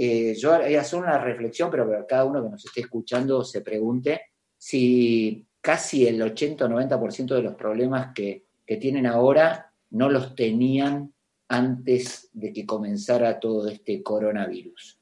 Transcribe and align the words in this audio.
eh, 0.00 0.36
yo 0.36 0.56
voy 0.56 0.76
a 0.76 0.80
hacer 0.80 1.00
una 1.00 1.18
reflexión, 1.18 1.72
pero 1.72 1.90
que 1.90 2.06
cada 2.06 2.24
uno 2.24 2.40
que 2.40 2.50
nos 2.50 2.64
esté 2.64 2.82
escuchando 2.82 3.42
se 3.42 3.62
pregunte 3.62 4.20
si 4.56 5.44
casi 5.60 6.06
el 6.06 6.22
80 6.22 6.66
o 6.66 6.68
90% 6.68 7.34
de 7.34 7.42
los 7.42 7.56
problemas 7.56 8.12
que, 8.14 8.46
que 8.64 8.76
tienen 8.76 9.06
ahora 9.06 9.72
no 9.90 10.08
los 10.08 10.36
tenían 10.36 11.12
antes 11.48 12.30
de 12.32 12.52
que 12.52 12.64
comenzara 12.64 13.40
todo 13.40 13.66
este 13.66 14.00
coronavirus. 14.00 15.00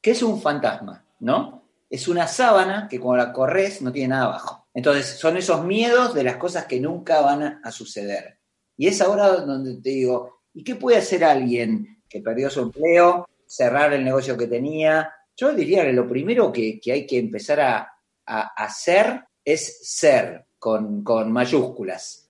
¿Qué 0.00 0.12
es 0.12 0.22
un 0.22 0.40
fantasma? 0.40 1.04
¿No? 1.20 1.68
Es 1.90 2.08
una 2.08 2.26
sábana 2.26 2.88
que 2.88 2.98
cuando 2.98 3.26
la 3.26 3.32
corres 3.34 3.82
no 3.82 3.92
tiene 3.92 4.08
nada 4.08 4.24
abajo. 4.24 4.68
Entonces, 4.72 5.18
son 5.18 5.36
esos 5.36 5.66
miedos 5.66 6.14
de 6.14 6.24
las 6.24 6.38
cosas 6.38 6.64
que 6.64 6.80
nunca 6.80 7.20
van 7.20 7.60
a 7.62 7.70
suceder. 7.72 8.38
Y 8.74 8.86
es 8.86 9.02
ahora 9.02 9.32
donde 9.32 9.82
te 9.82 9.90
digo, 9.90 10.40
¿y 10.54 10.64
qué 10.64 10.76
puede 10.76 10.96
hacer 10.96 11.24
alguien 11.24 12.02
que 12.08 12.22
perdió 12.22 12.48
su 12.48 12.62
empleo, 12.62 13.26
cerrar 13.48 13.92
el 13.92 14.04
negocio 14.04 14.36
que 14.36 14.46
tenía? 14.46 15.12
Yo 15.36 15.52
diría 15.52 15.84
que 15.84 15.92
lo 15.92 16.06
primero 16.06 16.52
que, 16.52 16.80
hay 16.92 17.06
que 17.06 17.18
empezar 17.18 17.60
a, 17.60 17.92
hacer 18.26 19.24
es 19.42 19.88
ser 19.88 20.48
con, 20.58 21.02
con 21.02 21.32
mayúsculas 21.32 22.28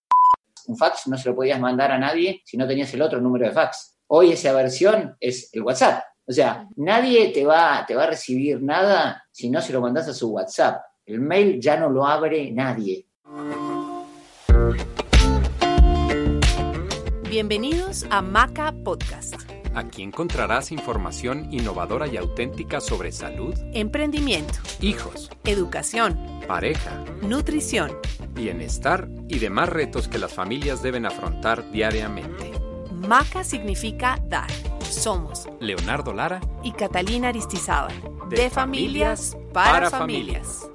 un 0.68 0.76
fax 0.76 1.06
no 1.08 1.18
se 1.18 1.28
lo 1.28 1.34
podías 1.34 1.58
mandar 1.58 1.90
a 1.90 1.98
nadie 1.98 2.42
si 2.44 2.56
no 2.56 2.66
tenías 2.66 2.92
el 2.94 3.02
otro 3.02 3.20
número 3.20 3.46
de 3.46 3.52
fax. 3.52 3.98
Hoy 4.06 4.32
esa 4.32 4.52
versión 4.52 5.16
es 5.18 5.50
el 5.52 5.62
WhatsApp. 5.62 6.02
O 6.26 6.32
sea, 6.32 6.68
nadie 6.76 7.28
te 7.28 7.44
va, 7.44 7.84
te 7.86 7.94
va 7.94 8.04
a 8.04 8.08
recibir 8.08 8.62
nada 8.62 9.24
si 9.32 9.50
no 9.50 9.60
se 9.62 9.72
lo 9.72 9.80
mandas 9.80 10.08
a 10.08 10.14
su 10.14 10.30
WhatsApp. 10.30 10.82
El 11.06 11.20
mail 11.20 11.58
ya 11.60 11.78
no 11.78 11.88
lo 11.88 12.06
abre 12.06 12.50
nadie. 12.52 13.06
Bienvenidos 17.30 18.06
a 18.10 18.20
Maca 18.20 18.74
Podcast. 18.84 19.57
Aquí 19.74 20.02
encontrarás 20.02 20.72
información 20.72 21.52
innovadora 21.52 22.06
y 22.06 22.16
auténtica 22.16 22.80
sobre 22.80 23.12
salud, 23.12 23.54
emprendimiento, 23.72 24.54
hijos, 24.80 25.30
educación, 25.44 26.18
pareja, 26.46 27.04
nutrición, 27.22 27.92
bienestar 28.30 29.08
y 29.28 29.38
demás 29.38 29.68
retos 29.68 30.08
que 30.08 30.18
las 30.18 30.32
familias 30.32 30.82
deben 30.82 31.06
afrontar 31.06 31.70
diariamente. 31.70 32.52
Maca 32.92 33.44
significa 33.44 34.18
dar. 34.26 34.50
Somos 34.80 35.48
Leonardo 35.60 36.12
Lara 36.12 36.40
y 36.62 36.72
Catalina 36.72 37.28
Aristizábal. 37.28 37.94
De, 38.30 38.50
familias, 38.50 39.36
para, 39.52 39.90
familias. 39.90 40.68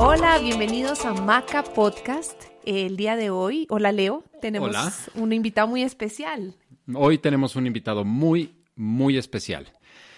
Hola, 0.00 0.38
bienvenidos 0.38 1.04
a 1.04 1.12
Maca 1.12 1.64
Podcast. 1.64 2.40
El 2.64 2.96
día 2.96 3.16
de 3.16 3.30
hoy, 3.30 3.66
hola 3.68 3.90
Leo, 3.90 4.22
tenemos 4.40 5.10
un 5.16 5.32
invitado 5.32 5.66
muy 5.66 5.82
especial. 5.82 6.54
Hoy 6.94 7.18
tenemos 7.18 7.56
un 7.56 7.66
invitado 7.66 8.04
muy, 8.04 8.54
muy 8.76 9.18
especial. 9.18 9.72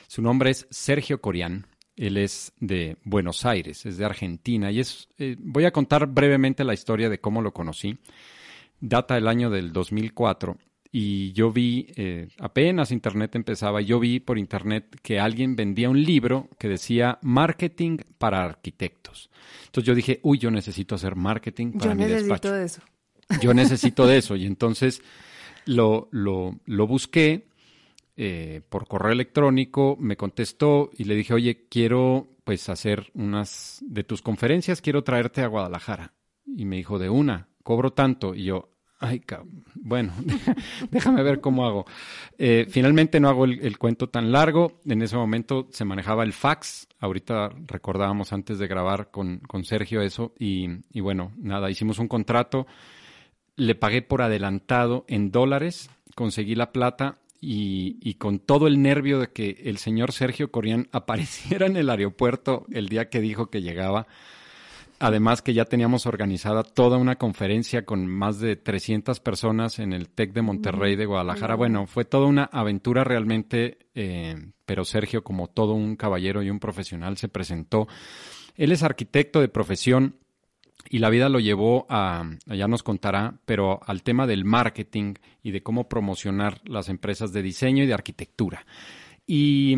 Su 0.06 0.20
nombre 0.20 0.51
es 0.51 0.67
Sergio 0.69 1.23
Corián. 1.23 1.67
Él 1.97 2.19
es 2.19 2.53
de 2.61 2.98
Buenos 3.05 3.47
Aires, 3.47 3.86
es 3.86 3.97
de 3.97 4.05
Argentina. 4.05 4.70
Y 4.70 4.81
es, 4.81 5.08
eh, 5.17 5.36
voy 5.39 5.64
a 5.64 5.73
contar 5.73 6.06
brevemente 6.06 6.62
la 6.62 6.75
historia 6.75 7.08
de 7.08 7.19
cómo 7.19 7.41
lo 7.41 7.55
conocí. 7.55 7.97
Data 8.81 9.17
el 9.17 9.28
año 9.28 9.48
del 9.48 9.73
2004 9.73 10.58
y 10.92 11.33
yo 11.33 11.53
vi, 11.53 11.86
eh, 11.97 12.28
apenas 12.39 12.91
Internet 12.91 13.36
empezaba, 13.36 13.81
yo 13.81 14.01
vi 14.01 14.20
por 14.20 14.39
Internet 14.39 14.98
que 15.03 15.20
alguien 15.20 15.55
vendía 15.56 15.89
un 15.89 16.03
libro 16.03 16.48
que 16.58 16.69
decía 16.69 17.19
Marketing 17.23 17.98
para 18.19 18.45
arquitectos. 18.45 19.31
Entonces 19.71 19.87
yo 19.87 19.95
dije, 19.95 20.19
uy, 20.25 20.37
yo 20.39 20.51
necesito 20.51 20.97
hacer 20.97 21.15
marketing 21.15 21.75
para 21.79 21.93
yo 21.93 21.95
mi 21.95 22.05
despacho. 22.07 22.49
Yo 22.49 22.53
necesito 22.53 22.53
de 22.53 22.65
eso. 22.65 22.83
Yo 23.41 23.55
necesito 23.55 24.07
de 24.09 24.19
eso. 24.19 24.35
Y 24.35 24.45
entonces 24.45 25.03
lo, 25.65 26.09
lo, 26.11 26.59
lo 26.67 26.87
busqué 26.89 27.47
eh, 28.17 28.63
por 28.69 28.89
correo 28.89 29.13
electrónico, 29.13 29.97
me 30.01 30.17
contestó 30.17 30.91
y 30.98 31.05
le 31.05 31.15
dije, 31.15 31.35
oye, 31.35 31.69
quiero 31.69 32.27
pues 32.43 32.69
hacer 32.69 33.13
unas 33.15 33.79
de 33.87 34.03
tus 34.03 34.23
conferencias, 34.23 34.83
quiero 34.83 35.05
traerte 35.05 35.42
a 35.42 35.47
Guadalajara. 35.47 36.14
Y 36.45 36.64
me 36.64 36.75
dijo, 36.75 36.98
de 36.98 37.09
una, 37.09 37.47
cobro 37.63 37.92
tanto. 37.92 38.35
Y 38.35 38.47
yo, 38.47 38.70
ay, 39.00 39.22
bueno, 39.74 40.12
déjame 40.90 41.22
ver 41.22 41.40
cómo 41.40 41.66
hago. 41.66 41.86
Eh, 42.38 42.66
finalmente 42.68 43.18
no 43.18 43.28
hago 43.28 43.44
el, 43.44 43.78
cuento 43.78 44.08
tan 44.08 44.30
largo. 44.30 44.80
En 44.84 45.02
ese 45.02 45.16
momento 45.16 45.68
se 45.72 45.84
manejaba 45.84 46.22
el 46.22 46.33
fax. 46.33 46.86
Ahorita 47.00 47.50
recordábamos 47.66 48.33
antes 48.33 48.58
de 48.58 48.68
grabar 48.68 49.11
con, 49.11 49.38
con 49.40 49.64
Sergio 49.64 50.02
eso. 50.02 50.33
Y, 50.38 50.68
y 50.92 51.00
bueno, 51.00 51.33
nada, 51.38 51.70
hicimos 51.70 51.98
un 51.98 52.08
contrato. 52.08 52.66
Le 53.56 53.74
pagué 53.74 54.02
por 54.02 54.22
adelantado 54.22 55.05
en 55.08 55.30
dólares, 55.30 55.90
conseguí 56.14 56.55
la 56.55 56.72
plata 56.72 57.18
y, 57.40 58.14
con 58.14 58.38
todo 58.38 58.67
el 58.67 58.82
nervio 58.82 59.18
de 59.18 59.28
que 59.28 59.62
el 59.64 59.78
señor 59.78 60.12
Sergio 60.12 60.50
Corián 60.50 60.88
apareciera 60.92 61.67
en 61.67 61.77
el 61.77 61.90
aeropuerto 61.90 62.67
el 62.70 62.88
día 62.88 63.08
que 63.08 63.20
dijo 63.20 63.50
que 63.50 63.62
llegaba. 63.62 64.06
Además 65.02 65.40
que 65.40 65.55
ya 65.55 65.64
teníamos 65.64 66.05
organizada 66.05 66.62
toda 66.62 66.98
una 66.98 67.16
conferencia 67.16 67.86
con 67.86 68.06
más 68.06 68.38
de 68.38 68.56
300 68.56 69.18
personas 69.20 69.78
en 69.78 69.94
el 69.94 70.11
TEC 70.11 70.34
de 70.34 70.42
Monterrey 70.42 70.94
de 70.94 71.06
Guadalajara. 71.06 71.55
Bueno, 71.56 71.86
fue 71.86 72.05
toda 72.05 72.27
una 72.27 72.44
aventura 72.44 73.02
realmente, 73.02 73.78
eh, 73.94 74.36
pero 74.66 74.84
Sergio, 74.84 75.24
como 75.24 75.48
todo 75.48 75.72
un 75.72 75.96
caballero 75.96 76.42
y 76.42 76.50
un 76.50 76.61
profesional, 76.61 77.16
se 77.16 77.28
presentó. 77.28 77.88
Él 78.56 78.72
es 78.72 78.83
arquitecto 78.83 79.40
de 79.40 79.48
profesión, 79.48 80.16
y 80.88 80.98
la 80.98 81.11
vida 81.11 81.28
lo 81.28 81.40
llevó 81.40 81.86
a, 81.88 82.28
ya 82.46 82.67
nos 82.67 82.82
contará, 82.82 83.34
pero 83.44 83.80
al 83.86 84.02
tema 84.02 84.27
del 84.27 84.44
marketing 84.44 85.14
y 85.42 85.52
de 85.52 85.62
cómo 85.62 85.88
promocionar 85.88 86.61
las 86.64 86.88
empresas 86.88 87.32
de 87.32 87.42
diseño 87.42 87.84
y 87.84 87.86
de 87.86 87.94
arquitectura. 87.94 88.67
Y, 89.33 89.77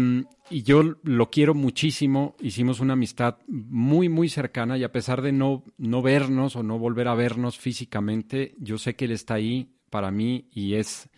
yo 0.65 0.83
lo 1.03 1.31
quiero 1.31 1.55
muchísimo, 1.55 2.37
hicimos 2.41 2.81
una 2.81 2.95
amistad 2.95 3.37
muy, 3.47 4.09
muy 4.09 4.31
cercana 4.31 4.79
y 4.79 4.85
a 4.85 4.93
pesar 4.93 5.21
de 5.21 5.31
no, 5.31 5.63
no 5.77 6.01
vernos 6.01 6.57
o 6.57 6.63
no 6.63 6.79
volver 6.79 7.07
a 7.09 7.15
vernos 7.15 7.59
físicamente, 7.59 8.55
yo 8.59 8.79
sé 8.79 8.97
que 8.97 9.05
él 9.05 9.11
está 9.11 9.35
ahí 9.35 9.69
para 9.91 10.11
mí 10.11 10.49
y 10.53 10.77
es 10.77 11.11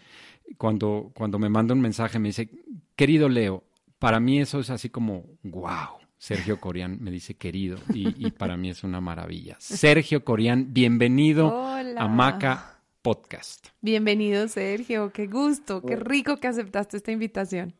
cuando, 0.58 1.12
cuando 1.14 1.38
me 1.38 1.48
manda 1.48 1.74
un 1.74 1.80
mensaje, 1.80 2.18
me 2.18 2.30
dice, 2.30 2.50
querido 2.96 3.28
Leo, 3.28 3.62
para 4.00 4.18
mí 4.18 4.40
eso 4.40 4.58
es 4.58 4.70
así 4.70 4.88
como, 4.88 5.26
wow 5.44 5.98
Sergio 6.18 6.58
Corián 6.58 6.98
me 7.00 7.12
dice 7.12 7.34
querido 7.34 7.78
y, 7.92 8.32
para 8.32 8.56
mí 8.56 8.70
es 8.70 8.82
una 8.82 9.00
maravilla. 9.00 9.56
Sergio 9.60 10.24
Corián, 10.24 10.72
bienvenido 10.72 11.54
a 11.66 12.08
Maca 12.08 12.80
Podcast. 13.00 13.68
Bienvenido, 13.80 14.48
Sergio. 14.48 15.12
Qué 15.12 15.26
gusto, 15.28 15.82
qué 15.82 15.94
rico 15.94 16.38
que 16.38 16.48
aceptaste 16.48 16.96
esta 16.96 17.12
invitación. 17.12 17.74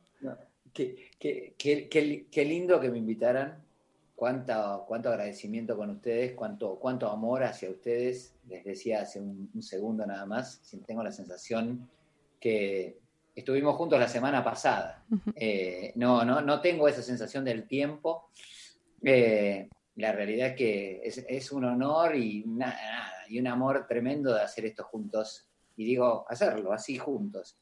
Qué, 0.75 1.55
qué, 2.31 2.45
lindo 2.45 2.81
que 2.81 2.91
me 2.91 2.99
invitaran. 2.99 3.63
Cuánto, 4.15 4.85
cuánto 4.87 5.09
agradecimiento 5.09 5.77
con 5.77 5.91
ustedes, 5.91 6.35
cuánto, 6.35 6.79
cuánto 6.79 7.09
amor 7.09 7.43
hacia 7.43 7.71
ustedes. 7.71 8.35
Les 8.49 8.65
decía 8.65 9.03
hace 9.03 9.21
un, 9.21 9.51
un 9.53 9.63
segundo 9.63 10.07
nada 10.07 10.27
más, 10.27 10.63
tengo 10.87 11.03
la 11.03 11.11
sensación 11.11 11.89
que 12.39 12.99
estuvimos 13.35 13.77
juntos 13.77 13.99
la 13.99 14.09
semana 14.09 14.45
pasada. 14.45 15.05
Eh, 15.35 15.93
no, 15.97 16.25
no, 16.25 16.41
no 16.41 16.61
tengo 16.61 16.89
esa 16.89 17.03
sensación 17.03 17.45
del 17.45 17.67
tiempo. 17.67 18.31
Eh, 19.03 19.69
la 19.97 20.13
realidad 20.13 20.49
es 20.49 20.57
que 20.57 21.01
es, 21.29 21.53
un 21.53 21.65
honor 21.65 22.17
y, 22.17 22.45
nada, 22.47 22.77
y 23.29 23.39
un 23.39 23.47
amor 23.47 23.87
tremendo 23.89 24.35
de 24.35 24.43
hacer 24.43 24.67
esto 24.67 24.85
juntos. 24.85 25.49
Y 25.77 25.85
digo, 25.85 26.25
hacerlo 26.29 26.73
así 26.73 26.99
juntos. 26.99 27.59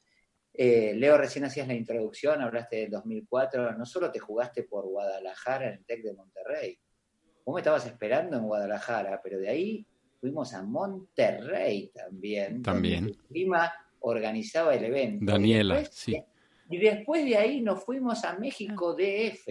Eh, 0.55 0.93
Leo, 0.95 1.17
recién 1.17 1.45
hacías 1.45 1.67
la 1.67 1.75
introducción, 1.75 2.43
hablaste 2.43 2.77
del 2.77 2.91
2004, 2.91 3.73
no 3.73 3.87
solo 3.87 4.11
te 4.11 4.19
jugaste 4.19 4.65
por 4.65 4.87
Guadalajara 4.87 5.69
en 5.69 5.75
el 5.75 5.85
TEC 5.85 6.03
de 6.03 6.15
Monterrey, 6.15 6.79
vos 7.45 7.55
me 7.55 7.61
estabas 7.61 7.87
esperando 7.87 8.37
en 8.37 8.45
Guadalajara, 8.45 9.21
pero 9.23 9.39
de 9.39 9.49
ahí 9.49 9.87
fuimos 10.21 10.53
a 10.55 10.63
Monterrey 10.63 11.91
también. 11.95 12.63
También. 12.63 13.17
prima 13.29 13.73
organizaba 14.01 14.75
el 14.75 14.85
evento. 14.85 15.25
Daniela, 15.25 15.85
sí. 15.87 16.23
y 16.69 16.79
después 16.79 17.25
de 17.25 17.37
ahí 17.37 17.61
nos 17.61 17.83
fuimos 17.85 18.25
a 18.25 18.39
México 18.39 18.95
DF. 18.95 19.49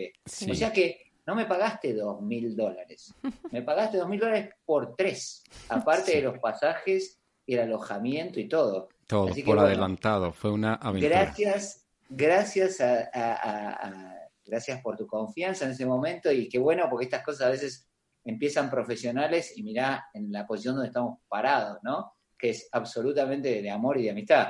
O 0.50 0.54
sea 0.54 0.72
que 0.72 1.12
no 1.26 1.36
me 1.36 1.46
pagaste 1.46 1.94
dos 1.94 2.22
mil 2.22 2.56
dólares, 2.56 3.14
me 3.52 3.62
pagaste 3.62 3.98
dos 3.98 4.10
mil 4.10 4.20
dólares 4.20 4.54
por 4.66 4.96
tres, 4.96 5.44
aparte 5.70 6.16
de 6.16 6.22
los 6.24 6.40
pasajes 6.40 7.20
y 7.46 7.54
el 7.54 7.62
alojamiento 7.62 8.40
y 8.40 8.48
todo. 8.48 8.90
Todo 9.12 9.30
por 9.46 9.60
adelantado, 9.60 10.32
fue 10.32 10.52
una 10.52 10.76
aventura. 10.76 11.24
Gracias, 11.24 11.86
gracias 12.10 12.80
a, 12.80 14.16
gracias 14.46 14.82
por 14.82 14.96
tu 14.96 15.06
confianza 15.06 15.66
en 15.66 15.72
ese 15.72 15.86
momento 15.86 16.32
y 16.32 16.48
qué 16.48 16.58
bueno 16.58 16.88
porque 16.90 17.04
estas 17.04 17.22
cosas 17.22 17.48
a 17.48 17.50
veces 17.50 17.90
empiezan 18.24 18.70
profesionales 18.70 19.52
y 19.58 19.64
mirá 19.64 20.06
en 20.14 20.32
la 20.32 20.48
posición 20.48 20.76
donde 20.76 20.88
estamos 20.88 21.20
parados, 21.28 21.80
¿no? 21.84 22.14
que 22.38 22.52
es 22.52 22.70
absolutamente 22.72 23.62
de 23.62 23.70
amor 23.70 24.00
y 24.00 24.04
de 24.04 24.12
amistad. 24.12 24.48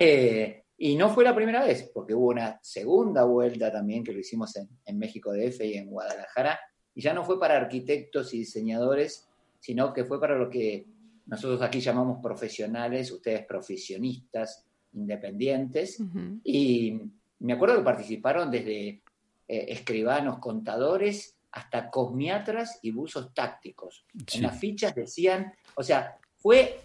Eh, 0.00 0.64
y 0.76 0.96
no 0.96 1.08
fue 1.10 1.22
la 1.22 1.34
primera 1.34 1.64
vez, 1.64 1.92
porque 1.94 2.12
hubo 2.12 2.30
una 2.30 2.58
segunda 2.60 3.22
vuelta 3.22 3.70
también 3.70 4.02
que 4.02 4.12
lo 4.12 4.18
hicimos 4.18 4.56
en, 4.56 4.68
en 4.84 4.98
México 4.98 5.32
DF 5.32 5.60
y 5.60 5.74
en 5.74 5.90
Guadalajara, 5.90 6.58
y 6.92 7.02
ya 7.02 7.14
no 7.14 7.22
fue 7.22 7.38
para 7.38 7.56
arquitectos 7.56 8.34
y 8.34 8.38
diseñadores, 8.38 9.28
sino 9.60 9.92
que 9.92 10.04
fue 10.04 10.20
para 10.20 10.36
lo 10.36 10.50
que 10.50 10.86
nosotros 11.26 11.62
aquí 11.62 11.80
llamamos 11.80 12.18
profesionales, 12.22 13.10
ustedes 13.10 13.46
profesionistas, 13.46 14.64
independientes. 14.92 15.98
Y 16.44 17.00
me 17.40 17.52
acuerdo 17.54 17.76
que 17.76 17.82
participaron 17.82 18.50
desde 18.50 18.88
eh, 18.88 19.02
escribanos, 19.48 20.38
contadores, 20.38 21.36
hasta 21.52 21.90
cosmiatras 21.90 22.80
y 22.82 22.90
buzos 22.90 23.32
tácticos. 23.32 24.04
En 24.34 24.42
las 24.42 24.58
fichas 24.58 24.94
decían, 24.94 25.52
o 25.76 25.82
sea, 25.82 26.18
fue 26.36 26.80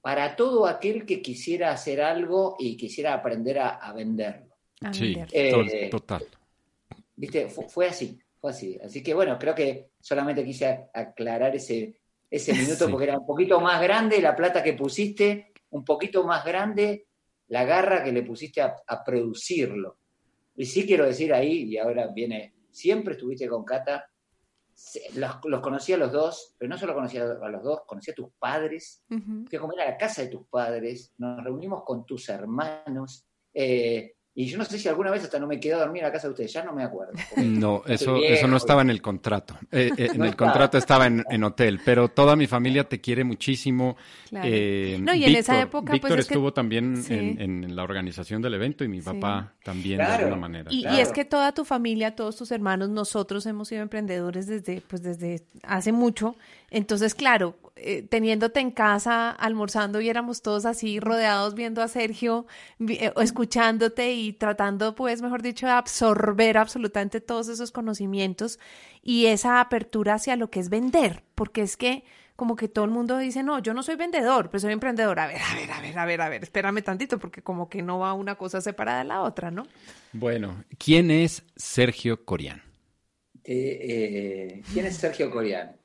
para 0.00 0.36
todo 0.36 0.66
aquel 0.66 1.04
que 1.04 1.20
quisiera 1.20 1.72
hacer 1.72 2.00
algo 2.00 2.56
y 2.58 2.76
quisiera 2.76 3.14
aprender 3.14 3.58
a, 3.58 3.92
venderlo. 3.92 4.54
sí, 4.92 5.16
eh, 5.32 5.88
total. 5.90 6.24
Viste, 7.16 7.48
fue, 7.48 7.88
así, 7.88 8.18
fue 8.40 8.50
así. 8.50 8.78
Así 8.84 9.02
que 9.02 9.14
bueno, 9.14 9.38
creo 9.38 9.54
que 9.54 9.90
solamente 10.00 10.44
quise 10.44 10.86
aclarar 10.92 11.56
ese, 11.56 11.96
ese 12.34 12.52
minuto 12.52 12.90
porque 12.90 13.04
era 13.04 13.18
un 13.18 13.26
poquito 13.26 13.60
más 13.60 13.80
grande 13.80 14.20
la 14.20 14.34
plata 14.34 14.60
que 14.60 14.72
pusiste, 14.72 15.52
un 15.70 15.84
poquito 15.84 16.24
más 16.24 16.44
grande 16.44 17.06
la 17.48 17.64
garra 17.64 18.02
que 18.02 18.10
le 18.10 18.24
pusiste 18.24 18.60
a, 18.60 19.04
producirlo. 19.04 19.98
Y 20.56 20.64
sí 20.64 20.84
quiero 20.84 21.06
decir 21.06 21.32
ahí, 21.32 21.62
y 21.62 21.78
ahora 21.78 22.08
viene, 22.08 22.54
siempre 22.70 23.14
estuviste 23.14 23.48
con 23.48 23.64
Cata, 23.64 24.10
los, 25.14 25.30
los 25.44 25.60
conocí 25.60 25.92
a 25.92 25.96
los 25.96 26.10
dos, 26.10 26.56
pero 26.58 26.68
no 26.68 26.76
solo 26.76 26.94
conocía 26.94 27.22
a 27.22 27.48
los 27.48 27.62
dos, 27.62 27.82
conocí 27.86 28.10
a 28.10 28.14
tus 28.14 28.30
padres, 28.36 29.04
fui 29.08 29.56
a 29.56 29.60
comer 29.60 29.80
a 29.82 29.90
la 29.90 29.96
casa 29.96 30.22
de 30.22 30.28
tus 30.28 30.46
padres, 30.48 31.12
nos 31.18 31.44
reunimos 31.44 31.84
con 31.84 32.04
tus 32.04 32.28
hermanos, 32.28 33.28
eh, 33.52 34.16
y 34.36 34.46
yo 34.46 34.58
no 34.58 34.64
sé 34.64 34.80
si 34.80 34.88
alguna 34.88 35.12
vez 35.12 35.22
hasta 35.22 35.38
no 35.38 35.46
me 35.46 35.60
quedé 35.60 35.74
a 35.74 35.78
dormir 35.78 36.02
a 36.02 36.08
la 36.08 36.12
casa 36.12 36.26
de 36.26 36.32
ustedes, 36.32 36.52
ya 36.52 36.64
no 36.64 36.72
me 36.72 36.82
acuerdo. 36.82 37.12
No, 37.36 37.82
eso, 37.86 38.16
eso 38.16 38.48
no 38.48 38.56
estaba 38.56 38.82
en 38.82 38.90
el 38.90 39.00
contrato. 39.00 39.56
Eh, 39.70 39.92
eh, 39.96 40.08
en 40.12 40.22
el 40.24 40.34
contrato 40.34 40.76
estaba 40.76 41.06
en, 41.06 41.44
hotel, 41.44 41.80
pero 41.84 42.08
toda 42.08 42.34
mi 42.34 42.48
familia 42.48 42.84
te 42.84 43.00
quiere 43.00 43.22
muchísimo. 43.22 43.96
Eh, 44.42 44.98
no, 45.00 45.14
y 45.14 45.24
en 45.24 45.36
esa 45.36 45.60
época. 45.60 45.92
Pues, 45.92 46.02
Víctor 46.02 46.18
estuvo 46.18 46.52
también 46.52 47.04
en, 47.08 47.76
la 47.76 47.84
organización 47.84 48.42
del 48.42 48.54
evento 48.54 48.82
y 48.82 48.88
mi 48.88 49.00
papá 49.00 49.52
también 49.62 49.98
de 49.98 50.04
alguna 50.04 50.36
manera. 50.36 50.70
Y, 50.72 50.86
y, 50.86 51.00
es 51.00 51.12
que 51.12 51.24
toda 51.24 51.52
tu 51.52 51.64
familia, 51.64 52.16
todos 52.16 52.36
tus 52.36 52.50
hermanos, 52.50 52.88
nosotros 52.88 53.46
hemos 53.46 53.68
sido 53.68 53.82
emprendedores 53.82 54.48
desde, 54.48 54.80
pues 54.80 55.02
desde 55.02 55.44
hace 55.62 55.92
mucho. 55.92 56.34
Entonces, 56.70 57.14
claro, 57.14 57.56
eh, 57.76 58.02
teniéndote 58.02 58.60
en 58.60 58.70
casa, 58.70 59.30
almorzando 59.30 60.00
y 60.00 60.08
éramos 60.08 60.42
todos 60.42 60.64
así 60.64 61.00
rodeados 61.00 61.54
viendo 61.54 61.82
a 61.82 61.88
Sergio, 61.88 62.46
eh, 62.78 63.12
escuchándote 63.20 64.12
y 64.12 64.32
tratando, 64.32 64.94
pues, 64.94 65.22
mejor 65.22 65.42
dicho, 65.42 65.66
de 65.66 65.72
absorber 65.72 66.56
absolutamente 66.56 67.20
todos 67.20 67.48
esos 67.48 67.72
conocimientos 67.72 68.60
y 69.02 69.26
esa 69.26 69.60
apertura 69.60 70.14
hacia 70.14 70.36
lo 70.36 70.50
que 70.50 70.60
es 70.60 70.68
vender, 70.68 71.24
porque 71.34 71.62
es 71.62 71.76
que 71.76 72.04
como 72.36 72.54
que 72.54 72.68
todo 72.68 72.84
el 72.84 72.92
mundo 72.92 73.18
dice, 73.18 73.42
no, 73.42 73.58
yo 73.58 73.74
no 73.74 73.82
soy 73.82 73.96
vendedor, 73.96 74.50
pero 74.50 74.60
soy 74.60 74.72
emprendedor. 74.72 75.18
A 75.18 75.26
ver, 75.26 75.40
a 75.40 75.54
ver, 75.56 75.70
a 75.72 75.80
ver, 75.80 75.98
a 75.98 76.04
ver, 76.04 76.20
a 76.20 76.28
ver, 76.28 76.42
espérame 76.44 76.80
tantito, 76.80 77.18
porque 77.18 77.42
como 77.42 77.68
que 77.68 77.82
no 77.82 77.98
va 77.98 78.12
una 78.12 78.36
cosa 78.36 78.60
separada 78.60 78.98
de 78.98 79.04
la 79.04 79.22
otra, 79.22 79.50
¿no? 79.50 79.66
Bueno, 80.12 80.64
¿quién 80.78 81.10
es 81.10 81.42
Sergio 81.56 82.24
Corián? 82.24 82.62
Eh, 83.42 84.62
¿Quién 84.72 84.86
es 84.86 84.96
Sergio 84.96 85.30
Corián? 85.32 85.76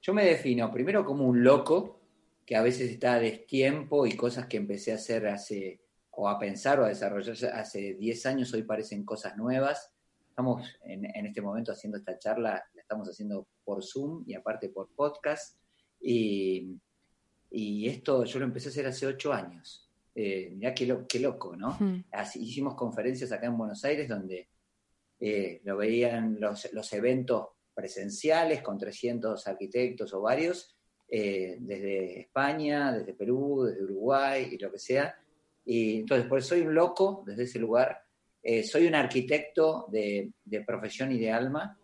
Yo 0.00 0.14
me 0.14 0.24
defino 0.24 0.70
primero 0.70 1.04
como 1.04 1.26
un 1.26 1.42
loco, 1.42 2.00
que 2.46 2.56
a 2.56 2.62
veces 2.62 2.90
está 2.90 3.14
a 3.14 3.20
destiempo 3.20 4.06
y 4.06 4.16
cosas 4.16 4.46
que 4.46 4.56
empecé 4.56 4.92
a 4.92 4.94
hacer 4.94 5.26
hace, 5.26 5.82
o 6.12 6.28
a 6.28 6.38
pensar 6.38 6.80
o 6.80 6.84
a 6.84 6.88
desarrollar 6.88 7.36
hace 7.54 7.94
10 7.94 8.26
años, 8.26 8.54
hoy 8.54 8.62
parecen 8.62 9.04
cosas 9.04 9.36
nuevas. 9.36 9.92
Estamos 10.30 10.66
en, 10.82 11.04
este 11.26 11.42
momento 11.42 11.72
haciendo 11.72 11.98
esta 11.98 12.18
charla, 12.18 12.64
la 12.72 12.80
estamos 12.80 13.08
haciendo 13.08 13.48
por 13.64 13.84
Zoom 13.84 14.24
y 14.26 14.34
aparte 14.34 14.70
por 14.70 14.88
podcast. 14.94 15.58
Y, 16.00 16.78
esto 17.50 18.24
yo 18.24 18.38
lo 18.38 18.44
empecé 18.44 18.68
a 18.68 18.70
hacer 18.70 18.86
hace 18.86 19.06
8 19.06 19.32
años. 19.32 19.90
Eh, 20.14 20.50
mirá 20.54 20.74
qué, 20.74 21.04
qué 21.08 21.20
loco, 21.20 21.56
¿no? 21.56 21.76
Así, 22.12 22.42
hicimos 22.42 22.74
conferencias 22.76 23.30
acá 23.32 23.46
en 23.46 23.58
Buenos 23.58 23.84
Aires 23.84 24.08
donde 24.08 24.48
eh, 25.20 25.60
lo 25.64 25.76
veían 25.76 26.40
los, 26.40 26.72
los 26.72 26.92
eventos 26.92 27.48
presenciales 27.78 28.60
con 28.60 28.76
300 28.76 29.46
arquitectos 29.46 30.12
o 30.12 30.20
varios, 30.20 30.76
eh, 31.08 31.58
desde 31.60 32.22
España, 32.22 32.92
desde 32.92 33.14
Perú, 33.14 33.66
desde 33.66 33.84
Uruguay 33.84 34.48
y 34.50 34.58
lo 34.58 34.72
que 34.72 34.80
sea. 34.80 35.14
Y 35.64 36.00
entonces, 36.00 36.26
pues 36.28 36.44
soy 36.44 36.62
un 36.62 36.74
loco 36.74 37.22
desde 37.24 37.44
ese 37.44 37.60
lugar. 37.60 38.02
Eh, 38.42 38.64
soy 38.64 38.88
un 38.88 38.96
arquitecto 38.96 39.86
de, 39.92 40.32
profesión 40.66 41.12
y 41.12 41.20
de 41.20 41.30
alma. 41.30 41.78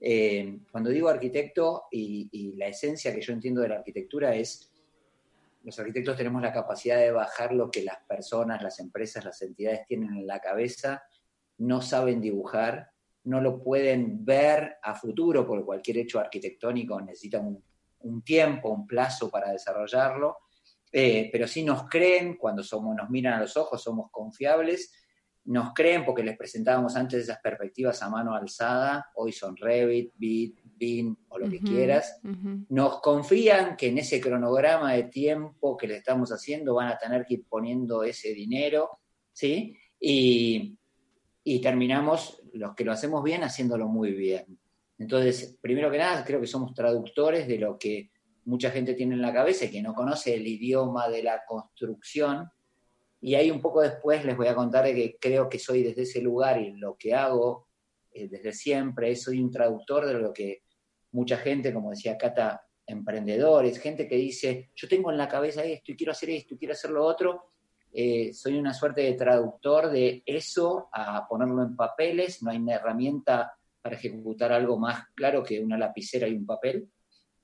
Eh, 0.00 0.60
cuando 0.70 0.88
digo 0.90 1.08
arquitecto 1.08 1.86
y, 1.90 2.28
y, 2.30 2.52
la 2.52 2.68
esencia 2.68 3.12
que 3.12 3.20
yo 3.20 3.32
entiendo 3.32 3.60
de 3.60 3.70
la 3.70 3.78
arquitectura 3.78 4.32
es, 4.36 4.70
los 5.64 5.76
arquitectos 5.80 6.16
tenemos 6.16 6.40
la 6.42 6.52
capacidad 6.52 6.98
de 6.98 7.10
bajar 7.10 7.52
lo 7.52 7.72
que 7.72 7.82
las 7.82 7.98
personas, 8.04 8.62
las 8.62 8.78
empresas, 8.78 9.24
las 9.24 9.42
entidades 9.42 9.84
tienen 9.84 10.14
en 10.14 10.28
la 10.28 10.38
cabeza, 10.38 11.02
no 11.58 11.82
saben 11.82 12.20
dibujar 12.20 12.89
no 13.24 13.40
lo 13.40 13.62
pueden 13.62 14.24
ver 14.24 14.76
a 14.82 14.94
futuro, 14.94 15.46
porque 15.46 15.64
cualquier 15.64 15.98
hecho 15.98 16.18
arquitectónico 16.18 17.00
necesita 17.00 17.40
un, 17.40 18.22
tiempo, 18.22 18.70
un 18.70 18.86
plazo 18.86 19.30
para 19.30 19.52
desarrollarlo, 19.52 20.38
eh, 20.92 21.28
pero 21.30 21.46
sí 21.46 21.62
nos 21.62 21.84
creen 21.88 22.36
cuando 22.36 22.62
somos, 22.62 22.96
nos 22.96 23.10
miran 23.10 23.34
a 23.34 23.40
los 23.40 23.56
ojos, 23.56 23.82
somos 23.82 24.10
confiables, 24.10 24.92
nos 25.44 25.72
creen 25.74 26.04
porque 26.04 26.22
les 26.22 26.36
presentábamos 26.36 26.96
antes 26.96 27.22
esas 27.22 27.40
perspectivas 27.40 28.02
a 28.02 28.08
mano 28.08 28.34
alzada, 28.34 29.10
hoy 29.14 29.32
son 29.32 29.56
Revit, 29.56 30.12
Bit, 30.16 30.60
BIM 30.64 31.16
o 31.28 31.38
lo 31.38 31.48
que 31.48 31.60
quieras, 31.60 32.20
nos 32.68 33.00
confían 33.00 33.76
que 33.76 33.88
en 33.88 33.98
ese 33.98 34.20
cronograma 34.20 34.94
de 34.94 35.04
tiempo 35.04 35.76
que 35.76 35.86
le 35.86 35.96
estamos 35.96 36.30
haciendo 36.30 36.74
van 36.74 36.88
a 36.88 36.98
tener 36.98 37.26
que 37.26 37.34
ir 37.34 37.44
poniendo 37.48 38.02
ese 38.02 38.32
dinero, 38.32 39.00
¿sí? 39.32 39.76
Y, 39.98 40.78
y 41.52 41.60
terminamos, 41.60 42.40
los 42.52 42.76
que 42.76 42.84
lo 42.84 42.92
hacemos 42.92 43.24
bien, 43.24 43.42
haciéndolo 43.42 43.88
muy 43.88 44.12
bien. 44.12 44.56
Entonces, 44.98 45.58
primero 45.60 45.90
que 45.90 45.98
nada, 45.98 46.24
creo 46.24 46.40
que 46.40 46.46
somos 46.46 46.72
traductores 46.74 47.48
de 47.48 47.58
lo 47.58 47.76
que 47.76 48.12
mucha 48.44 48.70
gente 48.70 48.94
tiene 48.94 49.16
en 49.16 49.20
la 49.20 49.32
cabeza 49.32 49.64
y 49.64 49.70
que 49.72 49.82
no 49.82 49.92
conoce 49.92 50.36
el 50.36 50.46
idioma 50.46 51.08
de 51.08 51.24
la 51.24 51.42
construcción. 51.44 52.48
Y 53.20 53.34
ahí 53.34 53.50
un 53.50 53.60
poco 53.60 53.80
después 53.80 54.24
les 54.24 54.36
voy 54.36 54.46
a 54.46 54.54
contar 54.54 54.84
que 54.84 55.16
creo 55.20 55.48
que 55.48 55.58
soy 55.58 55.82
desde 55.82 56.02
ese 56.02 56.22
lugar 56.22 56.60
y 56.60 56.70
lo 56.76 56.96
que 56.96 57.14
hago 57.14 57.66
eh, 58.12 58.28
desde 58.28 58.52
siempre, 58.52 59.16
soy 59.16 59.40
un 59.40 59.50
traductor 59.50 60.06
de 60.06 60.14
lo 60.20 60.32
que 60.32 60.62
mucha 61.10 61.36
gente, 61.36 61.74
como 61.74 61.90
decía 61.90 62.16
Cata, 62.16 62.62
emprendedores, 62.86 63.80
gente 63.80 64.06
que 64.06 64.14
dice, 64.14 64.70
yo 64.76 64.86
tengo 64.86 65.10
en 65.10 65.18
la 65.18 65.26
cabeza 65.26 65.64
esto 65.64 65.90
y 65.90 65.96
quiero 65.96 66.12
hacer 66.12 66.30
esto 66.30 66.54
y 66.54 66.58
quiero 66.58 66.74
hacer 66.74 66.92
lo 66.92 67.04
otro, 67.04 67.50
eh, 67.92 68.32
soy 68.32 68.56
una 68.58 68.72
suerte 68.72 69.02
de 69.02 69.14
traductor 69.14 69.90
de 69.90 70.22
eso 70.24 70.88
a 70.92 71.26
ponerlo 71.26 71.62
en 71.62 71.74
papeles, 71.74 72.42
no 72.42 72.50
hay 72.50 72.58
una 72.58 72.74
herramienta 72.74 73.52
para 73.82 73.96
ejecutar 73.96 74.52
algo 74.52 74.78
más 74.78 75.08
claro 75.14 75.42
que 75.42 75.60
una 75.60 75.76
lapicera 75.76 76.28
y 76.28 76.34
un 76.34 76.46
papel, 76.46 76.88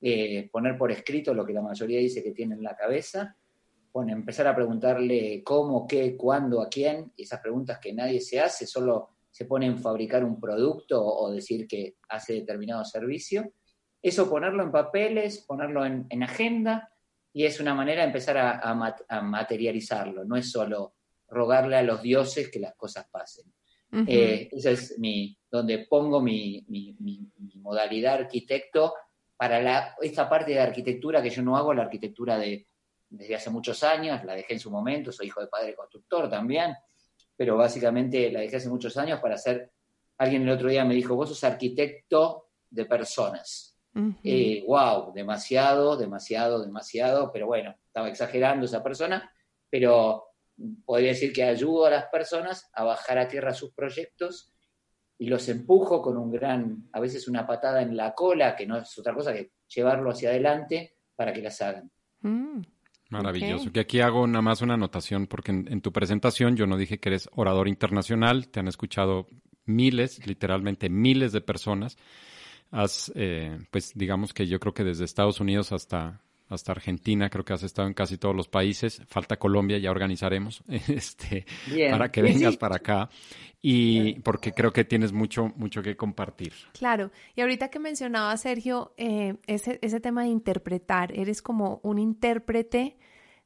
eh, 0.01 0.49
poner 0.53 0.77
por 0.77 0.93
escrito 0.93 1.35
lo 1.35 1.45
que 1.45 1.53
la 1.53 1.63
mayoría 1.63 1.99
dice 1.99 2.23
que 2.23 2.33
tiene 2.33 2.55
en 2.55 2.63
la 2.63 2.77
cabeza, 2.77 3.37
bueno, 3.93 4.13
empezar 4.13 4.47
a 4.47 4.55
preguntarle 4.55 5.43
cómo, 5.43 5.87
qué, 5.87 6.17
cuándo, 6.17 6.61
a 6.61 6.69
quién, 6.69 7.13
y 7.17 7.23
esas 7.23 7.41
preguntas 7.41 7.79
que 7.81 7.95
nadie 7.95 8.21
se 8.21 8.39
hace, 8.41 8.67
solo 8.67 9.09
se 9.31 9.47
pone 9.47 9.67
en 9.67 9.79
fabricar 9.79 10.23
un 10.23 10.39
producto 10.39 11.03
o, 11.05 11.31
decir 11.31 11.67
que 11.67 11.97
hace 12.09 12.35
determinado 12.35 12.85
servicio. 12.85 13.53
Eso 14.03 14.29
ponerlo 14.29 14.63
en 14.63 14.71
papeles, 14.71 15.39
ponerlo 15.39 15.85
en 15.85 16.23
agenda, 16.23 16.91
y 17.37 17.45
es 17.45 17.61
una 17.61 17.75
manera 17.75 18.01
de 18.01 18.07
empezar 18.07 18.39
a, 18.39 19.21
materializarlo, 19.21 20.25
no 20.25 20.37
es 20.37 20.51
solo 20.51 20.95
rogarle 21.29 21.77
a 21.77 21.83
los 21.83 22.01
dioses 22.01 22.51
que 22.51 22.59
las 22.59 22.75
cosas 22.75 23.07
pasen. 23.11 23.53
Eh, 24.07 24.49
esa 24.53 24.71
es 24.71 24.99
mi, 24.99 25.39
donde 25.51 25.81
pongo 25.81 26.23
mi, 26.23 26.65
modalidad 27.57 28.15
arquitecto 28.15 28.95
para 29.37 29.61
la, 29.61 29.95
esta 30.01 30.27
parte 30.31 30.53
de 30.53 30.61
arquitectura 30.61 31.23
que 31.23 31.29
yo 31.29 31.43
no 31.43 31.59
hago, 31.59 31.75
la 31.75 31.83
arquitectura 31.83 32.39
de, 32.39 32.69
desde 33.11 33.35
hace 33.35 33.51
muchos 33.51 33.83
años, 33.83 34.25
la 34.25 34.35
dejé 34.35 34.55
en 34.55 34.61
su 34.61 34.71
momento, 34.71 35.13
soy 35.13 35.27
hijo 35.27 35.43
de 35.43 35.49
padre 35.49 35.75
constructor 35.75 36.31
también, 36.31 36.75
pero 37.37 37.59
básicamente 37.59 38.33
la 38.33 38.41
dejé 38.41 38.57
hace 38.57 38.71
muchos 38.71 38.97
años 38.97 39.21
para 39.21 39.37
ser, 39.37 39.73
alguien 40.17 40.41
el 40.41 40.49
otro 40.49 40.71
día 40.71 40.87
me 40.87 40.95
dijo, 40.95 41.15
vos 41.15 41.29
sos 41.29 41.45
arquitecto 41.45 42.49
de 42.71 42.87
personas 42.87 43.76
wow, 43.97 45.09
eh, 45.09 45.13
demasiado, 45.15 45.97
demasiado, 45.97 46.63
demasiado, 46.63 47.33
pero 47.33 47.47
bueno, 47.47 47.75
estaba 47.87 48.09
exagerando 48.09 48.67
esa 48.67 48.83
persona, 48.83 49.33
pero 49.71 50.25
podría 50.85 51.11
decir 51.11 51.33
que 51.33 51.45
ayudo 51.45 51.87
a 51.87 51.91
las 51.91 52.07
personas 52.07 52.71
a 52.75 52.85
bajar 52.85 53.19
a 53.19 53.29
tierra 53.29 53.53
sus 53.53 53.73
proyectos 53.73 54.53
y 55.19 55.29
los 55.29 55.49
empujo 55.49 56.03
con 56.03 56.17
un 56.17 56.31
gran, 56.31 56.89
a 56.93 57.01
veces 57.01 57.27
una 57.27 57.47
patada 57.47 57.83
en 57.83 57.97
la 57.97 58.15
cola, 58.15 58.55
que 58.55 58.67
no 58.67 58.79
es 58.79 58.99
otra 58.99 59.15
cosa 59.15 59.33
que 59.33 59.53
llevarlo 59.75 60.11
hacia 60.11 60.29
adelante 60.29 60.97
para 61.15 61.33
que 61.33 61.43
las 61.43 61.61
hagan. 61.63 61.91
Mm, 62.21 62.61
Maravilloso. 63.09 63.73
Que 63.73 63.81
aquí 63.81 64.01
hago 64.01 64.27
nada 64.27 64.43
más 64.43 64.63
una 64.63 64.75
anotación, 64.75 65.27
porque 65.27 65.53
en, 65.53 65.81
tu 65.81 65.93
presentación 65.93 66.57
yo 66.57 66.67
no 66.67 66.77
dije 66.77 66.99
que 66.99 67.11
eres 67.11 67.29
orador 67.33 67.69
internacional, 67.69 68.49
te 68.49 68.61
han 68.61 68.69
escuchado 68.69 69.29
miles, 69.65 70.27
literalmente 70.27 70.89
miles 70.89 71.33
de 71.33 71.41
personas 71.41 71.97
has, 72.71 73.13
eh, 73.15 73.59
pues 73.71 73.93
digamos 73.95 74.33
que 74.33 74.47
yo 74.47 74.61
creo 74.61 74.75
que 74.75 74.85
desde 74.85 75.05
Estados 75.05 75.41
Unidos 75.41 75.73
hasta 75.73 76.21
hasta 76.49 76.73
Argentina, 76.73 77.29
creo 77.29 77.45
que 77.45 77.53
has 77.53 77.63
estado 77.63 77.89
en 77.89 77.95
casi 77.95 78.19
todos 78.19 78.35
los 78.35 78.49
países. 78.49 79.03
Falta 79.09 79.37
Colombia, 79.37 79.79
ya 79.79 79.91
organizaremos 79.91 80.63
este, 80.89 81.45
para 81.91 82.11
que 82.11 82.23
vengas 82.23 82.57
para 82.57 82.77
acá. 82.77 83.11
Y 83.63 84.21
porque 84.21 84.53
creo 84.53 84.73
que 84.73 84.85
tienes 84.85 85.13
mucho, 85.13 85.53
mucho 85.57 85.83
que 85.83 85.97
compartir. 85.97 86.53
Claro, 86.73 87.11
y 87.35 87.41
ahorita 87.41 87.69
que 87.69 87.81
mencionaba 87.81 88.37
Sergio, 88.37 88.95
eh, 88.97 89.35
ese, 89.47 89.81
ese 89.83 89.99
tema 89.99 90.23
de 90.23 90.29
interpretar, 90.29 91.11
eres 91.19 91.43
como 91.43 91.81
un 91.83 91.99
intérprete 91.99 92.97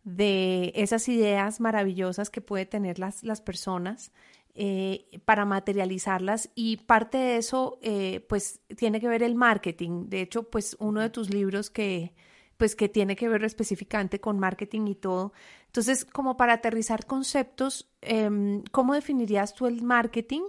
de 0.05 0.73
esas 0.75 1.09
ideas 1.09 1.61
maravillosas 1.61 2.29
que 2.29 2.43
puede 2.43 2.67
tener 2.67 2.99
las, 2.99 3.23
las 3.23 3.41
personas 3.41 4.13
eh, 4.55 5.21
para 5.25 5.45
materializarlas 5.45 6.51
y 6.55 6.79
parte 6.79 7.19
de 7.19 7.37
eso 7.37 7.79
eh, 7.83 8.25
pues 8.29 8.61
tiene 8.77 9.01
que 9.01 9.09
ver 9.09 9.23
el 9.23 9.35
marketing. 9.35 10.09
De 10.09 10.21
hecho, 10.21 10.45
pues 10.51 10.77
uno 10.81 11.01
de 11.01 11.11
tus 11.11 11.31
libros 11.31 11.71
que 11.71 12.15
pues 12.57 12.77
que 12.77 12.91
tiene 12.91 13.17
que 13.17 13.27
ver 13.29 13.43
específicamente 13.45 14.21
con 14.21 14.39
marketing 14.39 14.87
y 14.89 14.95
todo. 14.95 15.33
Entonces, 15.67 16.05
como 16.05 16.37
para 16.37 16.55
aterrizar 16.55 17.07
conceptos, 17.07 17.89
em, 18.03 18.63
¿cómo 18.71 18.93
definirías 18.93 19.55
tú 19.55 19.67
el 19.67 19.83
marketing 19.83 20.43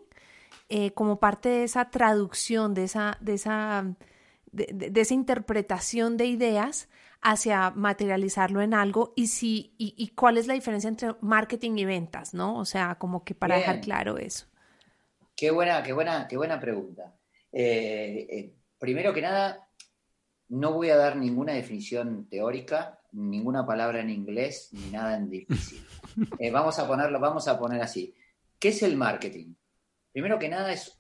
eh, 0.68 0.92
como 0.92 1.20
parte 1.22 1.48
de 1.48 1.64
esa 1.64 1.90
traducción, 1.90 2.74
de 2.74 2.84
esa, 2.84 3.18
de 3.22 3.34
esa, 3.36 3.96
de 4.52 5.02
esa 5.02 5.14
interpretación 5.14 6.18
de 6.18 6.26
ideas 6.26 6.90
hacia 7.22 7.70
materializarlo 7.72 8.62
en 8.62 8.74
algo 8.74 9.14
y 9.16 9.28
si 9.28 9.76
y, 9.78 10.10
cuál 10.10 10.38
es 10.38 10.48
la 10.48 10.56
diferencia 10.56 10.88
entre 10.88 11.16
marketing 11.22 11.78
y 11.78 11.86
ventas, 11.86 12.34
¿no? 12.34 12.58
O 12.58 12.66
sea, 12.66 12.96
como 12.96 13.24
que 13.24 13.36
para 13.36 13.58
dejar 13.58 13.82
claro 13.82 14.18
eso. 14.18 14.48
Qué 15.36 15.52
buena, 15.52 15.84
qué 15.84 15.94
buena, 15.94 16.28
qué 16.28 16.38
buena 16.38 16.60
pregunta. 16.60 17.16
Eh, 17.52 18.28
eh, 18.30 18.54
primero 18.80 19.14
que 19.14 19.22
nada, 19.22 19.68
no 20.50 20.74
voy 20.74 20.90
a 20.90 20.98
dar 20.98 21.16
ninguna 21.16 21.54
definición 21.54 22.28
teórica, 22.28 23.00
ninguna 23.12 23.66
palabra 23.66 24.02
en 24.02 24.10
inglés, 24.10 24.70
ni 24.72 24.90
nada 24.92 25.18
en 25.18 25.30
difícil. 25.30 25.86
Eh, 26.40 26.52
vamos 26.52 26.78
a 26.78 26.86
ponerlo, 26.86 27.22
vamos 27.22 27.48
a 27.48 27.58
poner 27.58 27.82
así. 27.82 28.14
¿Qué 28.60 28.68
es 28.68 28.84
el 28.84 28.98
marketing? 28.98 29.54
Primero 30.12 30.38
que 30.38 30.50
nada 30.50 30.74
es 30.74 31.00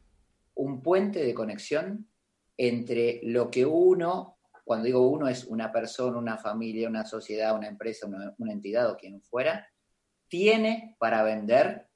un 0.55 0.81
puente 0.81 1.21
de 1.21 1.33
conexión 1.33 2.07
entre 2.55 3.19
lo 3.23 3.51
que 3.51 3.65
uno 3.65 4.37
cuando 4.71 4.85
digo 4.85 5.05
uno 5.05 5.27
es 5.27 5.43
una 5.43 5.69
persona, 5.69 6.17
una 6.17 6.37
familia, 6.37 6.87
una 6.87 7.03
sociedad, 7.03 7.53
una 7.53 7.67
empresa, 7.67 8.07
una, 8.07 8.53
entidad 8.53 8.89
o 8.89 8.95
quien 8.95 9.21
fuera, 9.21 9.67
tiene 10.29 10.95
para 10.97 11.23
vender, 11.23 11.89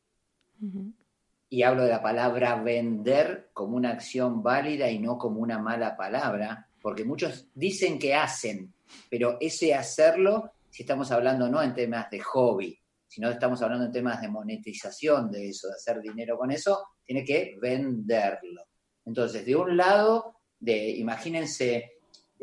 y 1.48 1.63
hablo 1.63 1.84
de 1.84 1.89
la 1.91 2.03
palabra 2.03 2.62
vender 2.62 3.50
como 3.53 3.77
una 3.77 3.91
acción 3.91 4.44
válida 4.44 4.89
y 4.89 5.00
no 5.00 5.17
como 5.17 5.39
una 5.39 5.58
mala 5.58 5.96
palabra, 5.96 6.67
porque 6.82 7.05
muchos 7.05 7.48
dicen 7.53 7.98
que 7.98 8.13
hacen, 8.13 8.74
pero 9.10 9.38
ese 9.39 9.74
hacerlo, 9.74 10.51
si 10.70 10.84
estamos 10.84 11.10
hablando 11.13 11.48
no 11.48 11.63
en 11.63 11.74
temas 11.74 12.10
de 12.10 12.20
hobby, 12.20 12.77
sino 13.08 13.29
estamos 13.29 13.62
hablando 13.62 13.86
en 13.86 13.94
temas 13.94 14.20
de 14.20 14.27
monetización 14.27 15.32
de 15.32 15.48
eso, 15.48 15.70
de 15.70 15.75
hacer 15.75 16.01
dinero 16.01 16.38
con 16.38 16.51
eso, 16.51 16.89
tiene 17.05 17.24
que 17.24 17.55
venderlo. 17.62 18.67
Entonces, 19.05 19.46
de 19.46 19.55
un 19.55 19.77
lado, 19.77 20.41
de, 20.60 20.89
imagínense 20.89 21.95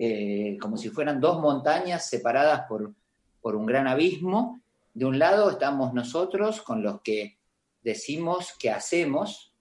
eh, 0.04 0.58
como 0.60 0.76
si 0.76 0.88
fueran 0.90 1.20
dos 1.20 1.40
montañas 1.40 2.08
separadas 2.08 2.62
por, 2.68 2.92
por 3.40 3.54
un 3.54 3.66
gran 3.66 3.86
abismo. 3.86 4.60
De 4.92 5.04
un 5.04 5.16
lado 5.16 5.48
estamos 5.48 5.94
nosotros 5.94 6.60
con 6.60 6.82
los 6.82 7.02
que 7.02 7.38
decimos 7.84 8.52
que 8.58 8.72
hacemos, 8.72 9.54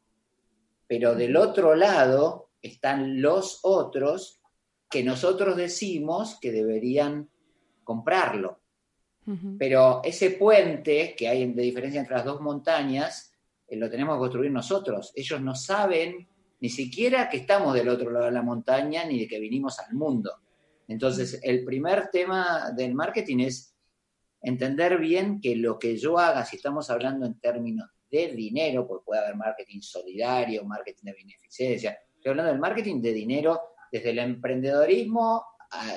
pero 0.87 1.13
del 1.13 1.37
otro 1.37 1.75
lado 1.75 2.49
están 2.59 3.21
los 3.21 3.59
otros 3.61 4.41
que 4.89 5.03
nosotros 5.03 5.55
decimos 5.55 6.39
que 6.41 6.51
deberían 6.51 7.29
comprarlo. 7.83 8.57
Pero 9.59 10.01
ese 10.03 10.31
puente 10.31 11.15
que 11.15 11.27
hay 11.27 11.53
de 11.53 11.61
diferencia 11.61 12.01
entre 12.01 12.15
las 12.15 12.25
dos 12.25 12.41
montañas, 12.41 13.31
eh, 13.67 13.77
lo 13.77 13.91
tenemos 13.91 14.15
que 14.15 14.21
construir 14.21 14.51
nosotros. 14.51 15.13
Ellos 15.15 15.39
no 15.39 15.53
saben 15.53 16.27
ni 16.61 16.69
siquiera 16.69 17.27
que 17.27 17.37
estamos 17.37 17.73
del 17.73 17.89
otro 17.89 18.11
lado 18.11 18.25
de 18.25 18.31
la 18.31 18.43
montaña 18.43 19.03
ni 19.05 19.19
de 19.19 19.27
que 19.27 19.39
vinimos 19.39 19.79
al 19.79 19.93
mundo. 19.95 20.31
Entonces, 20.87 21.39
el 21.43 21.65
primer 21.65 22.09
tema 22.09 22.71
del 22.75 22.93
marketing 22.93 23.39
es 23.39 23.75
entender 24.41 24.97
bien 24.99 25.41
que 25.41 25.55
lo 25.55 25.79
que 25.79 25.97
yo 25.97 26.19
haga, 26.19 26.45
si 26.45 26.57
estamos 26.57 26.89
hablando 26.89 27.25
en 27.25 27.39
términos 27.39 27.89
de 28.09 28.27
dinero, 28.33 28.87
porque 28.87 29.05
puede 29.05 29.21
haber 29.21 29.35
marketing 29.35 29.81
solidario, 29.81 30.63
marketing 30.63 31.05
de 31.05 31.13
beneficencia, 31.13 31.97
estoy 32.15 32.29
hablando 32.29 32.51
del 32.51 32.61
marketing 32.61 33.01
de 33.01 33.13
dinero 33.13 33.61
desde 33.91 34.11
el 34.11 34.19
emprendedorismo 34.19 35.45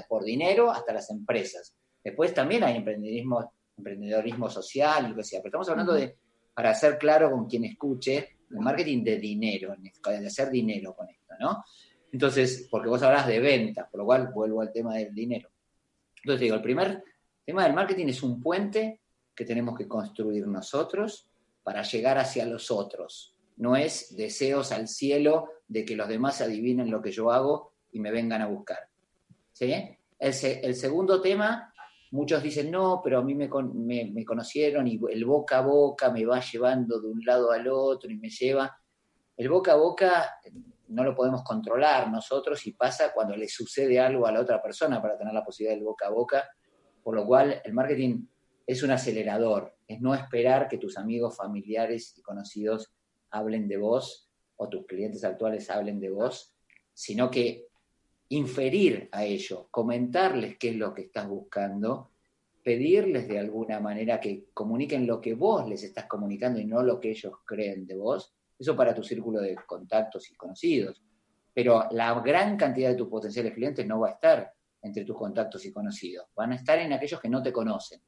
por 0.08 0.24
dinero 0.24 0.70
hasta 0.70 0.92
las 0.92 1.10
empresas. 1.10 1.76
Después 2.02 2.32
también 2.32 2.64
hay 2.64 2.76
emprendedorismo, 2.76 3.52
emprendedorismo 3.76 4.48
social, 4.48 5.10
lo 5.10 5.16
que 5.16 5.24
sea, 5.24 5.40
pero 5.40 5.48
estamos 5.48 5.68
hablando 5.68 5.92
de, 5.94 6.16
para 6.54 6.74
ser 6.74 6.96
claro 6.96 7.30
con 7.30 7.46
quien 7.46 7.64
escuche, 7.64 8.33
el 8.54 8.64
marketing 8.64 9.02
de 9.02 9.18
dinero, 9.18 9.74
de 9.76 10.26
hacer 10.26 10.50
dinero 10.50 10.94
con 10.94 11.08
esto, 11.08 11.34
¿no? 11.40 11.64
Entonces, 12.12 12.68
porque 12.70 12.88
vos 12.88 13.02
hablas 13.02 13.26
de 13.26 13.40
ventas, 13.40 13.88
por 13.90 13.98
lo 13.98 14.06
cual 14.06 14.30
vuelvo 14.32 14.60
al 14.60 14.72
tema 14.72 14.94
del 14.94 15.12
dinero. 15.12 15.50
Entonces 16.22 16.40
digo, 16.40 16.54
el 16.54 16.62
primer 16.62 17.02
tema 17.44 17.64
del 17.64 17.74
marketing 17.74 18.06
es 18.06 18.22
un 18.22 18.40
puente 18.40 19.00
que 19.34 19.44
tenemos 19.44 19.76
que 19.76 19.88
construir 19.88 20.46
nosotros 20.46 21.28
para 21.62 21.82
llegar 21.82 22.18
hacia 22.18 22.46
los 22.46 22.70
otros. 22.70 23.34
No 23.56 23.76
es 23.76 24.16
deseos 24.16 24.70
al 24.72 24.86
cielo 24.88 25.48
de 25.66 25.84
que 25.84 25.96
los 25.96 26.08
demás 26.08 26.40
adivinen 26.40 26.90
lo 26.90 27.02
que 27.02 27.10
yo 27.10 27.32
hago 27.32 27.72
y 27.90 27.98
me 27.98 28.12
vengan 28.12 28.42
a 28.42 28.46
buscar. 28.46 28.88
¿Sí? 29.52 29.72
El, 29.72 30.34
el 30.42 30.74
segundo 30.74 31.20
tema 31.20 31.73
Muchos 32.10 32.42
dicen, 32.42 32.70
no, 32.70 33.00
pero 33.02 33.18
a 33.18 33.22
mí 33.22 33.34
me, 33.34 33.48
me, 33.48 34.24
conocieron 34.24 34.86
y 34.86 35.00
el 35.10 35.24
boca 35.24 35.58
a 35.58 35.62
boca 35.62 36.10
me 36.10 36.24
va 36.24 36.40
llevando 36.40 37.00
de 37.00 37.08
un 37.08 37.24
lado 37.24 37.50
al 37.50 37.66
otro 37.68 38.10
y 38.10 38.16
me 38.16 38.30
lleva. 38.30 38.76
El 39.36 39.48
boca 39.48 39.72
a 39.72 39.76
boca 39.76 40.30
no 40.88 41.02
lo 41.02 41.14
podemos 41.14 41.42
controlar 41.42 42.10
nosotros 42.10 42.64
y 42.66 42.72
pasa 42.72 43.12
cuando 43.12 43.36
le 43.36 43.48
sucede 43.48 43.98
algo 43.98 44.26
a 44.26 44.32
la 44.32 44.40
otra 44.40 44.62
persona 44.62 45.02
para 45.02 45.18
tener 45.18 45.34
la 45.34 45.44
posibilidad 45.44 45.76
del 45.76 45.84
boca 45.84 46.06
a 46.06 46.10
boca, 46.10 46.48
por 47.02 47.16
lo 47.16 47.26
cual 47.26 47.60
el 47.64 47.72
marketing 47.72 48.26
es 48.66 48.82
un 48.82 48.90
acelerador, 48.90 49.74
es 49.86 50.00
no 50.00 50.14
esperar 50.14 50.68
que 50.68 50.78
tus 50.78 50.96
amigos, 50.96 51.36
familiares 51.36 52.14
y 52.16 52.22
conocidos 52.22 52.94
hablen 53.30 53.66
de 53.66 53.76
vos 53.76 54.30
o 54.56 54.68
tus 54.68 54.86
clientes 54.86 55.24
actuales 55.24 55.68
hablen 55.68 56.00
de 56.00 56.10
vos, 56.10 56.54
sino 56.92 57.30
que 57.30 57.66
inferir 58.34 59.08
a 59.12 59.24
ello, 59.24 59.68
comentarles 59.70 60.58
qué 60.58 60.70
es 60.70 60.76
lo 60.76 60.92
que 60.92 61.02
estás 61.02 61.28
buscando, 61.28 62.10
pedirles 62.62 63.28
de 63.28 63.38
alguna 63.38 63.78
manera 63.80 64.20
que 64.20 64.46
comuniquen 64.52 65.06
lo 65.06 65.20
que 65.20 65.34
vos 65.34 65.68
les 65.68 65.84
estás 65.84 66.06
comunicando 66.06 66.58
y 66.58 66.64
no 66.64 66.82
lo 66.82 66.98
que 66.98 67.10
ellos 67.10 67.32
creen 67.44 67.86
de 67.86 67.96
vos, 67.96 68.34
eso 68.58 68.74
para 68.76 68.94
tu 68.94 69.02
círculo 69.02 69.40
de 69.40 69.54
contactos 69.66 70.30
y 70.30 70.34
conocidos. 70.34 71.02
Pero 71.52 71.86
la 71.90 72.18
gran 72.20 72.56
cantidad 72.56 72.90
de 72.90 72.96
tus 72.96 73.08
potenciales 73.08 73.52
clientes 73.52 73.86
no 73.86 74.00
va 74.00 74.08
a 74.08 74.12
estar 74.12 74.52
entre 74.82 75.04
tus 75.04 75.16
contactos 75.16 75.64
y 75.64 75.72
conocidos, 75.72 76.26
van 76.34 76.52
a 76.52 76.56
estar 76.56 76.78
en 76.78 76.92
aquellos 76.92 77.20
que 77.20 77.28
no 77.28 77.42
te 77.42 77.52
conocen. 77.52 78.00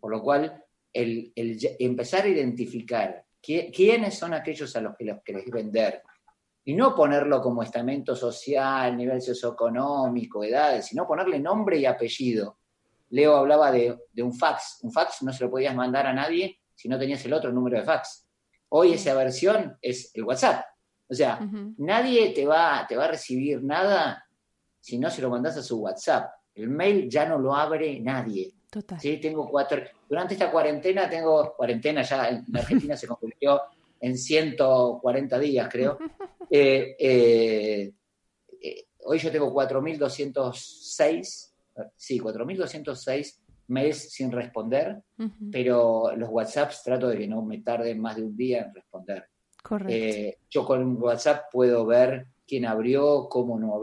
Por 0.00 0.10
lo 0.10 0.22
cual, 0.22 0.62
el, 0.92 1.32
empezar 1.34 2.24
a 2.24 2.28
identificar 2.28 3.24
quiénes 3.40 4.18
son 4.18 4.34
aquellos 4.34 4.74
a 4.76 4.80
los 4.80 4.96
que 4.96 5.04
los 5.04 5.22
querés 5.22 5.46
vender, 5.50 6.02
y 6.68 6.74
no 6.74 6.94
ponerlo 6.94 7.40
como 7.40 7.62
estamento 7.62 8.14
social, 8.14 8.94
nivel 8.94 9.22
socioeconómico, 9.22 10.44
edades, 10.44 10.84
sino 10.84 11.06
ponerle 11.06 11.40
nombre 11.40 11.78
y 11.78 11.86
apellido. 11.86 12.58
Leo 13.08 13.36
hablaba 13.36 13.72
de, 13.72 13.98
un 14.18 14.34
fax. 14.34 14.80
Un 14.82 14.92
fax 14.92 15.22
no 15.22 15.32
se 15.32 15.44
lo 15.44 15.50
podías 15.50 15.74
mandar 15.74 16.06
a 16.06 16.12
nadie 16.12 16.60
si 16.74 16.86
no 16.90 16.98
tenías 16.98 17.24
el 17.24 17.32
otro 17.32 17.50
número 17.52 17.78
de 17.78 17.84
fax. 17.84 18.28
Hoy 18.68 18.92
esa 18.92 19.14
versión 19.14 19.78
es 19.80 20.10
el 20.12 20.24
WhatsApp. 20.24 20.62
O 21.08 21.14
sea, 21.14 21.40
nadie 21.78 22.34
te 22.34 22.44
va, 22.44 22.84
te 22.86 22.96
va 22.96 23.06
a 23.06 23.12
recibir 23.12 23.64
nada 23.64 24.22
si 24.78 24.98
no 24.98 25.08
se 25.08 25.22
lo 25.22 25.30
mandas 25.30 25.56
a 25.56 25.62
su 25.62 25.80
WhatsApp. 25.80 26.30
El 26.54 26.68
mail 26.68 27.08
ya 27.08 27.24
no 27.24 27.38
lo 27.38 27.54
abre 27.54 27.98
nadie. 27.98 28.52
Total. 28.70 29.00
¿Sí? 29.00 29.16
Tengo 29.16 29.48
cuatro. 29.48 29.80
Durante 30.06 30.34
esta 30.34 30.50
cuarentena 30.50 31.08
tengo, 31.08 31.54
cuarentena 31.56 32.02
ya 32.02 32.28
en 32.28 32.44
Argentina 32.54 32.94
se 32.94 33.06
convirtió 33.06 33.58
en 34.00 34.16
140 34.16 35.38
días, 35.38 35.68
creo. 35.70 35.98
Eh, 36.50 36.96
eh, 36.98 37.92
eh, 38.62 38.84
hoy 39.04 39.18
yo 39.18 39.30
tengo 39.30 39.52
4.206, 39.52 41.52
sí, 41.94 42.18
4.206 42.18 43.40
mails 43.66 44.10
sin 44.10 44.32
responder, 44.32 45.02
pero 45.52 46.16
los 46.16 46.30
WhatsApps 46.30 46.82
trato 46.82 47.08
de 47.08 47.18
que 47.18 47.28
no 47.28 47.42
me 47.42 47.58
tarde 47.58 47.94
más 47.94 48.16
de 48.16 48.22
un 48.22 48.34
día 48.34 48.62
en 48.62 48.74
responder. 48.74 49.26
Correcto. 49.62 50.38
yo 50.48 50.64
con 50.64 50.96
WhatsApp 51.02 51.52
puedo 51.52 51.84
ver 51.84 52.28
quién 52.46 52.64
abrió, 52.64 53.28
cómo 53.28 53.60
no, 53.60 53.82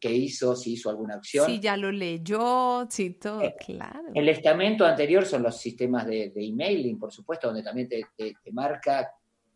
qué 0.00 0.12
hizo, 0.12 0.54
si 0.54 0.74
hizo 0.74 0.88
alguna 0.88 1.14
acción. 1.14 1.46
Si 1.46 1.58
ya 1.58 1.76
lo 1.76 1.90
leyó, 1.90 2.86
sí, 2.88 3.10
todo, 3.10 3.42
claro. 3.58 4.04
El 4.14 4.28
estamento 4.28 4.86
anterior 4.86 5.26
son 5.26 5.42
los 5.42 5.56
sistemas 5.56 6.06
de, 6.06 6.32
emailing, 6.36 6.96
por 6.96 7.12
supuesto, 7.12 7.48
donde 7.48 7.64
también 7.64 7.88
te 7.88 8.06
marca 8.52 9.10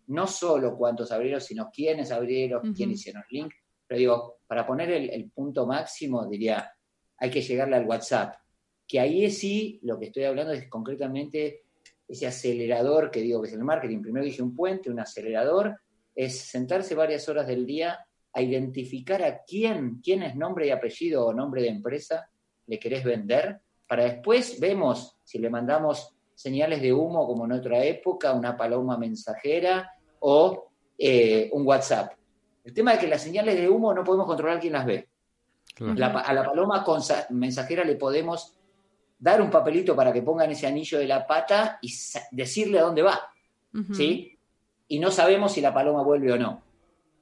no 0.08 0.26
solo 0.26 0.76
cuántos 0.76 1.12
abrieron, 1.12 1.40
sino 1.40 1.70
quiénes 1.70 2.10
abrieron, 2.10 2.74
quiénes 2.74 3.00
hicieron 3.00 3.22
el 3.28 3.36
link. 3.36 3.52
Pero 3.86 3.98
digo, 3.98 4.38
para 4.46 4.66
poner 4.66 4.90
el, 4.90 5.30
punto 5.30 5.66
máximo, 5.66 6.26
diría, 6.26 6.70
hay 7.16 7.30
que 7.30 7.42
llegarle 7.42 7.76
al 7.76 7.86
WhatsApp. 7.86 8.34
que 8.86 9.00
ahí 9.00 9.30
sí 9.30 9.78
lo 9.82 9.98
que 9.98 10.06
estoy 10.06 10.24
hablando 10.24 10.52
es 10.52 10.66
concretamente 10.68 11.64
ese 12.06 12.26
acelerador 12.26 13.10
que 13.10 13.20
digo 13.20 13.42
que 13.42 13.48
es 13.48 13.54
el 13.54 13.64
marketing. 13.64 14.00
Primero 14.00 14.24
dije 14.24 14.42
un 14.42 14.56
puente, 14.56 14.90
un 14.90 14.98
acelerador, 14.98 15.78
es 16.14 16.38
sentarse 16.38 16.94
varias 16.94 17.28
horas 17.28 17.46
del 17.46 17.66
día 17.66 17.98
a 18.32 18.40
identificar 18.40 19.22
a 19.22 19.42
quién, 19.44 20.00
quién 20.02 20.22
es 20.22 20.34
nombre 20.36 20.66
y 20.66 20.70
apellido 20.70 21.26
o 21.26 21.34
nombre 21.34 21.62
de 21.62 21.68
empresa 21.68 22.30
le 22.66 22.78
querés 22.78 23.04
vender, 23.04 23.60
para 23.86 24.04
después 24.04 24.60
vemos 24.60 25.18
si 25.24 25.38
le 25.38 25.48
mandamos 25.50 26.14
señales 26.34 26.80
de 26.82 26.92
humo 26.92 27.26
como 27.26 27.46
en 27.46 27.52
otra 27.52 27.82
época, 27.84 28.32
una 28.32 28.56
paloma 28.56 28.96
mensajera 28.96 29.90
o 30.20 30.70
eh, 30.96 31.48
un 31.52 31.66
WhatsApp. 31.66 32.12
El 32.64 32.74
tema 32.74 32.94
es 32.94 32.98
que 32.98 33.06
las 33.06 33.22
señales 33.22 33.56
de 33.56 33.68
humo 33.68 33.94
no 33.94 34.04
podemos 34.04 34.26
controlar 34.26 34.60
quién 34.60 34.74
las 34.74 34.84
ve. 34.84 35.08
a 35.80 36.32
la 36.32 36.44
paloma 36.44 36.84
mensajera 37.30 37.84
le 37.84 37.96
podemos 37.96 38.58
dar 39.18 39.42
un 39.42 39.50
papelito 39.50 39.96
para 39.96 40.12
que 40.12 40.22
pongan 40.22 40.50
ese 40.50 40.66
anillo 40.66 40.98
de 40.98 41.06
la 41.06 41.26
pata 41.26 41.78
y 41.82 41.92
decirle 42.30 42.78
a 42.78 42.82
dónde 42.82 43.02
va. 43.02 43.20
¿Sí? 43.92 44.38
Y 44.88 44.98
no 44.98 45.10
sabemos 45.10 45.52
si 45.52 45.60
la 45.60 45.72
paloma 45.74 46.02
vuelve 46.02 46.32
o 46.32 46.38
no. 46.38 46.62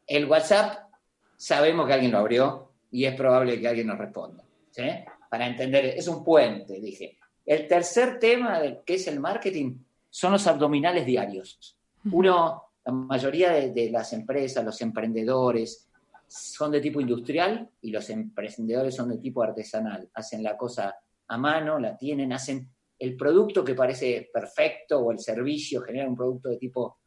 El 0.07 0.27
WhatsApp 0.27 0.89
sabemos 1.37 1.87
que 1.87 1.93
alguien 1.93 2.13
lo 2.13 2.19
abrió 2.19 2.71
y 2.91 3.05
es 3.05 3.15
probable 3.15 3.61
que 3.61 3.69
alguien 3.69 3.89
nos 3.89 3.99
responda. 3.99 4.45
¿sí? 4.71 4.85
Para 5.29 5.47
entender, 5.47 5.85
es 5.87 6.07
un 6.09 6.25
puente, 6.25 6.81
dije. 6.81 7.19
El 7.45 7.67
tercer 7.69 8.19
tema, 8.19 8.61
de, 8.61 8.81
que 8.85 8.95
es 8.95 9.07
el 9.07 9.21
marketing, 9.21 9.77
son 10.11 10.33
los 10.33 10.47
abdominales 10.47 11.05
diarios. 11.07 11.77
Uno, 12.11 12.63
la 12.87 12.93
mayoría 12.93 13.51
de, 13.51 13.91
las 13.91 14.13
empresas, 14.13 14.65
los 14.65 14.81
emprendedores, 14.81 15.89
son 16.29 16.71
de 16.71 16.81
tipo 16.81 17.01
industrial 17.01 17.69
y 17.83 17.91
los 17.91 18.09
emprendedores 18.11 18.95
son 18.95 19.11
de 19.11 19.19
tipo 19.19 19.43
artesanal. 19.43 20.09
Hacen 20.15 20.43
la 20.43 20.57
cosa 20.57 20.97
a 21.27 21.37
mano, 21.37 21.81
la 21.81 21.97
tienen, 21.97 22.33
hacen 22.33 22.69
el 22.99 23.17
producto 23.17 23.65
que 23.65 23.75
parece 23.75 24.31
perfecto 24.33 25.01
o 25.01 25.11
el 25.11 25.19
servicio, 25.19 25.83
generan 25.83 26.11
un 26.11 26.17
producto 26.17 26.49
de 26.49 26.59
tipo 26.59 26.99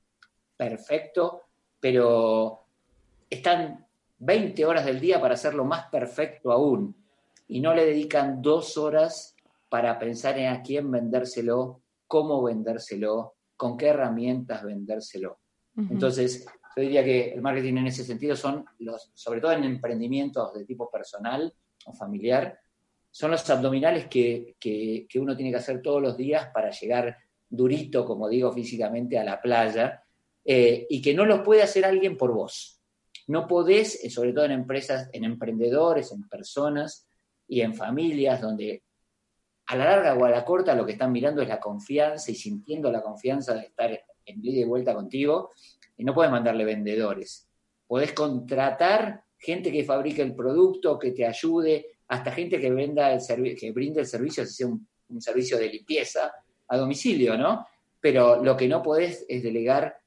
perfecto, 0.57 1.43
pero 1.79 2.65
están 3.29 3.88
20 4.19 4.65
horas 4.65 4.86
del 4.86 5.00
día 5.00 5.21
para 5.21 5.36
hacerlo 5.36 5.63
más 5.63 5.86
perfecto 5.89 6.51
aún 6.51 6.93
y 7.48 7.62
no 7.62 7.74
le 7.74 7.86
dedican 7.86 8.41
dos 8.41 8.77
horas 8.77 9.33
para 9.69 9.98
pensar 9.98 10.38
en 10.38 10.48
a 10.48 10.62
quién 10.62 10.91
vendérselo, 10.91 11.81
cómo 12.05 12.43
vendérselo, 12.43 13.36
con 13.55 13.77
qué 13.77 13.88
herramientas 13.88 14.63
vendérselo. 14.63 15.38
Entonces, 15.89 16.45
yo 16.75 16.81
diría 16.81 17.03
que 17.03 17.33
el 17.33 17.41
marketing 17.41 17.77
en 17.77 17.88
ese 17.88 18.03
sentido 18.03 18.36
son 18.36 18.65
los, 18.79 19.12
sobre 19.13 19.41
todo 19.41 19.53
en 19.53 19.63
emprendimientos 19.63 20.53
de 20.53 20.65
tipo 20.65 20.89
personal 20.89 21.53
o 21.86 21.93
familiar, 21.93 22.59
son 23.12 23.31
los 23.31 23.50
abdominales 23.50 24.07
que, 24.07 24.55
uno 25.15 25.36
tiene 25.36 25.51
que 25.51 25.57
hacer 25.57 25.81
todos 25.81 26.01
los 26.01 26.15
días 26.15 26.50
para 26.53 26.69
llegar 26.69 27.17
durito, 27.50 28.05
como 28.05 28.29
digo, 28.29 28.51
físicamente 28.51 29.17
a 29.17 29.24
la 29.24 29.41
playa, 29.41 30.03
eh, 30.45 30.86
y 30.89 31.01
que 31.01 31.13
no 31.13 31.25
los 31.25 31.41
puede 31.41 31.63
hacer 31.63 31.86
alguien 31.86 32.17
por 32.17 32.33
vos. 32.33 32.79
No 33.27 33.48
podés, 33.48 34.03
eh, 34.03 34.09
sobre 34.09 34.33
todo 34.33 34.45
en 34.45 34.51
empresas, 34.51 35.09
en 35.12 35.24
emprendedores, 35.24 36.12
en 36.12 36.27
personas 36.27 37.07
y 37.48 37.62
en 37.62 37.74
familias, 37.74 38.41
donde 38.41 38.83
a 39.67 39.75
la 39.75 39.86
larga 39.86 40.15
o 40.15 40.25
a 40.25 40.29
la 40.29 40.45
corta 40.45 40.75
lo 40.75 40.86
que 40.86 40.93
están 40.93 41.12
mirando 41.12 41.41
es 41.41 41.48
la 41.48 41.59
confianza 41.59 42.31
y 42.31 42.36
sintiendo 42.36 42.91
la 42.91 43.01
confianza 43.01 43.53
de 43.53 43.65
estar 43.65 44.03
en 44.29 44.41
vida 44.41 44.62
y 44.62 44.63
vuelta 44.63 44.93
contigo, 44.93 45.51
y 45.98 46.03
no 46.03 46.13
puedes 46.13 46.31
mandarle 46.31 46.65
vendedores. 46.65 47.48
Podés 47.88 48.13
contratar 48.13 49.24
gente 49.38 49.71
que 49.71 49.83
fabrique 49.83 50.21
el 50.21 50.36
producto, 50.36 51.00
que 51.00 51.12
te 51.12 51.25
ayude, 51.25 51.88
hasta 52.09 52.31
gente 52.31 52.59
que 52.59 52.71
venda 52.71 53.13
el 53.13 53.55
que 53.55 53.71
brinde 53.71 54.01
el 54.01 54.07
servicio, 54.07 54.45
si 54.45 54.53
sea 54.53 54.67
un, 54.67 54.88
servicio 55.19 55.57
de 55.57 55.69
limpieza 55.69 56.31
a 56.67 56.77
domicilio, 56.77 57.36
¿no? 57.38 57.65
Pero 58.00 58.43
lo 58.43 58.55
que 58.55 58.67
no 58.67 58.83
podés 58.83 59.25
es 59.27 59.41
delegar 59.41 60.00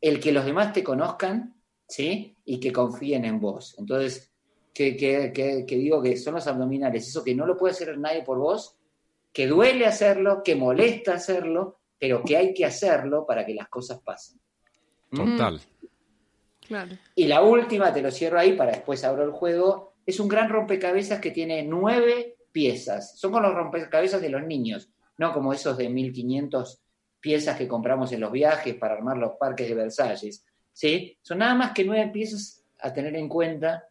el 0.00 0.18
que 0.18 0.32
los 0.32 0.44
demás 0.44 0.72
te 0.72 0.82
conozcan, 0.82 1.54
¿sí? 1.86 2.36
Y 2.44 2.58
que 2.58 2.72
confíen 2.72 3.24
en 3.24 3.38
vos. 3.38 3.76
Entonces, 3.78 4.32
que, 4.72 4.96
que, 4.96 5.64
digo 5.76 6.02
que 6.02 6.16
son 6.16 6.34
los 6.34 6.46
abdominales, 6.46 7.06
eso 7.06 7.22
que 7.22 7.34
no 7.34 7.46
lo 7.46 7.56
puede 7.56 7.72
hacer 7.72 7.96
nadie 7.98 8.22
por 8.22 8.38
vos, 8.38 8.76
que 9.32 9.46
duele 9.46 9.86
hacerlo, 9.86 10.42
que 10.42 10.54
molesta 10.54 11.14
hacerlo, 11.14 11.80
pero 12.02 12.20
que 12.24 12.36
hay 12.36 12.52
que 12.52 12.64
hacerlo 12.64 13.24
para 13.24 13.46
que 13.46 13.54
las 13.54 13.68
cosas 13.68 14.00
pasen. 14.00 14.40
Total. 15.08 15.60
Claro. 16.66 16.98
Y 17.14 17.26
la 17.26 17.42
última, 17.42 17.94
te 17.94 18.02
lo 18.02 18.10
cierro 18.10 18.40
ahí 18.40 18.54
para 18.54 18.72
después 18.72 19.04
abro 19.04 19.22
el 19.22 19.30
juego, 19.30 19.94
es 20.04 20.18
un 20.18 20.26
gran 20.26 20.48
rompecabezas 20.48 21.20
que 21.20 21.30
tiene 21.30 21.62
nueve 21.62 22.38
piezas. 22.50 23.16
Son 23.16 23.30
como 23.30 23.46
los 23.46 23.54
rompecabezas 23.54 24.20
de 24.20 24.30
los 24.30 24.42
niños, 24.42 24.90
no 25.16 25.32
como 25.32 25.52
esos 25.52 25.76
de 25.76 25.88
1500 25.90 26.82
piezas 27.20 27.56
que 27.56 27.68
compramos 27.68 28.10
en 28.10 28.18
los 28.18 28.32
viajes 28.32 28.74
para 28.74 28.94
armar 28.94 29.16
los 29.16 29.36
parques 29.36 29.68
de 29.68 29.74
Versalles. 29.76 30.44
¿sí? 30.72 31.16
Son 31.22 31.38
nada 31.38 31.54
más 31.54 31.70
que 31.70 31.84
nueve 31.84 32.10
piezas 32.12 32.64
a 32.80 32.92
tener 32.92 33.14
en 33.14 33.28
cuenta 33.28 33.86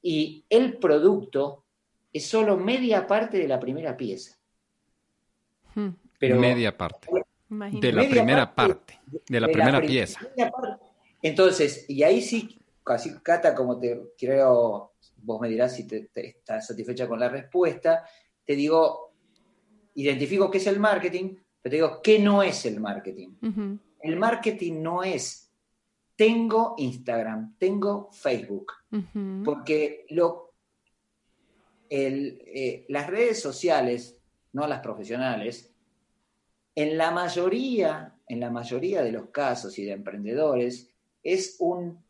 y 0.00 0.44
el 0.48 0.78
producto 0.78 1.64
es 2.12 2.24
solo 2.24 2.56
media 2.56 3.04
parte 3.04 3.36
de 3.36 3.48
la 3.48 3.58
primera 3.58 3.96
pieza. 3.96 4.38
Hmm. 5.74 5.88
Pero, 6.20 6.38
media 6.38 6.76
parte. 6.78 7.08
De 7.80 7.92
la 7.92 8.08
primera 8.08 8.54
parte, 8.54 9.00
de 9.28 9.40
la 9.40 9.48
primera 9.48 9.80
pieza. 9.80 10.20
Entonces, 11.20 11.84
y 11.88 12.02
ahí 12.02 12.20
sí, 12.20 12.58
casi 12.82 13.18
Cata, 13.20 13.54
como 13.54 13.78
te 13.78 14.14
creo, 14.18 14.92
vos 15.18 15.40
me 15.40 15.48
dirás 15.48 15.76
si 15.76 15.86
te, 15.86 16.08
estás 16.14 16.66
satisfecha 16.66 17.06
con 17.06 17.20
la 17.20 17.28
respuesta, 17.28 18.04
te 18.44 18.56
digo, 18.56 19.12
identifico 19.94 20.50
qué 20.50 20.58
es 20.58 20.66
el 20.66 20.80
marketing, 20.80 21.36
pero 21.60 21.70
te 21.70 21.76
digo, 21.76 22.00
¿qué 22.02 22.18
no 22.18 22.42
es 22.42 22.64
el 22.66 22.80
marketing? 22.80 23.36
El 24.00 24.16
marketing 24.16 24.82
no 24.82 25.02
es 25.02 25.42
tengo 26.16 26.74
Instagram, 26.78 27.56
tengo 27.58 28.10
Facebook, 28.12 28.72
porque 29.44 30.06
lo, 30.10 30.54
eh, 31.88 32.84
las 32.88 33.06
redes 33.08 33.40
sociales, 33.40 34.16
no 34.52 34.66
las 34.66 34.80
profesionales, 34.80 35.71
en 36.74 36.96
la 36.96 37.10
mayoría, 37.10 38.14
en 38.26 38.40
la 38.40 38.50
mayoría 38.50 39.02
de 39.02 39.12
los 39.12 39.28
casos 39.30 39.78
y 39.78 39.84
de 39.84 39.92
emprendedores, 39.92 40.88
es 41.22 41.56
un 41.60 42.02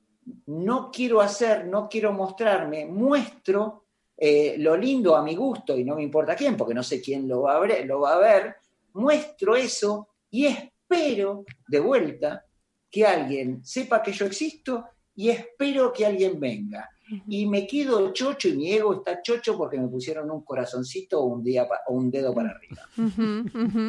no 0.47 0.91
quiero 0.93 1.21
hacer, 1.21 1.67
no 1.67 1.89
quiero 1.89 2.13
mostrarme, 2.13 2.87
muestro 2.87 3.87
eh, 4.17 4.55
lo 4.59 4.77
lindo 4.77 5.17
a 5.17 5.23
mi 5.23 5.35
gusto 5.35 5.77
y 5.77 5.85
no 5.85 5.97
me 5.97 6.03
importa 6.03 6.37
quién, 6.37 6.57
porque 6.57 6.75
no 6.75 6.83
sé 6.83 7.01
quién 7.01 7.27
lo 7.27 7.43
lo 7.85 8.01
va 8.01 8.15
a 8.15 8.19
ver 8.19 8.57
muestro 8.95 9.57
eso 9.57 10.09
y 10.31 10.47
espero 10.47 11.45
de 11.69 11.81
vuelta 11.81 12.45
que 12.91 13.07
alguien 13.07 13.65
sepa 13.65 14.03
que 14.03 14.13
yo 14.13 14.27
existo 14.27 14.85
y 15.15 15.31
espero 15.31 15.93
que 15.93 16.07
alguien 16.07 16.39
venga. 16.39 16.89
Y 17.29 17.47
me 17.47 17.67
quedo 17.67 18.13
chocho 18.13 18.49
y 18.49 18.57
mi 18.57 18.73
ego 18.73 18.95
está 18.95 19.21
chocho 19.23 19.57
porque 19.57 19.79
me 19.79 19.89
pusieron 19.89 20.31
un 20.31 20.45
corazoncito 20.45 21.21
o 21.21 21.27
un, 21.27 21.43
día 21.43 21.67
o 21.87 21.95
un 21.95 22.11
dedo 22.11 22.35
para 22.35 22.51
arriba. 22.51 22.89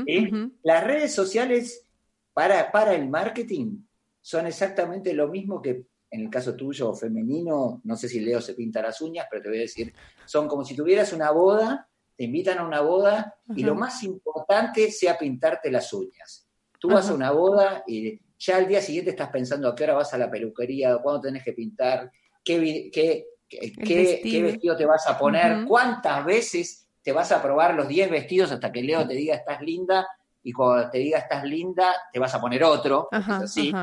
¿Eh? 0.07 0.49
Las 0.63 0.83
redes 0.83 1.13
sociales 1.13 1.85
para, 2.33 2.71
para 2.71 2.95
el 2.95 3.09
marketing 3.09 3.79
son 4.21 4.47
exactamente 4.47 5.13
lo 5.13 5.27
mismo 5.27 5.61
que 5.61 5.85
en 6.13 6.21
el 6.21 6.29
caso 6.29 6.55
tuyo 6.55 6.93
femenino, 6.93 7.81
no 7.83 7.95
sé 7.95 8.07
si 8.07 8.19
Leo 8.19 8.39
se 8.39 8.53
pinta 8.53 8.83
las 8.83 9.01
uñas, 9.01 9.25
pero 9.31 9.41
te 9.41 9.49
voy 9.49 9.57
a 9.57 9.61
decir, 9.61 9.91
son 10.25 10.47
como 10.47 10.63
si 10.63 10.75
tuvieras 10.75 11.11
una 11.11 11.31
boda, 11.31 11.89
te 12.15 12.25
invitan 12.25 12.59
a 12.59 12.67
una 12.67 12.81
boda 12.81 13.35
y 13.55 13.63
lo 13.63 13.73
más 13.73 14.03
importante 14.03 14.91
sea 14.91 15.17
pintarte 15.17 15.71
las 15.71 15.91
uñas. 15.91 16.47
Tú 16.79 16.89
vas 16.89 17.09
a 17.09 17.15
una 17.15 17.31
boda 17.31 17.83
y 17.87 18.21
ya 18.37 18.57
al 18.57 18.67
día 18.67 18.79
siguiente 18.79 19.09
estás 19.09 19.29
pensando 19.29 19.67
a 19.67 19.73
qué 19.73 19.85
hora 19.85 19.95
vas 19.95 20.13
a 20.13 20.19
la 20.19 20.29
peluquería, 20.29 20.97
cuándo 20.99 21.21
tenés 21.21 21.43
que 21.43 21.53
pintar, 21.53 22.11
qué, 22.43 22.89
qué, 22.91 24.41
vestido. 24.41 24.75
te 24.75 24.85
vas 24.85 25.07
a 25.07 25.17
poner, 25.17 25.65
cuántas 25.65 26.25
veces 26.25 26.87
te 27.01 27.11
vas 27.11 27.31
a 27.31 27.41
probar 27.41 27.73
los 27.73 27.87
10 27.87 28.09
vestidos 28.09 28.51
hasta 28.51 28.71
que 28.71 28.81
Leo 28.81 29.07
te 29.07 29.13
diga 29.13 29.35
estás 29.35 29.61
linda 29.61 30.07
y 30.41 30.51
cuando 30.51 30.89
te 30.89 30.97
diga 30.99 31.19
estás 31.19 31.43
linda 31.43 31.93
te 32.11 32.19
vas 32.19 32.33
a 32.33 32.41
poner 32.41 32.63
otro, 32.63 33.07
así. 33.11 33.73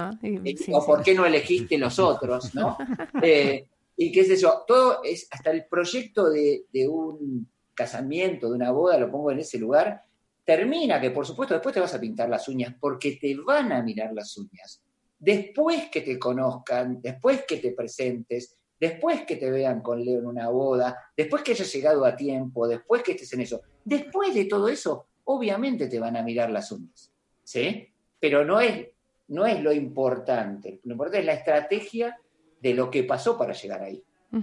O 0.73 0.85
por 0.85 1.03
qué 1.03 1.15
no 1.15 1.25
elegiste 1.25 1.79
los 1.79 1.99
otros, 1.99 2.55
¿no? 2.55 2.77
Eh, 3.23 3.67
y 3.97 4.11
qué 4.13 4.21
es 4.21 4.31
eso, 4.31 4.65
todo 4.67 5.01
es, 5.05 5.29
hasta 5.31 5.51
el 5.51 5.67
proyecto 5.67 6.31
de, 6.31 6.65
de 6.73 6.89
un 6.89 7.47
casamiento, 7.75 8.49
de 8.49 8.55
una 8.55 8.71
boda, 8.71 8.99
lo 8.99 9.11
pongo 9.11 9.31
en 9.31 9.41
ese 9.41 9.59
lugar, 9.59 10.03
termina, 10.45 11.01
que 11.01 11.11
por 11.11 11.27
supuesto 11.27 11.55
después 11.55 11.75
te 11.75 11.81
vas 11.81 11.95
a 11.95 12.01
pintar 12.01 12.29
las 12.29 12.49
uñas 12.49 12.75
porque 12.81 13.19
te 13.21 13.37
van 13.37 13.73
a 13.73 13.83
mirar 13.83 14.13
las 14.15 14.37
uñas. 14.39 14.83
Después 15.21 15.91
que 15.91 16.01
te 16.01 16.19
conozcan, 16.19 17.01
después 17.01 17.45
que 17.47 17.59
te 17.59 17.73
presentes, 17.73 18.57
después 18.81 19.23
que 19.27 19.37
te 19.37 19.51
vean 19.51 19.83
con 19.83 20.03
Leo 20.03 20.19
en 20.21 20.27
una 20.27 20.49
boda, 20.49 20.97
después 21.15 21.43
que 21.43 21.53
hayas 21.53 21.73
llegado 21.73 22.05
a 22.07 22.17
tiempo, 22.17 22.67
después 22.67 23.03
que 23.03 23.13
estés 23.13 23.35
en 23.35 23.43
eso, 23.43 23.61
después 23.85 24.35
de 24.35 24.47
todo 24.47 24.69
eso, 24.69 25.07
obviamente 25.25 25.89
te 25.89 26.01
van 26.01 26.17
a 26.17 26.23
mirar 26.23 26.51
las 26.51 26.73
uñas, 26.73 27.13
¿sí? 27.45 27.87
Pero 28.19 28.45
no 28.45 28.61
es, 28.61 28.89
no 29.29 29.47
es 29.47 29.63
lo 29.63 29.73
importante, 29.73 30.81
lo 30.85 30.93
importante 30.93 31.21
es 31.21 31.27
la 31.27 31.35
estrategia 31.35 32.19
de 32.61 32.75
lo 32.75 32.91
que 32.91 33.05
pasó 33.05 33.37
para 33.37 33.53
llegar 33.53 33.83
ahí. 33.83 34.03
¿Te 34.31 34.39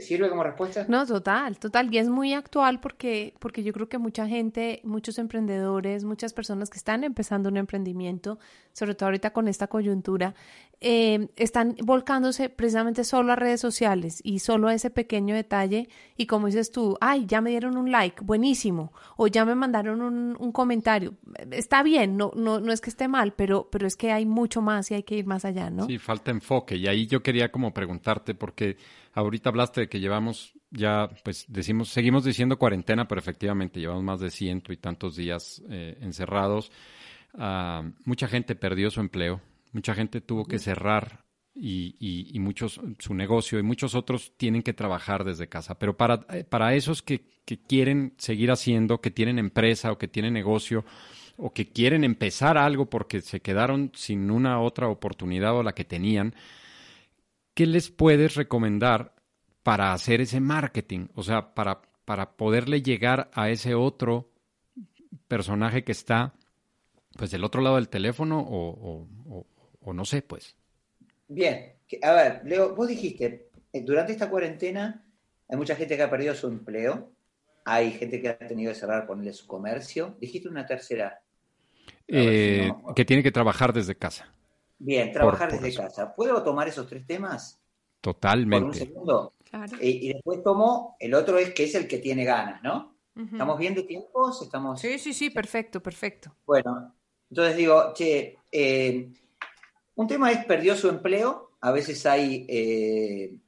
sirve 0.00 0.28
como 0.28 0.42
respuesta? 0.42 0.86
No, 0.88 1.06
total, 1.06 1.58
total. 1.58 1.92
Y 1.92 1.98
es 1.98 2.08
muy 2.08 2.32
actual 2.32 2.80
porque, 2.80 3.34
porque 3.38 3.62
yo 3.62 3.72
creo 3.72 3.88
que 3.88 3.98
mucha 3.98 4.26
gente, 4.26 4.80
muchos 4.84 5.18
emprendedores, 5.18 6.04
muchas 6.04 6.32
personas 6.32 6.70
que 6.70 6.78
están 6.78 7.04
empezando 7.04 7.48
un 7.48 7.56
emprendimiento, 7.56 8.38
sobre 8.72 8.94
todo 8.94 9.08
ahorita 9.08 9.32
con 9.32 9.48
esta 9.48 9.66
coyuntura, 9.66 10.34
eh, 10.82 11.28
están 11.36 11.76
volcándose 11.82 12.48
precisamente 12.48 13.04
solo 13.04 13.32
a 13.32 13.36
redes 13.36 13.60
sociales 13.60 14.20
y 14.24 14.38
solo 14.38 14.68
a 14.68 14.74
ese 14.74 14.88
pequeño 14.88 15.34
detalle. 15.34 15.88
Y 16.16 16.26
como 16.26 16.46
dices 16.46 16.70
tú, 16.70 16.96
ay, 17.00 17.26
ya 17.26 17.40
me 17.40 17.50
dieron 17.50 17.76
un 17.76 17.90
like, 17.90 18.22
buenísimo, 18.24 18.92
o 19.16 19.26
ya 19.26 19.44
me 19.44 19.54
mandaron 19.54 20.00
un, 20.00 20.36
un 20.38 20.52
comentario. 20.52 21.14
Está 21.50 21.82
bien, 21.82 22.16
no, 22.16 22.32
no, 22.34 22.60
no 22.60 22.72
es 22.72 22.80
que 22.80 22.90
esté 22.90 23.08
mal, 23.08 23.34
pero, 23.34 23.68
pero 23.70 23.86
es 23.86 23.96
que 23.96 24.10
hay 24.10 24.24
mucho 24.24 24.62
más 24.62 24.90
y 24.90 24.94
hay 24.94 25.02
que 25.02 25.16
ir 25.16 25.26
más 25.26 25.44
allá, 25.44 25.68
¿no? 25.68 25.86
Sí, 25.86 25.98
falta 25.98 26.30
enfoque. 26.30 26.76
Y 26.76 26.86
ahí 26.86 27.06
yo 27.06 27.22
quería 27.22 27.52
como 27.52 27.74
preguntarte, 27.74 28.34
porque 28.34 28.76
ahorita 29.12 29.50
hablaste 29.50 29.82
de 29.82 29.88
que 29.88 30.00
llevamos 30.00 30.54
ya, 30.70 31.10
pues 31.24 31.46
decimos, 31.48 31.88
seguimos 31.88 32.24
diciendo 32.24 32.58
cuarentena, 32.58 33.08
pero 33.08 33.20
efectivamente 33.20 33.80
llevamos 33.80 34.04
más 34.04 34.20
de 34.20 34.30
ciento 34.30 34.72
y 34.72 34.76
tantos 34.76 35.16
días 35.16 35.62
eh, 35.68 35.98
encerrados. 36.00 36.70
Ah, 37.34 37.82
mucha 38.04 38.28
gente 38.28 38.54
perdió 38.54 38.90
su 38.90 39.00
empleo, 39.00 39.40
mucha 39.72 39.94
gente 39.94 40.20
tuvo 40.20 40.44
que 40.44 40.58
cerrar 40.58 41.24
y, 41.54 41.96
y, 42.32 42.38
muchos 42.38 42.80
su 42.98 43.14
negocio 43.14 43.58
y 43.58 43.62
muchos 43.62 43.94
otros 43.94 44.32
tienen 44.36 44.62
que 44.62 44.72
trabajar 44.72 45.24
desde 45.24 45.48
casa. 45.48 45.78
Pero 45.78 45.96
para, 45.96 46.24
eh, 46.30 46.44
para 46.44 46.74
esos 46.74 47.02
que, 47.02 47.26
que 47.44 47.60
quieren 47.60 48.14
seguir 48.18 48.50
haciendo, 48.50 49.00
que 49.00 49.10
tienen 49.10 49.38
empresa 49.38 49.92
o 49.92 49.98
que 49.98 50.08
tienen 50.08 50.32
negocio 50.32 50.84
o 51.36 51.52
que 51.52 51.68
quieren 51.68 52.04
empezar 52.04 52.58
algo 52.58 52.86
porque 52.86 53.20
se 53.20 53.40
quedaron 53.40 53.90
sin 53.94 54.30
una 54.30 54.60
otra 54.60 54.88
oportunidad 54.88 55.56
o 55.56 55.62
la 55.62 55.72
que 55.72 55.84
tenían, 55.84 56.34
¿qué 57.60 57.66
les 57.66 57.90
puedes 57.90 58.36
recomendar 58.36 59.12
para 59.62 59.92
hacer 59.92 60.22
ese 60.22 60.40
marketing? 60.40 61.08
O 61.14 61.22
sea, 61.22 61.52
para, 61.52 61.82
para 62.06 62.34
poderle 62.38 62.80
llegar 62.80 63.30
a 63.34 63.50
ese 63.50 63.74
otro 63.74 64.30
personaje 65.28 65.84
que 65.84 65.92
está 65.92 66.32
pues 67.18 67.30
del 67.30 67.44
otro 67.44 67.60
lado 67.60 67.76
del 67.76 67.90
teléfono 67.90 68.40
o, 68.40 69.06
o, 69.82 69.92
no 69.92 70.06
sé, 70.06 70.22
pues. 70.22 70.56
Bien, 71.28 71.74
a 72.00 72.12
ver, 72.12 72.40
Leo, 72.46 72.74
vos 72.74 72.88
dijiste, 72.88 73.50
eh, 73.74 73.82
durante 73.82 74.12
esta 74.12 74.30
cuarentena 74.30 75.04
hay 75.46 75.58
mucha 75.58 75.76
gente 75.76 75.98
que 75.98 76.02
ha 76.02 76.08
perdido 76.08 76.34
su 76.34 76.46
empleo, 76.46 77.12
hay 77.66 77.90
gente 77.90 78.22
que 78.22 78.30
ha 78.30 78.38
tenido 78.38 78.72
que 78.72 78.78
cerrar, 78.78 79.06
ponerle 79.06 79.34
su 79.34 79.46
comercio. 79.46 80.16
Dijiste 80.18 80.48
una 80.48 80.64
tercera. 80.64 81.20
Eh, 82.08 82.72
que 82.96 83.04
tiene 83.04 83.22
que 83.22 83.32
trabajar 83.32 83.74
desde 83.74 83.96
casa. 83.96 84.32
Bien, 84.80 85.12
trabajar 85.12 85.52
desde 85.52 85.74
casa. 85.74 86.14
¿Puedo 86.14 86.42
tomar 86.42 86.66
esos 86.66 86.86
tres 86.86 87.06
temas? 87.06 87.60
Totalmente. 88.00 88.60
Por 88.60 88.68
un 88.68 88.74
segundo. 88.74 89.34
Eh, 89.78 89.90
y 89.90 90.12
después 90.14 90.42
tomo 90.42 90.96
el 90.98 91.12
otro 91.12 91.36
es 91.36 91.52
que 91.52 91.64
es 91.64 91.74
el 91.74 91.86
que 91.86 91.98
tiene 91.98 92.24
ganas, 92.24 92.62
¿no? 92.62 92.96
¿Estamos 93.14 93.58
bien 93.58 93.74
de 93.74 93.82
tiempos? 93.82 94.40
¿Estamos... 94.40 94.80
Sí, 94.80 94.98
sí, 94.98 95.12
sí, 95.12 95.28
perfecto, 95.28 95.82
perfecto. 95.82 96.34
Bueno, 96.46 96.94
entonces 97.28 97.54
digo, 97.54 97.92
che, 97.92 98.38
eh, 98.50 99.12
un 99.96 100.08
tema 100.08 100.32
es 100.32 100.46
perdió 100.46 100.74
su 100.74 100.88
empleo. 100.88 101.50
A 101.60 101.70
veces 101.72 102.06
hay 102.06 102.46
eh, 102.48 103.38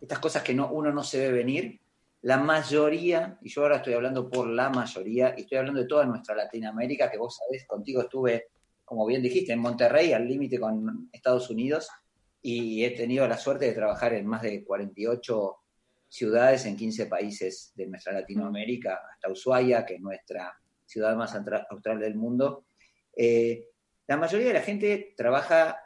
estas 0.00 0.18
cosas 0.18 0.42
que 0.42 0.54
no, 0.54 0.72
uno 0.72 0.90
no 0.90 1.04
se 1.04 1.20
ve 1.20 1.30
venir. 1.30 1.80
La 2.22 2.38
mayoría, 2.38 3.38
y 3.40 3.48
yo 3.50 3.62
ahora 3.62 3.76
estoy 3.76 3.94
hablando 3.94 4.28
por 4.28 4.48
la 4.48 4.70
mayoría, 4.70 5.34
y 5.36 5.42
estoy 5.42 5.58
hablando 5.58 5.82
de 5.82 5.86
toda 5.86 6.04
nuestra 6.06 6.34
Latinoamérica, 6.34 7.08
que 7.08 7.18
vos 7.18 7.36
sabés, 7.36 7.64
contigo 7.68 8.00
estuve 8.00 8.48
como 8.86 9.04
bien 9.04 9.20
dijiste, 9.20 9.52
en 9.52 9.58
Monterrey, 9.58 10.12
al 10.12 10.26
límite 10.26 10.58
con 10.58 11.10
Estados 11.12 11.50
Unidos, 11.50 11.90
y 12.40 12.84
he 12.84 12.90
tenido 12.92 13.26
la 13.26 13.36
suerte 13.36 13.66
de 13.66 13.72
trabajar 13.72 14.14
en 14.14 14.24
más 14.24 14.42
de 14.42 14.64
48 14.64 15.56
ciudades 16.08 16.64
en 16.66 16.76
15 16.76 17.06
países 17.06 17.72
de 17.74 17.88
nuestra 17.88 18.12
Latinoamérica, 18.12 19.00
hasta 19.12 19.28
Ushuaia, 19.28 19.84
que 19.84 19.96
es 19.96 20.00
nuestra 20.00 20.56
ciudad 20.86 21.16
más 21.16 21.34
austral 21.68 21.98
del 21.98 22.14
mundo. 22.14 22.66
Eh, 23.16 23.66
la 24.06 24.16
mayoría 24.16 24.46
de 24.48 24.54
la 24.54 24.62
gente 24.62 25.14
trabaja 25.16 25.76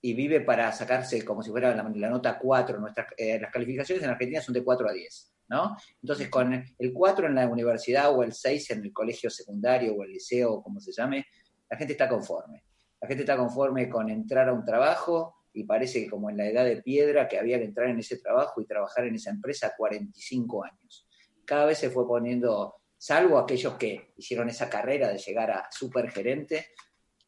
y 0.00 0.14
vive 0.14 0.40
para 0.40 0.72
sacarse 0.72 1.22
como 1.22 1.42
si 1.42 1.50
fuera 1.50 1.74
la, 1.74 2.08
nota 2.08 2.38
4. 2.38 2.80
Nuestras, 2.80 3.08
eh, 3.18 3.38
las 3.38 3.52
calificaciones 3.52 4.02
en 4.02 4.10
Argentina 4.10 4.40
son 4.40 4.54
de 4.54 4.64
4 4.64 4.88
a 4.88 4.92
10, 4.92 5.32
¿no? 5.48 5.76
Entonces, 6.00 6.30
con 6.30 6.64
el 6.78 6.92
4 6.94 7.26
en 7.26 7.34
la 7.34 7.46
universidad 7.46 8.16
o 8.16 8.22
el 8.22 8.32
6 8.32 8.70
en 8.70 8.84
el 8.84 8.92
colegio 8.94 9.28
secundario 9.28 9.94
o 9.94 10.04
el 10.04 10.12
liceo, 10.12 10.62
como 10.62 10.80
se 10.80 10.92
llame, 10.92 11.26
la 11.68 11.76
gente 11.76 11.92
está 11.92 12.08
conforme. 12.08 12.64
La 13.00 13.08
gente 13.08 13.22
está 13.22 13.36
conforme 13.36 13.88
con 13.88 14.08
entrar 14.10 14.48
a 14.48 14.52
un 14.52 14.64
trabajo 14.64 15.36
y 15.52 15.64
parece 15.64 16.04
que 16.04 16.10
como 16.10 16.28
en 16.28 16.36
la 16.36 16.46
edad 16.46 16.64
de 16.64 16.82
piedra 16.82 17.28
que 17.28 17.38
había 17.38 17.58
que 17.58 17.64
entrar 17.64 17.88
en 17.88 17.98
ese 17.98 18.18
trabajo 18.18 18.60
y 18.60 18.66
trabajar 18.66 19.06
en 19.06 19.14
esa 19.14 19.30
empresa 19.30 19.74
45 19.76 20.64
años. 20.64 21.06
Cada 21.44 21.64
vez 21.64 21.78
se 21.78 21.90
fue 21.90 22.06
poniendo, 22.06 22.76
salvo 22.98 23.38
aquellos 23.38 23.74
que 23.74 24.12
hicieron 24.16 24.48
esa 24.48 24.68
carrera 24.68 25.08
de 25.08 25.18
llegar 25.18 25.50
a 25.50 25.68
supergerente, 25.70 26.66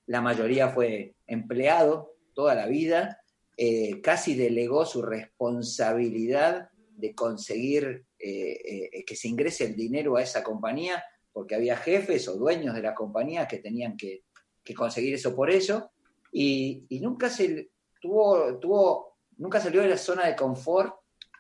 la 0.06 0.20
mayoría 0.20 0.68
fue 0.68 1.14
empleado 1.26 2.16
toda 2.34 2.54
la 2.54 2.66
vida, 2.66 3.20
eh, 3.56 4.00
casi 4.00 4.34
delegó 4.34 4.84
su 4.84 5.02
responsabilidad 5.02 6.70
de 6.74 7.14
conseguir 7.14 8.06
eh, 8.18 8.90
eh, 8.92 9.04
que 9.04 9.16
se 9.16 9.28
ingrese 9.28 9.64
el 9.64 9.76
dinero 9.76 10.16
a 10.16 10.22
esa 10.22 10.42
compañía, 10.42 11.02
porque 11.32 11.54
había 11.54 11.76
jefes 11.76 12.28
o 12.28 12.36
dueños 12.36 12.74
de 12.74 12.82
la 12.82 12.94
compañía 12.94 13.46
que 13.46 13.58
tenían 13.58 13.96
que 13.96 14.24
que 14.68 14.74
conseguir 14.74 15.14
eso 15.14 15.34
por 15.34 15.50
ello, 15.50 15.90
y, 16.30 16.86
nunca 17.00 17.30
se 17.30 17.70
tuvo, 18.02 18.58
tuvo, 18.58 19.16
nunca 19.38 19.60
salió 19.60 19.80
de 19.80 19.88
la 19.88 19.96
zona 19.96 20.26
de 20.26 20.36
confort 20.36 20.94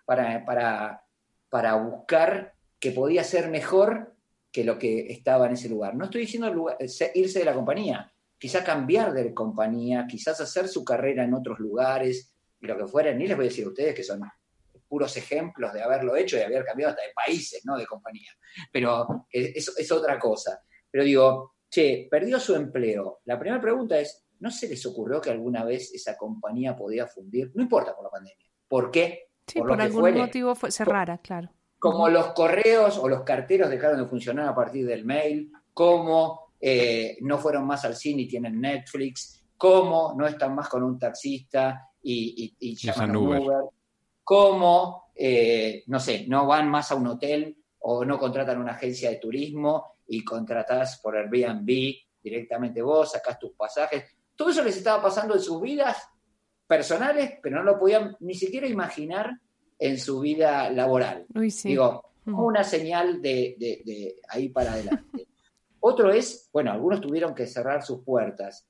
para, 0.06 0.46
para, 0.46 1.04
para 1.50 1.74
buscar 1.74 2.54
que 2.80 2.92
podía 2.92 3.22
ser 3.22 3.50
mejor 3.50 4.14
que 4.50 4.64
lo 4.64 4.78
que 4.78 5.12
estaba 5.12 5.46
en 5.46 5.52
ese 5.52 5.68
lugar. 5.68 5.94
No 5.94 6.06
estoy 6.06 6.22
diciendo 6.22 6.74
irse 7.14 7.38
de 7.38 7.44
la 7.44 7.52
compañía, 7.52 8.10
quizá 8.38 8.64
cambiar 8.64 9.12
de 9.12 9.34
compañía, 9.34 10.06
quizás 10.08 10.40
hacer 10.40 10.66
su 10.66 10.82
carrera 10.82 11.22
en 11.22 11.34
otros 11.34 11.58
lugares 11.58 12.32
y 12.58 12.66
lo 12.66 12.78
que 12.78 12.86
fuera, 12.86 13.12
ni 13.12 13.26
les 13.26 13.36
voy 13.36 13.44
a 13.44 13.50
decir 13.50 13.66
a 13.66 13.68
ustedes 13.68 13.94
que 13.94 14.02
son 14.02 14.22
puros 14.88 15.14
ejemplos 15.18 15.74
de 15.74 15.82
haberlo 15.82 16.16
hecho 16.16 16.38
y 16.38 16.40
haber 16.40 16.64
cambiado 16.64 16.92
hasta 16.92 17.02
de 17.02 17.12
países, 17.12 17.62
no 17.66 17.76
de 17.76 17.84
compañía. 17.84 18.30
Pero 18.72 19.26
es, 19.30 19.68
es 19.76 19.92
otra 19.92 20.18
cosa. 20.18 20.62
Pero 20.90 21.04
digo, 21.04 21.57
che, 21.70 22.08
perdió 22.10 22.40
su 22.40 22.54
empleo. 22.54 23.20
La 23.24 23.38
primera 23.38 23.60
pregunta 23.60 23.98
es, 23.98 24.24
¿no 24.40 24.50
se 24.50 24.68
les 24.68 24.84
ocurrió 24.86 25.20
que 25.20 25.30
alguna 25.30 25.64
vez 25.64 25.92
esa 25.94 26.16
compañía 26.16 26.76
podía 26.76 27.06
fundir? 27.06 27.50
No 27.54 27.62
importa 27.62 27.94
por 27.94 28.04
la 28.04 28.10
pandemia. 28.10 28.46
¿Por 28.66 28.90
qué? 28.90 29.28
Sí, 29.46 29.60
por, 29.60 29.80
algún 29.80 30.14
motivo 30.14 30.54
fue 30.54 30.70
cerrara, 30.70 31.18
claro. 31.18 31.50
Como 31.78 32.08
los 32.08 32.32
correos 32.32 32.98
o 32.98 33.08
los 33.08 33.22
carteros 33.22 33.70
dejaron 33.70 34.00
de 34.00 34.08
funcionar 34.08 34.48
a 34.48 34.54
partir 34.54 34.86
del 34.86 35.04
mail, 35.04 35.52
como 35.72 36.52
eh, 36.60 37.16
no 37.20 37.38
fueron 37.38 37.66
más 37.66 37.84
al 37.84 37.96
cine 37.96 38.22
y 38.22 38.28
tienen 38.28 38.60
Netflix, 38.60 39.42
como 39.56 40.14
no 40.16 40.26
están 40.26 40.54
más 40.54 40.68
con 40.68 40.82
un 40.82 40.98
taxista 40.98 41.88
y, 42.02 42.54
y, 42.58 42.76
llaman 42.76 43.14
a 43.14 43.18
Uber, 43.18 43.42
como, 44.24 45.10
eh, 45.14 45.84
no 45.86 45.98
sé, 46.00 46.26
no 46.28 46.46
van 46.46 46.68
más 46.68 46.90
a 46.92 46.96
un 46.96 47.06
hotel 47.06 47.56
o 47.80 48.04
no 48.04 48.18
contratan 48.18 48.60
una 48.60 48.72
agencia 48.72 49.10
de 49.10 49.16
turismo 49.16 49.97
y 50.08 50.24
contratás 50.24 50.98
por 51.00 51.16
Airbnb 51.16 51.94
directamente 52.22 52.82
vos, 52.82 53.12
sacás 53.12 53.38
tus 53.38 53.52
pasajes. 53.52 54.04
Todo 54.34 54.50
eso 54.50 54.64
les 54.64 54.76
estaba 54.76 55.02
pasando 55.02 55.34
en 55.34 55.40
sus 55.40 55.60
vidas 55.60 56.08
personales, 56.66 57.38
pero 57.42 57.56
no 57.56 57.62
lo 57.62 57.78
podían 57.78 58.16
ni 58.20 58.34
siquiera 58.34 58.66
imaginar 58.66 59.32
en 59.78 59.98
su 59.98 60.20
vida 60.20 60.70
laboral. 60.70 61.26
Digo, 61.64 62.12
una 62.26 62.64
señal 62.64 63.22
de, 63.22 64.16
ahí 64.28 64.48
para 64.48 64.72
adelante. 64.72 65.26
Otro 65.80 66.10
es, 66.10 66.48
bueno, 66.52 66.72
algunos 66.72 67.00
tuvieron 67.00 67.34
que 67.34 67.46
cerrar 67.46 67.82
sus 67.82 68.02
puertas, 68.02 68.66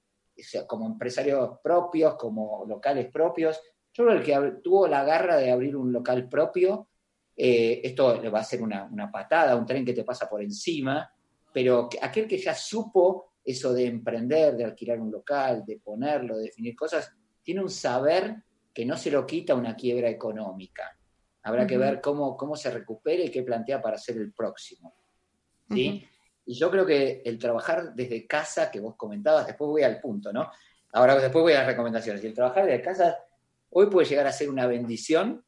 como 0.66 0.87
empresarios 0.87 1.59
propios, 1.62 2.16
como 2.16 2.64
locales 2.66 3.11
propios. 3.11 3.61
Yo 3.92 4.05
creo 4.05 4.22
que 4.22 4.33
el 4.33 4.55
que 4.55 4.61
tuvo 4.61 4.87
la 4.87 5.05
garra 5.05 5.37
de 5.37 5.51
abrir 5.51 5.74
un 5.77 5.92
local 5.92 6.29
propio, 6.29 6.88
eh, 7.35 7.81
esto 7.83 8.20
le 8.20 8.29
va 8.29 8.40
a 8.40 8.44
ser 8.44 8.62
una, 8.62 8.85
una, 8.85 9.11
patada, 9.11 9.57
un 9.57 9.66
tren 9.66 9.85
que 9.85 9.94
te 9.94 10.05
pasa 10.05 10.29
por 10.29 10.42
encima, 10.42 11.11
pero 11.53 11.89
aquel 12.01 12.27
que 12.27 12.39
ya 12.39 12.55
supo 12.55 13.33
eso 13.45 13.73
de 13.73 13.87
emprender, 13.87 14.57
de 14.57 14.65
alquilar 14.65 15.01
un 15.01 15.11
local, 15.11 15.65
de 15.67 15.79
ponerlo, 15.79 16.37
de 16.37 16.45
definir 16.45 16.77
cosas, 16.77 17.11
tiene 17.43 17.63
un 17.63 17.71
saber 17.71 18.37
que 18.75 18.85
no 18.85 18.97
se 18.97 19.11
lo 19.11 19.27
quita 19.27 19.55
una 19.55 19.75
quiebra 19.75 20.09
económica. 20.09 20.97
Habrá 21.43 21.67
que 21.67 21.79
ver 21.79 22.01
cómo, 22.01 22.37
cómo 22.37 22.57
se 22.57 22.71
recupera 22.71 23.25
y 23.25 23.31
qué 23.31 23.43
plantea 23.43 23.81
para 23.81 23.97
ser 23.97 24.19
el 24.19 24.33
próximo. 24.33 24.95
¿sí? 25.71 26.07
Y 26.45 26.55
yo 26.55 26.71
creo 26.71 26.85
que 26.85 27.23
el 27.25 27.39
trabajar 27.39 27.95
desde 27.95 28.27
casa, 28.27 28.71
que 28.71 28.81
vos 28.81 28.97
comentabas, 28.97 29.47
después 29.47 29.69
voy 29.69 29.83
al 29.83 30.01
punto, 30.01 30.33
¿no? 30.33 30.51
Ahora 30.93 31.19
después 31.19 31.43
voy 31.43 31.53
a 31.53 31.59
las 31.59 31.67
recomendaciones. 31.67 32.23
Y 32.23 32.27
el 32.27 32.35
trabajar 32.35 32.67
desde 32.67 32.83
casa 32.83 33.19
hoy 33.71 33.87
puede 33.87 34.09
llegar 34.09 34.27
a 34.27 34.33
ser 34.33 34.49
una 34.49 34.67
bendición. 34.67 35.45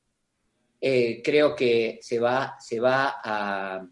Eh, 0.81 1.23
creo 1.23 1.55
que 1.55 1.99
se 2.03 2.19
va, 2.19 2.57
se 2.59 2.81
va 2.81 3.21
a, 3.23 3.87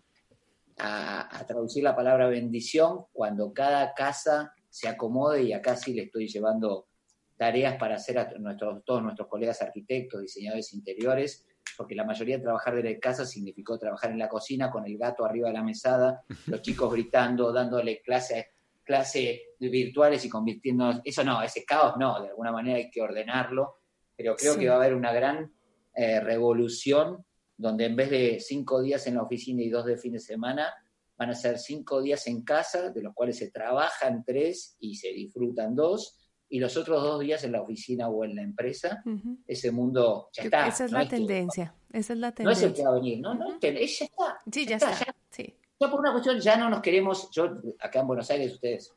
a, 0.79 1.45
traducir 1.47 1.83
la 1.83 1.97
palabra 1.97 2.29
bendición 2.29 3.07
cuando 3.13 3.53
cada 3.53 3.95
casa 3.95 4.53
se 4.69 4.89
acomode 4.89 5.43
y 5.43 5.53
acá 5.53 5.77
sí 5.77 5.95
le 5.95 6.05
estoy 6.05 6.29
llevando 6.29 6.89
tareas 7.37 7.77
para 7.77 7.97
hacer 7.97 8.19
a 8.19 8.31
nuestros, 8.39 8.85
todos 8.85 9.03
nuestros 9.03 9.29
colegas 9.29 9.63
arquitectos, 9.63 10.21
diseñadores 10.21 10.73
interiores, 10.75 11.47
porque 11.77 11.95
la 11.95 12.05
mayoría 12.05 12.37
de 12.37 12.43
trabajar 12.43 12.75
desde 12.75 12.99
casa 12.99 13.25
significó 13.25 13.79
trabajar 13.79 14.11
en 14.11 14.19
la 14.19 14.29
cocina 14.29 14.71
con 14.71 14.85
el 14.87 14.99
gato 14.99 15.25
arriba 15.25 15.49
de 15.49 15.55
la 15.55 15.63
mesada, 15.63 16.23
los 16.47 16.63
chicos 16.63 16.93
gritando, 16.93 17.53
dándole 17.53 18.01
clases 18.03 18.47
clases 18.89 19.41
virtuales 19.61 20.25
y 20.25 20.31
convirtiendo 20.31 21.03
eso 21.05 21.23
no, 21.23 21.43
ese 21.43 21.63
caos 21.67 21.97
no, 21.99 22.23
de 22.23 22.31
alguna 22.31 22.53
manera 22.53 22.79
hay 22.79 22.91
que 22.91 23.03
ordenarlo, 23.03 23.81
pero 24.17 24.35
creo 24.35 24.57
que 24.57 24.67
va 24.67 24.77
a 24.77 24.79
haber 24.79 24.95
una 24.95 25.13
gran 25.13 25.53
eh, 25.95 26.21
revolución 26.21 27.27
donde 27.59 27.87
en 27.87 27.97
vez 27.97 28.09
de 28.09 28.41
cinco 28.41 28.81
días 28.81 29.07
en 29.09 29.17
la 29.17 29.23
oficina 29.23 29.63
y 29.63 29.69
dos 29.69 29.85
de 29.85 29.99
fin 29.99 30.13
de 30.13 30.21
semana, 30.21 30.73
van 31.17 31.31
a 31.31 31.35
ser 31.35 31.59
cinco 31.59 32.01
días 32.01 32.27
en 32.29 32.43
casa, 32.43 32.91
de 32.91 33.03
los 33.03 33.13
cuales 33.13 33.37
se 33.37 33.51
trabajan 33.51 34.25
tres 34.25 34.77
y 34.79 34.95
se 34.95 35.09
disfrutan 35.09 35.75
dos, 35.75 36.17
y 36.49 36.61
los 36.61 36.77
otros 36.77 37.03
dos 37.03 37.21
días 37.21 37.43
en 37.45 37.53
la 37.53 37.61
oficina 37.61 38.09
o 38.09 38.25
en 38.25 38.37
la 38.37 38.43
empresa. 38.43 39.03
Ese 39.47 39.73
mundo 39.73 40.31
ya 40.33 40.45
está. 40.45 40.69
Esa 40.69 40.85
es 40.85 40.93
la 40.93 41.07
tendencia. 41.09 41.75
esa 41.93 42.13
es 42.13 42.19
la 42.19 42.33
tendencia. 42.33 42.45
No 42.45 42.51
es 42.53 42.63
el 42.63 42.75
que 42.75 42.89
va 42.89 42.91
a 42.91 42.95
venir, 42.95 43.21
no, 43.21 43.35
no, 43.35 43.61
ya 43.61 43.69
está. 43.69 44.39
Sí, 44.51 44.65
ya, 44.65 44.77
está. 44.77 44.93
Ya, 44.93 45.15
sí. 45.29 45.55
ya 45.81 45.91
por 45.91 45.99
una 45.99 46.13
cuestión, 46.13 46.41
ya 46.41 46.57
no 46.57 46.71
nos 46.71 46.81
queremos. 46.81 47.29
Yo, 47.33 47.61
acá 47.81 48.01
en 48.01 48.07
Buenos 48.07 48.31
Aires, 48.31 48.55
ustedes 48.55 48.95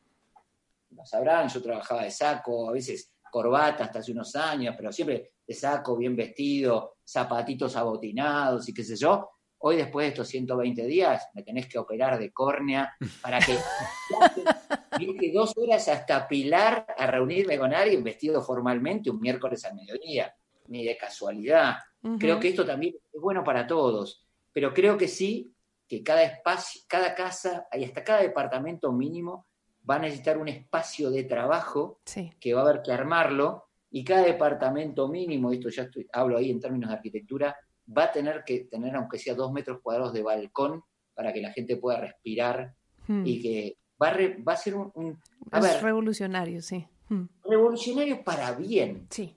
lo 0.90 1.04
sabrán, 1.04 1.48
yo 1.48 1.60
trabajaba 1.60 2.04
de 2.04 2.10
saco, 2.10 2.68
a 2.68 2.72
veces 2.72 3.12
corbata 3.30 3.84
hasta 3.84 3.98
hace 3.98 4.12
unos 4.12 4.36
años, 4.36 4.74
pero 4.76 4.92
siempre 4.92 5.31
de 5.46 5.54
saco, 5.54 5.96
bien 5.96 6.16
vestido, 6.16 6.96
zapatitos 7.06 7.76
abotinados 7.76 8.68
y 8.68 8.74
qué 8.74 8.84
sé 8.84 8.96
yo. 8.96 9.28
Hoy, 9.64 9.76
después 9.76 10.04
de 10.04 10.08
estos 10.08 10.28
120 10.28 10.86
días, 10.86 11.28
me 11.34 11.44
tenés 11.44 11.68
que 11.68 11.78
operar 11.78 12.18
de 12.18 12.32
córnea 12.32 12.96
para 13.20 13.38
que. 13.38 13.56
que 15.20 15.32
dos 15.32 15.52
horas 15.56 15.86
hasta 15.88 16.26
Pilar 16.26 16.86
a 16.98 17.06
reunirme 17.06 17.58
con 17.58 17.72
alguien 17.72 18.02
vestido 18.02 18.42
formalmente 18.42 19.08
un 19.08 19.20
miércoles 19.20 19.64
al 19.64 19.76
mediodía. 19.76 20.34
Ni 20.66 20.84
de 20.84 20.96
casualidad. 20.96 21.76
Creo 22.18 22.40
que 22.40 22.48
esto 22.48 22.64
también 22.64 22.94
es 23.12 23.20
bueno 23.20 23.44
para 23.44 23.66
todos. 23.66 24.26
Pero 24.52 24.74
creo 24.74 24.98
que 24.98 25.06
sí, 25.06 25.54
que 25.86 26.02
cada 26.02 26.22
espacio, 26.22 26.82
cada 26.88 27.14
casa 27.14 27.66
y 27.72 27.84
hasta 27.84 28.02
cada 28.02 28.22
departamento 28.22 28.90
mínimo 28.92 29.46
va 29.88 29.96
a 29.96 29.98
necesitar 30.00 30.38
un 30.38 30.48
espacio 30.48 31.10
de 31.10 31.24
trabajo 31.24 32.00
que 32.40 32.54
va 32.54 32.62
a 32.62 32.64
haber 32.64 32.82
que 32.82 32.92
armarlo 32.92 33.68
y 33.92 34.02
cada 34.02 34.24
departamento 34.24 35.06
mínimo, 35.06 35.52
esto 35.52 35.68
ya 35.68 35.82
estoy, 35.82 36.08
hablo 36.12 36.38
ahí 36.38 36.50
en 36.50 36.60
términos 36.60 36.88
de 36.88 36.96
arquitectura, 36.96 37.54
va 37.96 38.04
a 38.04 38.12
tener 38.12 38.42
que 38.44 38.60
tener 38.60 38.96
aunque 38.96 39.18
sea 39.18 39.34
dos 39.34 39.52
metros 39.52 39.80
cuadrados 39.82 40.14
de 40.14 40.22
balcón 40.22 40.82
para 41.14 41.32
que 41.32 41.42
la 41.42 41.52
gente 41.52 41.76
pueda 41.76 42.00
respirar 42.00 42.74
hmm. 43.06 43.26
y 43.26 43.42
que 43.42 43.76
va 44.02 44.08
a, 44.08 44.16
va 44.48 44.52
a 44.54 44.56
ser 44.56 44.76
un... 44.76 45.20
es 45.52 45.82
revolucionario, 45.82 46.62
sí. 46.62 46.86
Hmm. 47.10 47.26
Revolucionario 47.44 48.24
para 48.24 48.52
bien. 48.52 49.06
Sí. 49.10 49.36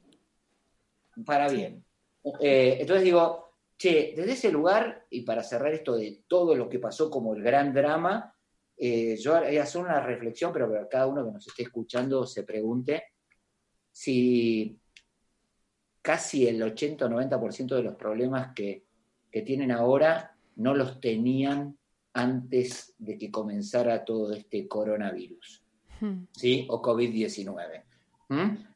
Para 1.25 1.49
bien. 1.49 1.83
Eh, 2.39 2.77
entonces 2.79 3.03
digo, 3.03 3.49
che, 3.77 4.13
desde 4.15 4.31
ese 4.31 4.51
lugar, 4.51 5.05
y 5.09 5.21
para 5.21 5.43
cerrar 5.43 5.73
esto 5.73 5.97
de 5.97 6.23
todo 6.27 6.55
lo 6.55 6.69
que 6.69 6.79
pasó 6.79 7.09
como 7.09 7.35
el 7.35 7.43
gran 7.43 7.73
drama, 7.73 8.33
eh, 8.77 9.17
yo 9.17 9.37
voy 9.37 9.57
a 9.57 9.63
hacer 9.63 9.81
una 9.81 9.99
reflexión, 9.99 10.53
pero 10.53 10.71
que 10.71 10.87
cada 10.89 11.07
uno 11.07 11.25
que 11.25 11.31
nos 11.31 11.45
esté 11.45 11.63
escuchando 11.63 12.25
se 12.25 12.43
pregunte 12.43 13.03
si 13.95 14.77
casi 16.01 16.45
el 16.45 16.61
80 16.61 17.05
o 17.05 17.09
90% 17.09 17.75
de 17.75 17.81
los 17.81 17.95
problemas 17.95 18.53
que, 18.53 18.83
tienen 19.45 19.69
ahora 19.69 20.33
no 20.55 20.73
los 20.73 21.01
tenían 21.01 21.77
antes 22.13 22.95
de 22.97 23.17
que 23.17 23.29
comenzara 23.29 24.05
todo 24.05 24.31
este 24.31 24.65
coronavirus, 24.65 25.61
hmm. 25.99 26.27
¿sí? 26.31 26.65
O 26.69 26.81
COVID-19. 26.81 27.83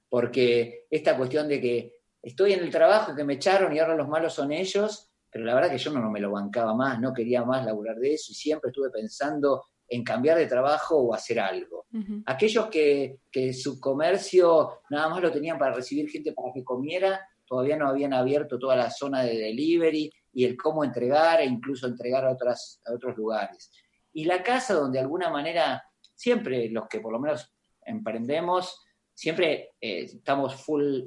Porque 0.09 0.85
esta 0.89 1.15
cuestión 1.15 1.47
de 1.47 1.61
que 1.61 1.95
estoy 2.21 2.51
en 2.51 2.59
el 2.59 2.69
trabajo 2.69 3.15
que 3.15 3.23
me 3.23 3.35
echaron 3.35 3.73
y 3.73 3.79
ahora 3.79 3.95
los 3.95 4.09
malos 4.09 4.33
son 4.33 4.51
ellos, 4.51 5.09
pero 5.31 5.45
la 5.45 5.55
verdad 5.55 5.69
que 5.69 5.77
yo 5.77 5.93
no, 5.93 6.01
no 6.01 6.11
me 6.11 6.19
lo 6.19 6.31
bancaba 6.31 6.73
más, 6.73 6.99
no 6.99 7.13
quería 7.13 7.45
más 7.45 7.65
laburar 7.65 7.95
de 7.97 8.15
eso 8.15 8.33
y 8.33 8.35
siempre 8.35 8.71
estuve 8.71 8.89
pensando 8.89 9.63
en 9.89 10.03
cambiar 10.03 10.37
de 10.37 10.45
trabajo 10.45 10.97
o 10.97 11.13
hacer 11.13 11.39
algo. 11.39 11.85
Aquellos 12.27 12.67
que, 12.67 13.19
su 13.53 13.79
comercio 13.79 14.81
nada 14.89 15.09
más 15.09 15.21
lo 15.21 15.31
tenían 15.31 15.57
para 15.57 15.73
recibir 15.73 16.09
gente 16.09 16.33
para 16.33 16.53
que 16.53 16.63
comiera, 16.63 17.27
todavía 17.45 17.77
no 17.77 17.87
habían 17.87 18.13
abierto 18.13 18.59
toda 18.59 18.75
la 18.75 18.91
zona 18.91 19.23
de 19.23 19.35
delivery 19.35 20.11
y 20.33 20.45
el 20.45 20.55
cómo 20.55 20.83
entregar 20.83 21.41
e 21.41 21.45
incluso 21.45 21.87
entregar 21.87 22.25
a, 22.25 22.31
otras, 22.31 22.79
a 22.85 22.93
otros 22.93 23.17
lugares. 23.17 23.71
Y 24.13 24.25
la 24.25 24.43
casa 24.43 24.75
donde 24.75 24.99
de 24.99 25.03
alguna 25.03 25.31
manera, 25.31 25.83
siempre 26.13 26.69
los 26.69 26.87
que 26.87 26.99
por 26.99 27.11
lo 27.11 27.19
menos 27.19 27.51
emprendemos, 27.83 28.85
siempre 29.15 29.71
eh, 29.81 30.03
estamos 30.03 30.55
full, 30.55 31.01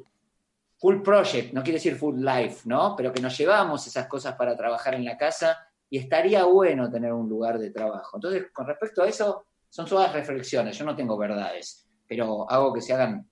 full 0.79 1.01
project, 1.01 1.53
no 1.53 1.63
quiere 1.63 1.79
decir 1.79 1.95
full 1.95 2.19
life, 2.21 2.63
¿no? 2.65 2.97
Pero 2.97 3.13
que 3.13 3.23
nos 3.23 3.39
llevamos 3.39 3.87
esas 3.87 4.09
cosas 4.09 4.35
para 4.35 4.57
trabajar 4.57 4.95
en 4.95 5.05
la 5.05 5.17
casa 5.17 5.57
y 5.93 5.99
estaría 5.99 6.47
bueno 6.47 6.91
tener 6.91 7.13
un 7.13 7.29
lugar 7.29 7.59
de 7.59 7.71
trabajo. 7.71 8.17
Entonces, 8.17 8.47
con 8.51 8.67
respecto 8.67 9.03
a 9.03 9.09
eso, 9.09 9.45
son 9.69 9.85
todas 9.85 10.11
reflexiones, 10.15 10.79
yo 10.79 10.87
no 10.87 10.97
tengo 10.97 11.19
verdades, 11.19 11.87
pero 12.09 12.51
hago 12.51 12.73
que 12.73 12.81
se 12.81 12.95
hagan 12.95 13.29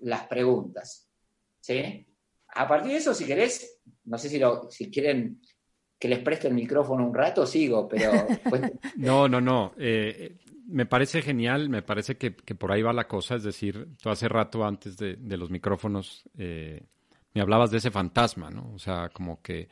las 0.00 0.26
preguntas. 0.26 1.08
¿Sí? 1.60 2.04
A 2.48 2.66
partir 2.66 2.90
de 2.90 2.98
eso, 2.98 3.14
si 3.14 3.24
querés, 3.24 3.80
no 4.06 4.18
sé 4.18 4.28
si, 4.28 4.40
lo, 4.40 4.68
si 4.72 4.90
quieren 4.90 5.40
que 5.96 6.08
les 6.08 6.18
preste 6.18 6.48
el 6.48 6.54
micrófono 6.54 7.06
un 7.06 7.14
rato, 7.14 7.46
sigo, 7.46 7.86
pero... 7.86 8.10
no, 8.96 9.28
no, 9.28 9.40
no. 9.40 9.72
Eh, 9.78 10.36
me 10.66 10.86
parece 10.86 11.22
genial, 11.22 11.68
me 11.68 11.82
parece 11.82 12.16
que, 12.16 12.32
por 12.32 12.72
ahí 12.72 12.82
va 12.82 12.92
la 12.92 13.06
cosa, 13.06 13.36
es 13.36 13.44
decir, 13.44 13.86
tú 14.02 14.10
hace 14.10 14.26
rato 14.26 14.64
antes 14.64 14.96
de, 14.96 15.16
los 15.36 15.48
micrófonos 15.48 16.28
eh, 16.36 16.82
me 17.34 17.40
hablabas 17.40 17.70
de 17.70 17.78
ese 17.78 17.92
fantasma, 17.92 18.50
¿no? 18.50 18.72
O 18.74 18.80
sea, 18.80 19.10
como 19.10 19.40
que 19.40 19.68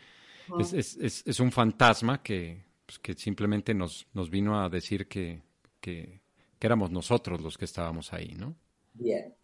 es, 0.59 0.73
es, 0.73 1.23
es, 1.27 1.41
un 1.41 1.53
fantasma 1.53 2.23
que, 2.23 2.65
pues, 2.87 2.99
que 2.99 3.15
simplemente 3.15 3.75
nos, 3.75 4.07
nos 4.13 4.31
vino 4.31 4.63
a 4.63 4.69
decir 4.69 5.09
que, 5.09 5.43
que, 5.81 6.21
éramos 6.61 6.93
nosotros 6.93 7.41
los 7.41 7.59
que 7.59 7.65
estábamos 7.65 8.13
ahí, 8.13 8.35
¿no? 8.37 8.55
Bien. 8.95 9.35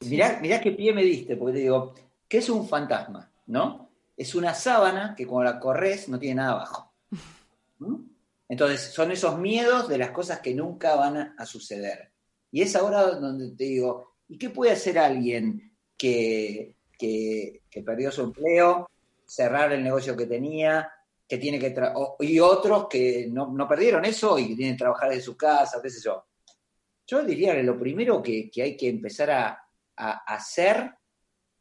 Mirá, 0.00 0.38
mirá 0.42 0.60
qué 0.60 0.72
pie 0.72 0.92
me 0.92 1.02
diste, 1.02 1.36
porque 1.36 1.54
te 1.54 1.60
digo, 1.60 1.94
¿qué 2.28 2.38
es 2.38 2.50
un 2.50 2.68
fantasma? 2.68 3.32
¿No? 3.46 3.88
Es 4.14 4.34
una 4.34 4.52
sábana 4.52 5.14
que 5.16 5.26
cuando 5.26 5.50
la 5.50 5.58
corres 5.58 6.10
no 6.10 6.18
tiene 6.18 6.34
nada 6.34 6.52
abajo. 6.52 6.92
¿Mm? 7.78 8.04
Entonces, 8.50 8.92
son 8.92 9.12
esos 9.12 9.38
miedos 9.38 9.88
de 9.88 9.96
las 9.96 10.10
cosas 10.10 10.40
que 10.40 10.54
nunca 10.54 10.94
van 10.94 11.34
a, 11.38 11.46
suceder. 11.46 12.12
Y 12.50 12.60
es 12.60 12.76
ahora 12.76 13.12
donde 13.12 13.52
te 13.56 13.64
digo, 13.64 14.16
¿y 14.28 14.36
qué 14.36 14.50
puede 14.50 14.72
hacer 14.72 14.98
alguien 14.98 15.74
que, 15.96 16.76
que, 16.98 17.62
que 17.70 17.82
perdió 17.82 18.12
su 18.12 18.24
empleo, 18.24 18.90
cerrar 19.32 19.72
el 19.72 19.82
negocio 19.82 20.14
que 20.14 20.26
tenía, 20.26 20.92
que 21.26 21.38
tiene 21.38 21.58
que 21.58 21.74
y 22.20 22.38
otros 22.38 22.86
que 22.86 23.28
no, 23.30 23.66
perdieron 23.66 24.04
eso 24.04 24.38
y 24.38 24.48
que 24.48 24.56
tienen 24.56 24.74
que 24.74 24.80
trabajar 24.80 25.08
de 25.08 25.22
su 25.22 25.38
casa, 25.38 25.80
qué 25.82 25.88
sé 25.88 26.02
yo. 26.04 26.26
Yo 27.06 27.24
diría 27.24 27.54
que 27.54 27.62
lo 27.62 27.78
primero 27.78 28.22
que, 28.22 28.50
hay 28.56 28.76
que 28.76 28.90
empezar 28.90 29.30
a, 29.30 29.58
hacer 29.96 30.92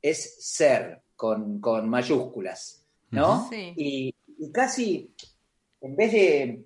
es 0.02 0.46
ser 0.46 1.02
con, 1.16 1.62
mayúsculas, 1.88 2.86
¿no? 3.12 3.50
Y, 3.52 4.14
casi, 4.52 5.14
en 5.80 5.96
vez 5.96 6.12
de, 6.12 6.66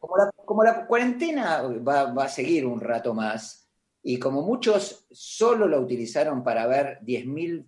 como 0.00 0.16
la, 0.16 0.32
como 0.44 0.64
la 0.64 0.86
cuarentena 0.86 1.62
va, 1.62 2.12
va, 2.12 2.24
a 2.24 2.28
seguir 2.28 2.66
un 2.66 2.80
rato 2.80 3.14
más, 3.14 3.68
y 4.02 4.18
como 4.18 4.42
muchos 4.42 5.06
solo 5.12 5.68
la 5.68 5.78
utilizaron 5.78 6.42
para 6.42 6.66
ver 6.66 6.98
10.000 7.02 7.64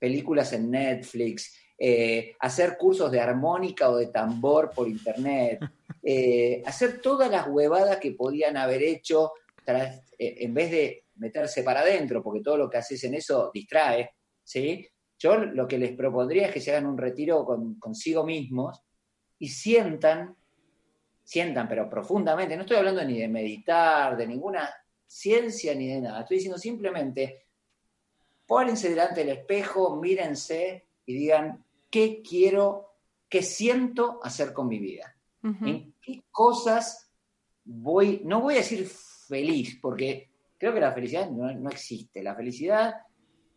películas 0.00 0.52
en 0.52 0.70
Netflix 0.70 1.54
eh, 1.82 2.36
hacer 2.40 2.76
cursos 2.76 3.10
de 3.10 3.20
armónica 3.20 3.88
o 3.88 3.96
de 3.96 4.08
tambor 4.08 4.70
por 4.70 4.86
internet, 4.86 5.60
eh, 6.02 6.62
hacer 6.66 7.00
todas 7.00 7.30
las 7.30 7.48
huevadas 7.48 7.96
que 7.96 8.12
podían 8.12 8.58
haber 8.58 8.82
hecho 8.82 9.32
eh, 9.66 10.02
en 10.18 10.52
vez 10.52 10.70
de 10.70 11.04
meterse 11.14 11.62
para 11.62 11.80
adentro, 11.80 12.22
porque 12.22 12.42
todo 12.42 12.58
lo 12.58 12.68
que 12.68 12.76
haces 12.76 13.02
en 13.04 13.14
eso 13.14 13.50
distrae, 13.54 14.10
¿sí? 14.44 14.86
Yo 15.18 15.38
lo 15.38 15.66
que 15.66 15.78
les 15.78 15.92
propondría 15.92 16.48
es 16.48 16.52
que 16.52 16.60
se 16.60 16.70
hagan 16.70 16.84
un 16.84 16.98
retiro 16.98 17.46
con, 17.46 17.76
consigo 17.76 18.26
mismos 18.26 18.82
y 19.38 19.48
sientan, 19.48 20.36
sientan, 21.24 21.66
pero 21.66 21.88
profundamente, 21.88 22.56
no 22.56 22.62
estoy 22.62 22.76
hablando 22.76 23.02
ni 23.06 23.20
de 23.20 23.28
meditar, 23.28 24.18
de 24.18 24.26
ninguna 24.26 24.68
ciencia 25.06 25.74
ni 25.74 25.88
de 25.88 26.02
nada, 26.02 26.20
estoy 26.20 26.36
diciendo 26.36 26.58
simplemente, 26.58 27.46
pónganse 28.44 28.90
delante 28.90 29.24
del 29.24 29.38
espejo, 29.38 29.96
mírense 29.96 30.84
y 31.06 31.14
digan, 31.14 31.64
qué 31.90 32.22
quiero, 32.22 32.94
qué 33.28 33.42
siento 33.42 34.20
hacer 34.22 34.52
con 34.52 34.68
mi 34.68 34.78
vida. 34.78 35.16
En 35.42 35.94
qué 36.02 36.22
cosas 36.30 37.10
voy, 37.64 38.20
no 38.24 38.42
voy 38.42 38.54
a 38.54 38.58
decir 38.58 38.86
feliz, 38.86 39.78
porque 39.80 40.30
creo 40.58 40.74
que 40.74 40.80
la 40.80 40.92
felicidad 40.92 41.30
no, 41.30 41.70
existe. 41.70 42.22
La 42.22 42.34
felicidad 42.34 42.94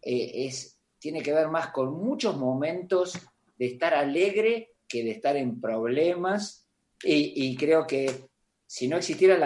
eh, 0.02 0.46
es, 0.46 0.80
tiene 0.98 1.22
que 1.22 1.34
ver 1.34 1.50
más 1.50 1.68
con 1.70 1.94
muchos 1.94 2.38
momentos 2.38 3.20
de 3.58 3.66
estar 3.66 3.94
alegre 3.94 4.76
que 4.88 5.04
de 5.04 5.12
estar 5.12 5.36
en 5.36 5.60
problemas. 5.60 6.70
Y, 7.06 7.54
creo 7.58 7.86
que 7.86 8.30
si 8.66 8.88
no 8.88 8.96
existieran 8.96 9.42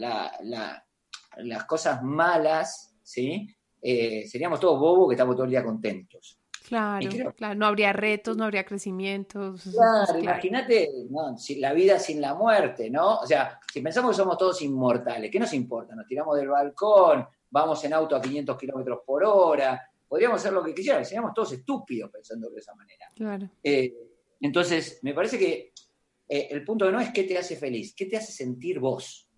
las 0.00 1.64
cosas 1.66 2.02
malas, 2.02 2.96
¿sí? 3.02 3.54
Eh, 3.82 4.26
seríamos 4.26 4.60
todos 4.60 4.80
bobos 4.80 5.08
que 5.08 5.14
estamos 5.14 5.36
todo 5.36 5.44
el 5.44 5.50
día 5.50 5.62
contentos. 5.62 6.38
Claro, 6.72 7.34
claro, 7.36 7.54
no 7.54 7.66
habría 7.66 7.92
retos, 7.92 8.34
no 8.34 8.44
habría 8.44 8.64
crecimientos. 8.64 9.60
Claro, 9.70 10.18
imagínate 10.18 10.88
si 11.36 11.56
la 11.56 11.74
vida 11.74 11.98
sin 11.98 12.18
la 12.18 12.34
muerte, 12.34 12.88
¿no? 12.88 13.18
O 13.18 13.26
sea, 13.26 13.60
si 13.70 13.82
pensamos 13.82 14.12
que 14.12 14.16
somos 14.16 14.38
todos 14.38 14.62
inmortales, 14.62 15.30
¿qué 15.30 15.38
nos 15.38 15.52
importa? 15.52 15.94
Nos 15.94 16.06
tiramos 16.06 16.34
del 16.34 16.48
balcón, 16.48 17.26
vamos 17.50 17.84
en 17.84 17.92
auto 17.92 18.16
a 18.16 18.22
500 18.22 18.56
kilómetros 18.56 19.00
por 19.04 19.22
hora, 19.22 19.86
podríamos 20.08 20.40
hacer 20.40 20.54
lo 20.54 20.64
que 20.64 20.74
quisiéramos, 20.74 21.06
seríamos 21.06 21.34
todos 21.34 21.52
estúpidos 21.52 22.10
pensando 22.10 22.48
de 22.48 22.58
esa 22.58 22.74
manera. 22.74 23.06
Claro. 23.14 23.50
Eh, 23.62 23.92
entonces, 24.40 24.98
me 25.02 25.12
parece 25.12 25.38
que 25.38 25.74
eh, 26.26 26.48
el 26.52 26.64
punto 26.64 26.90
no 26.90 27.00
es 27.00 27.10
qué 27.10 27.24
te 27.24 27.36
hace 27.36 27.54
feliz, 27.56 27.94
qué 27.94 28.06
te 28.06 28.16
hace 28.16 28.32
sentir 28.32 28.80
vos, 28.80 29.28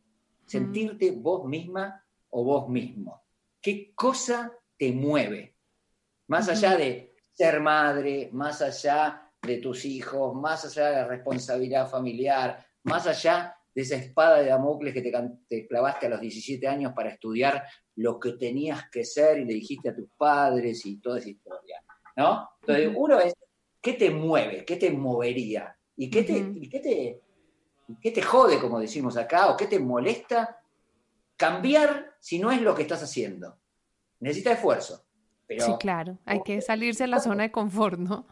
sentirte 0.47 1.11
vos 1.11 1.47
misma 1.47 2.01
o 2.31 2.45
vos 2.45 2.69
mismo. 2.69 3.25
¿Qué 3.61 3.93
cosa 3.93 4.57
te 4.79 4.93
mueve? 4.93 5.57
Más 6.29 6.49
allá 6.49 6.77
de 6.77 7.14
ser 7.35 7.61
madre, 7.61 8.31
más 8.33 8.63
allá 8.63 9.31
de 9.43 9.59
tus 9.59 9.85
hijos, 9.85 10.35
más 10.35 10.65
allá 10.65 10.91
de 10.91 10.97
la 10.97 11.07
responsabilidad 11.07 11.89
familiar, 11.89 12.65
más 12.85 13.07
allá 13.07 13.57
de 13.75 13.83
esa 13.83 13.97
espada 13.97 14.41
de 14.41 14.49
Damocles 14.49 14.95
que 14.95 15.03
te, 15.03 15.67
clavaste 15.67 16.07
a 16.07 16.11
los 16.11 16.21
17 16.21 16.67
años 16.69 16.93
para 16.95 17.11
estudiar 17.11 17.65
lo 17.97 18.21
que 18.21 18.33
tenías 18.33 18.89
que 18.91 19.05
ser 19.05 19.41
y 19.41 19.45
le 19.45 19.55
dijiste 19.55 19.89
a 19.89 19.97
tus 19.97 20.09
padres 20.17 20.87
y 20.87 21.01
toda 21.01 21.19
esa 21.19 21.29
historia, 21.29 21.83
¿no? 22.17 22.49
Entonces, 22.61 22.93
uno 22.97 23.19
es, 23.19 23.35
¿qué 23.83 23.95
te 23.95 24.11
mueve? 24.11 24.65
¿Qué 24.65 24.77
te 24.77 24.91
movería? 24.93 25.77
¿Y 25.97 26.09
qué 26.09 26.23
te, 26.23 26.33
y 26.55 26.69
qué 26.69 26.81
te, 26.81 27.21
qué 28.01 28.11
te 28.13 28.23
jode, 28.23 28.61
como 28.61 28.79
decimos 28.79 29.17
acá, 29.17 29.51
o 29.51 29.57
qué 29.57 29.67
te 29.67 29.81
molesta 29.81 30.61
cambiar 31.37 32.15
si 32.21 32.39
no 32.39 32.53
es 32.53 32.63
lo 32.63 32.75
que 32.75 32.83
estás 32.83 33.03
haciendo? 33.03 33.59
Necesita 34.21 34.53
esfuerzo. 34.53 35.04
Sí, 35.49 35.73
claro, 35.79 36.19
hay 36.25 36.43
que 36.43 36.61
salirse 36.61 37.05
de 37.05 37.09
la 37.09 37.21
zona 37.21 37.45
de 37.45 37.53
confort, 37.53 37.99
¿no? 37.99 38.27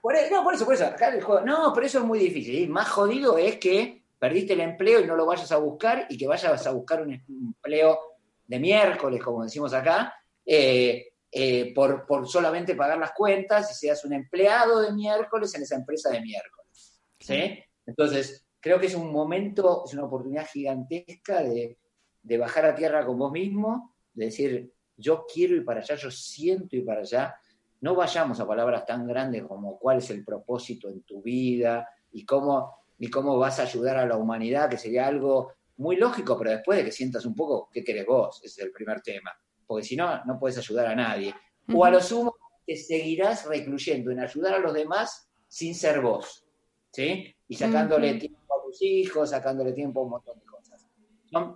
Por, 0.00 0.14
e, 0.16 0.30
no, 0.30 0.44
por 0.44 0.54
eso, 0.54 0.64
por 0.64 0.74
eso, 0.74 0.86
acá 0.86 1.08
el 1.08 1.22
juego, 1.22 1.44
no, 1.44 1.72
pero 1.74 1.86
eso 1.86 1.98
es 1.98 2.04
muy 2.04 2.18
difícil. 2.18 2.68
Más 2.68 2.88
jodido 2.88 3.36
es 3.38 3.56
que 3.56 4.04
perdiste 4.18 4.52
el 4.52 4.60
empleo 4.60 5.00
y 5.00 5.06
no 5.06 5.16
lo 5.16 5.26
vayas 5.26 5.50
a 5.52 5.58
buscar 5.58 6.06
y 6.08 6.16
que 6.16 6.26
vayas 6.26 6.66
a 6.66 6.72
buscar 6.72 7.02
un 7.02 7.12
empleo 7.12 7.98
de 8.46 8.58
miércoles, 8.58 9.22
como 9.22 9.44
decimos 9.44 9.72
acá, 9.74 10.14
eh, 10.44 11.08
eh, 11.30 11.72
por, 11.74 12.06
por, 12.06 12.26
solamente 12.26 12.74
pagar 12.74 12.98
las 12.98 13.12
cuentas 13.12 13.70
y 13.70 13.74
seas 13.74 14.04
un 14.04 14.14
empleado 14.14 14.80
de 14.80 14.92
miércoles 14.92 15.54
en 15.54 15.62
esa 15.62 15.76
empresa 15.76 16.10
de 16.10 16.20
miércoles. 16.22 17.00
¿sí? 17.20 17.62
Entonces, 17.84 18.46
creo 18.60 18.80
que 18.80 18.86
es 18.86 18.94
un 18.94 19.12
momento, 19.12 19.84
es 19.86 19.92
una 19.92 20.04
oportunidad 20.04 20.46
gigantesca 20.46 21.42
de, 21.42 21.78
de 22.22 22.38
bajar 22.38 22.64
a 22.64 22.74
tierra 22.74 23.04
con 23.04 23.18
vos 23.18 23.30
mismo, 23.30 23.94
de 24.14 24.24
decir, 24.26 24.72
yo 24.98 25.24
quiero 25.32 25.54
ir 25.54 25.64
para 25.64 25.80
allá, 25.80 25.94
yo 25.94 26.10
siento 26.10 26.76
ir 26.76 26.84
para 26.84 27.00
allá. 27.00 27.36
No 27.80 27.94
vayamos 27.94 28.40
a 28.40 28.46
palabras 28.46 28.84
tan 28.84 29.06
grandes 29.06 29.44
como 29.44 29.78
cuál 29.78 29.98
es 29.98 30.10
el 30.10 30.24
propósito 30.24 30.88
en 30.90 31.02
tu 31.02 31.22
vida 31.22 31.88
y 32.12 32.24
cómo, 32.24 32.78
y 32.98 33.08
cómo 33.08 33.38
vas 33.38 33.60
a 33.60 33.62
ayudar 33.62 33.96
a 33.96 34.06
la 34.06 34.16
humanidad, 34.16 34.68
que 34.68 34.76
sería 34.76 35.06
algo 35.06 35.52
muy 35.76 35.96
lógico, 35.96 36.36
pero 36.36 36.50
después 36.50 36.78
de 36.78 36.84
que 36.84 36.92
sientas 36.92 37.24
un 37.24 37.36
poco 37.36 37.68
qué 37.72 37.84
querés 37.84 38.04
vos, 38.04 38.40
ese 38.42 38.60
es 38.60 38.66
el 38.66 38.72
primer 38.72 39.00
tema. 39.00 39.30
Porque 39.64 39.84
si 39.84 39.96
no, 39.96 40.24
no 40.24 40.38
puedes 40.38 40.58
ayudar 40.58 40.86
a 40.86 40.94
nadie. 40.94 41.32
O 41.72 41.84
a 41.84 41.90
lo 41.90 42.00
sumo, 42.00 42.34
te 42.66 42.74
seguirás 42.76 43.46
recluyendo 43.46 44.10
en 44.10 44.20
ayudar 44.20 44.54
a 44.54 44.58
los 44.58 44.74
demás 44.74 45.30
sin 45.46 45.74
ser 45.74 46.00
vos. 46.00 46.44
¿Sí? 46.92 47.34
Y 47.46 47.54
sacándole 47.54 48.14
tiempo 48.14 48.54
a 48.58 48.64
tus 48.64 48.82
hijos, 48.82 49.30
sacándole 49.30 49.72
tiempo 49.72 50.00
a 50.00 50.04
un 50.04 50.10
montón 50.10 50.38
de 50.38 50.46
cosas. 50.46 50.84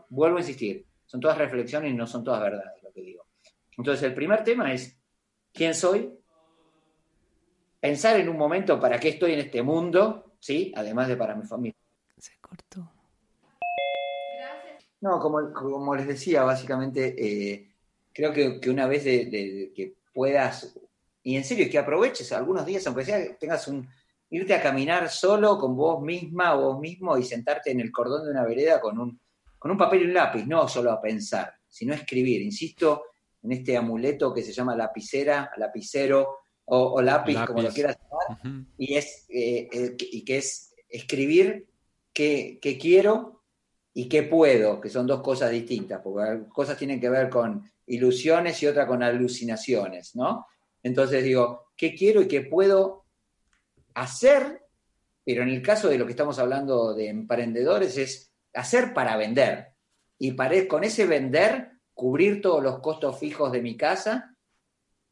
vuelvo 0.08 0.36
a 0.36 0.40
insistir, 0.40 0.86
son 1.06 1.20
todas 1.20 1.38
reflexiones 1.38 1.90
y 1.90 1.94
no 1.94 2.06
son 2.06 2.22
todas 2.22 2.40
verdades 2.40 2.82
lo 2.82 2.92
que 2.92 3.02
digo. 3.02 3.21
Entonces, 3.82 4.04
el 4.04 4.14
primer 4.14 4.44
tema 4.44 4.72
es, 4.72 4.96
¿quién 5.52 5.74
soy? 5.74 6.16
Pensar 7.80 8.20
en 8.20 8.28
un 8.28 8.36
momento 8.36 8.78
para 8.78 9.00
qué 9.00 9.08
estoy 9.08 9.32
en 9.32 9.40
este 9.40 9.60
mundo, 9.60 10.36
¿sí? 10.38 10.72
Además 10.76 11.08
de 11.08 11.16
para 11.16 11.34
mi 11.34 11.44
familia. 11.44 11.74
Se 12.16 12.30
cortó. 12.40 12.88
No, 15.00 15.18
como, 15.18 15.52
como 15.52 15.96
les 15.96 16.06
decía, 16.06 16.44
básicamente, 16.44 17.16
eh, 17.18 17.72
creo 18.12 18.32
que, 18.32 18.70
una 18.70 18.86
vez 18.86 19.02
de, 19.02 19.72
que 19.74 19.96
puedas, 20.14 20.78
y 21.24 21.34
en 21.34 21.42
serio, 21.42 21.68
que 21.68 21.78
aproveches 21.78 22.30
algunos 22.30 22.64
días, 22.64 22.86
aunque 22.86 23.04
sea 23.04 23.36
tengas 23.36 23.66
un, 23.66 23.88
irte 24.30 24.54
a 24.54 24.62
caminar 24.62 25.10
solo 25.10 25.58
con 25.58 25.74
vos 25.74 26.00
misma 26.00 26.54
o 26.54 26.74
vos 26.74 26.80
mismo 26.80 27.18
y 27.18 27.24
sentarte 27.24 27.72
en 27.72 27.80
el 27.80 27.90
cordón 27.90 28.26
de 28.26 28.30
una 28.30 28.44
vereda 28.44 28.80
con 28.80 28.96
un, 29.00 29.18
con 29.58 29.72
un 29.72 29.76
papel 29.76 30.02
y 30.02 30.04
un 30.04 30.14
lápiz, 30.14 30.46
no 30.46 30.68
solo 30.68 30.92
a 30.92 31.00
pensar, 31.00 31.52
sino 31.68 31.94
a 31.94 31.96
escribir. 31.96 32.42
Insisto, 32.42 33.06
en 33.42 33.52
este 33.52 33.76
amuleto 33.76 34.32
que 34.32 34.42
se 34.42 34.52
llama 34.52 34.76
lapicera, 34.76 35.50
lapicero 35.56 36.38
o, 36.64 37.02
lápiz, 37.02 37.36
como 37.46 37.60
lo 37.60 37.70
quieras 37.70 37.98
llamar, 37.98 38.66
y, 38.78 38.94
es, 38.94 39.26
eh, 39.28 39.68
eh, 39.72 39.96
y 39.98 40.24
que 40.24 40.38
es 40.38 40.74
escribir 40.88 41.66
qué, 42.12 42.58
quiero 42.80 43.42
y 43.92 44.08
qué 44.08 44.22
puedo, 44.22 44.80
que 44.80 44.88
son 44.88 45.06
dos 45.06 45.22
cosas 45.22 45.50
distintas, 45.50 46.00
porque 46.02 46.48
cosas 46.48 46.78
tienen 46.78 47.00
que 47.00 47.10
ver 47.10 47.28
con 47.28 47.70
ilusiones 47.86 48.62
y 48.62 48.66
otra 48.66 48.86
con 48.86 49.02
alucinaciones, 49.02 50.14
¿no? 50.14 50.46
Entonces 50.82 51.24
digo, 51.24 51.72
¿qué 51.76 51.94
quiero 51.94 52.22
y 52.22 52.28
qué 52.28 52.42
puedo 52.42 53.06
hacer? 53.94 54.62
Pero 55.24 55.42
en 55.42 55.50
el 55.50 55.62
caso 55.62 55.88
de 55.88 55.98
lo 55.98 56.06
que 56.06 56.12
estamos 56.12 56.38
hablando 56.38 56.94
de 56.94 57.08
emprendedores 57.08 57.96
es 57.98 58.32
hacer 58.54 58.94
para 58.94 59.16
vender. 59.16 59.68
Y 60.18 60.32
para, 60.32 60.66
con 60.68 60.84
ese 60.84 61.06
vender 61.06 61.71
cubrir 61.94 62.40
todos 62.40 62.62
los 62.62 62.80
costos 62.80 63.18
fijos 63.18 63.52
de 63.52 63.62
mi 63.62 63.76
casa, 63.76 64.36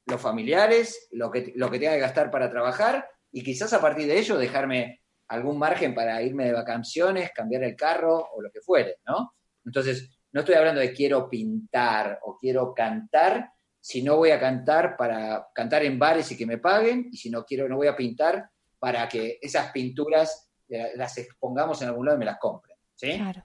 los 0.06 0.20
familiares, 0.20 1.08
lo 1.12 1.30
que, 1.30 1.52
lo 1.56 1.70
que 1.70 1.78
tenga 1.78 1.94
que 1.94 2.00
gastar 2.00 2.30
para 2.30 2.50
trabajar 2.50 3.08
y 3.32 3.42
quizás 3.42 3.72
a 3.72 3.80
partir 3.80 4.06
de 4.06 4.18
ello 4.18 4.36
dejarme 4.36 5.00
algún 5.28 5.58
margen 5.58 5.94
para 5.94 6.20
irme 6.22 6.46
de 6.46 6.52
vacaciones, 6.52 7.30
cambiar 7.32 7.62
el 7.62 7.76
carro 7.76 8.28
o 8.34 8.42
lo 8.42 8.50
que 8.50 8.60
fuere, 8.60 8.96
¿no? 9.06 9.34
Entonces, 9.64 10.10
no 10.32 10.40
estoy 10.40 10.56
hablando 10.56 10.80
de 10.80 10.92
quiero 10.92 11.28
pintar 11.28 12.18
o 12.22 12.36
quiero 12.36 12.74
cantar, 12.74 13.50
si 13.78 14.02
no 14.02 14.16
voy 14.16 14.30
a 14.30 14.40
cantar 14.40 14.96
para 14.96 15.48
cantar 15.54 15.84
en 15.84 15.98
bares 15.98 16.30
y 16.32 16.36
que 16.36 16.46
me 16.46 16.58
paguen, 16.58 17.08
y 17.12 17.16
si 17.16 17.30
no 17.30 17.44
quiero, 17.44 17.68
no 17.68 17.76
voy 17.76 17.86
a 17.86 17.96
pintar 17.96 18.50
para 18.78 19.08
que 19.08 19.38
esas 19.40 19.70
pinturas 19.70 20.50
eh, 20.68 20.92
las 20.96 21.16
expongamos 21.18 21.80
en 21.82 21.88
algún 21.88 22.06
lado 22.06 22.16
y 22.16 22.20
me 22.20 22.26
las 22.26 22.38
compren, 22.38 22.76
¿sí? 22.94 23.12
Claro. 23.16 23.42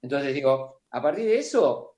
Entonces 0.00 0.34
digo, 0.34 0.82
a 0.90 1.02
partir 1.02 1.26
de 1.26 1.38
eso, 1.38 1.95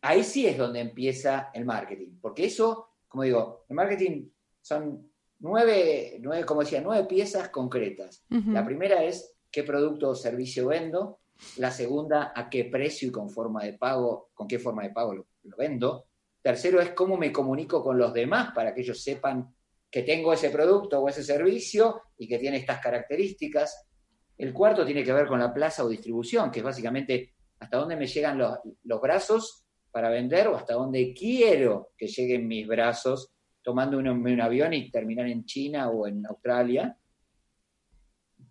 ahí 0.00 0.24
sí 0.24 0.46
es 0.46 0.56
donde 0.56 0.80
empieza 0.80 1.50
el 1.54 1.64
marketing, 1.64 2.18
porque 2.20 2.46
eso, 2.46 2.88
como 3.08 3.24
digo, 3.24 3.64
el 3.68 3.76
marketing 3.76 4.28
son 4.60 5.10
nueve, 5.40 6.18
nueve 6.20 6.44
como 6.44 6.60
decía, 6.60 6.80
nueve 6.80 7.06
piezas 7.06 7.48
concretas. 7.48 8.24
La 8.28 8.64
primera 8.64 9.02
es 9.04 9.36
qué 9.50 9.62
producto 9.62 10.10
o 10.10 10.14
servicio 10.14 10.68
vendo, 10.68 11.20
la 11.56 11.70
segunda, 11.70 12.32
a 12.34 12.50
qué 12.50 12.64
precio 12.64 13.08
y 13.08 13.12
con 13.12 13.30
forma 13.30 13.64
de 13.64 13.74
pago, 13.74 14.30
con 14.34 14.48
qué 14.48 14.58
forma 14.58 14.82
de 14.82 14.90
pago 14.90 15.14
lo, 15.14 15.26
vendo. 15.56 16.06
Tercero 16.42 16.80
es 16.80 16.90
cómo 16.90 17.16
me 17.16 17.32
comunico 17.32 17.82
con 17.82 17.98
los 17.98 18.12
demás 18.12 18.52
para 18.54 18.74
que 18.74 18.82
ellos 18.82 19.02
sepan 19.02 19.54
que 19.90 20.02
tengo 20.02 20.32
ese 20.32 20.50
producto 20.50 21.00
o 21.00 21.08
ese 21.08 21.22
servicio 21.22 22.02
y 22.18 22.28
que 22.28 22.38
tiene 22.38 22.58
estas 22.58 22.80
características. 22.80 23.86
El 24.36 24.52
cuarto 24.52 24.84
tiene 24.84 25.02
que 25.02 25.12
ver 25.12 25.26
con 25.26 25.38
la 25.38 25.52
plaza 25.52 25.84
o 25.84 25.88
distribución, 25.88 26.50
que 26.50 26.60
es 26.60 26.64
básicamente 26.64 27.34
hasta 27.58 27.78
dónde 27.78 27.96
me 27.96 28.06
llegan 28.06 28.38
los, 28.38 28.58
los 28.84 29.00
brazos 29.00 29.64
para 29.98 30.10
vender 30.10 30.46
o 30.46 30.54
hasta 30.54 30.74
dónde 30.74 31.12
quiero 31.12 31.90
que 31.96 32.06
lleguen 32.06 32.46
mis 32.46 32.68
brazos 32.68 33.32
tomando 33.60 33.98
un, 33.98 34.40
avión 34.40 34.72
y 34.72 34.92
terminar 34.92 35.26
en 35.26 35.44
China 35.44 35.90
o 35.90 36.06
en 36.06 36.24
Australia. 36.24 36.96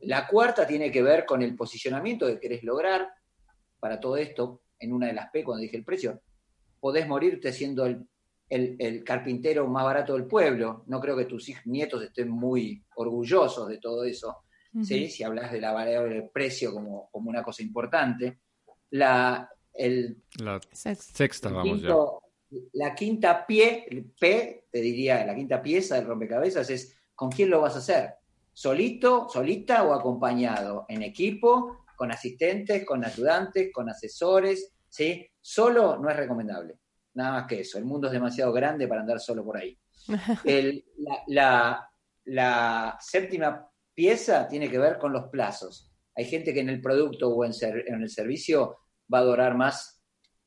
La 0.01 0.27
cuarta 0.27 0.67
tiene 0.67 0.91
que 0.91 1.01
ver 1.01 1.25
con 1.25 1.41
el 1.41 1.55
posicionamiento 1.55 2.27
que 2.27 2.41
querés 2.41 2.63
lograr 2.65 3.07
para 3.79 3.97
todo 3.97 4.17
esto, 4.17 4.63
en 4.77 4.91
una 4.91 5.07
de 5.07 5.13
las 5.13 5.31
P, 5.31 5.45
cuando 5.45 5.62
dije 5.62 5.77
el 5.77 5.86
precio. 5.86 6.21
Podés 6.81 7.07
morirte 7.07 7.53
siendo 7.53 7.86
el, 7.86 9.03
carpintero 9.05 9.69
más 9.69 9.86
barato 9.86 10.15
del 10.15 10.25
pueblo. 10.25 10.83
No 10.88 10.99
creo 10.99 11.15
que 11.15 11.27
tus 11.27 11.49
nietos 11.63 12.03
estén 12.03 12.29
muy 12.29 12.83
orgullosos 12.97 13.69
de 13.69 13.77
todo 13.77 14.03
eso, 14.03 14.39
si 14.83 15.23
hablas 15.23 15.54
de 15.54 15.62
la 15.62 15.71
variable 15.71 16.15
del 16.15 16.29
precio 16.29 16.73
como, 16.73 17.08
como 17.10 17.29
una 17.29 17.41
cosa 17.41 17.63
importante. 17.63 18.39
La, 18.89 19.50
la 20.40 20.60
sexta, 20.71 21.50
vamos 21.50 21.82
ya. 21.82 21.96
La 22.73 22.96
quinta 22.96 23.46
pie, 23.46 23.86
P, 24.19 24.67
te 24.71 24.80
diría, 24.80 25.25
la 25.25 25.36
quinta 25.36 25.62
pieza 25.62 25.96
del 25.96 26.06
rompecabezas 26.06 26.69
es 26.69 26.96
¿con 27.13 27.30
quién 27.30 27.50
lo 27.50 27.62
vas 27.62 27.75
a 27.75 27.80
hacer? 27.80 28.13
¿Solito, 28.54 29.28
solita 29.30 29.84
o 29.84 29.94
acompañado? 29.94 30.86
¿En 30.88 31.04
equipo? 31.04 31.86
¿Con 31.96 32.12
asistentes? 32.12 32.86
¿Con 32.86 33.04
ayudantes? 33.04 33.69
¿Con 33.73 33.90
asesores? 33.90 34.73
¿Sí? 34.88 35.28
Solo 35.42 35.98
no 35.98 36.10
es 36.10 36.15
recomendable. 36.15 36.80
Nada 37.15 37.32
más 37.32 37.48
que 37.48 37.60
eso. 37.62 37.78
El 37.78 37.86
mundo 37.86 38.08
es 38.08 38.13
demasiado 38.13 38.54
grande 38.54 38.88
para 38.88 39.02
andar 39.02 39.19
solo 39.19 39.44
por 39.44 39.58
ahí. 39.58 39.78
la, 41.28 42.98
séptima 43.00 43.69
pieza 43.94 44.48
tiene 44.48 44.69
que 44.69 44.80
ver 44.80 44.98
con 44.98 45.12
los 45.12 45.25
plazos. 45.25 45.92
Hay 46.15 46.25
gente 46.25 46.54
que 46.54 46.62
en 46.62 46.69
el 46.69 46.82
producto 46.82 47.30
o 47.30 47.44
en 47.44 47.52
el 48.02 48.10
servicio 48.10 48.78
va 49.13 49.19
a 49.19 49.23
durar 49.23 49.55
más 49.55 50.01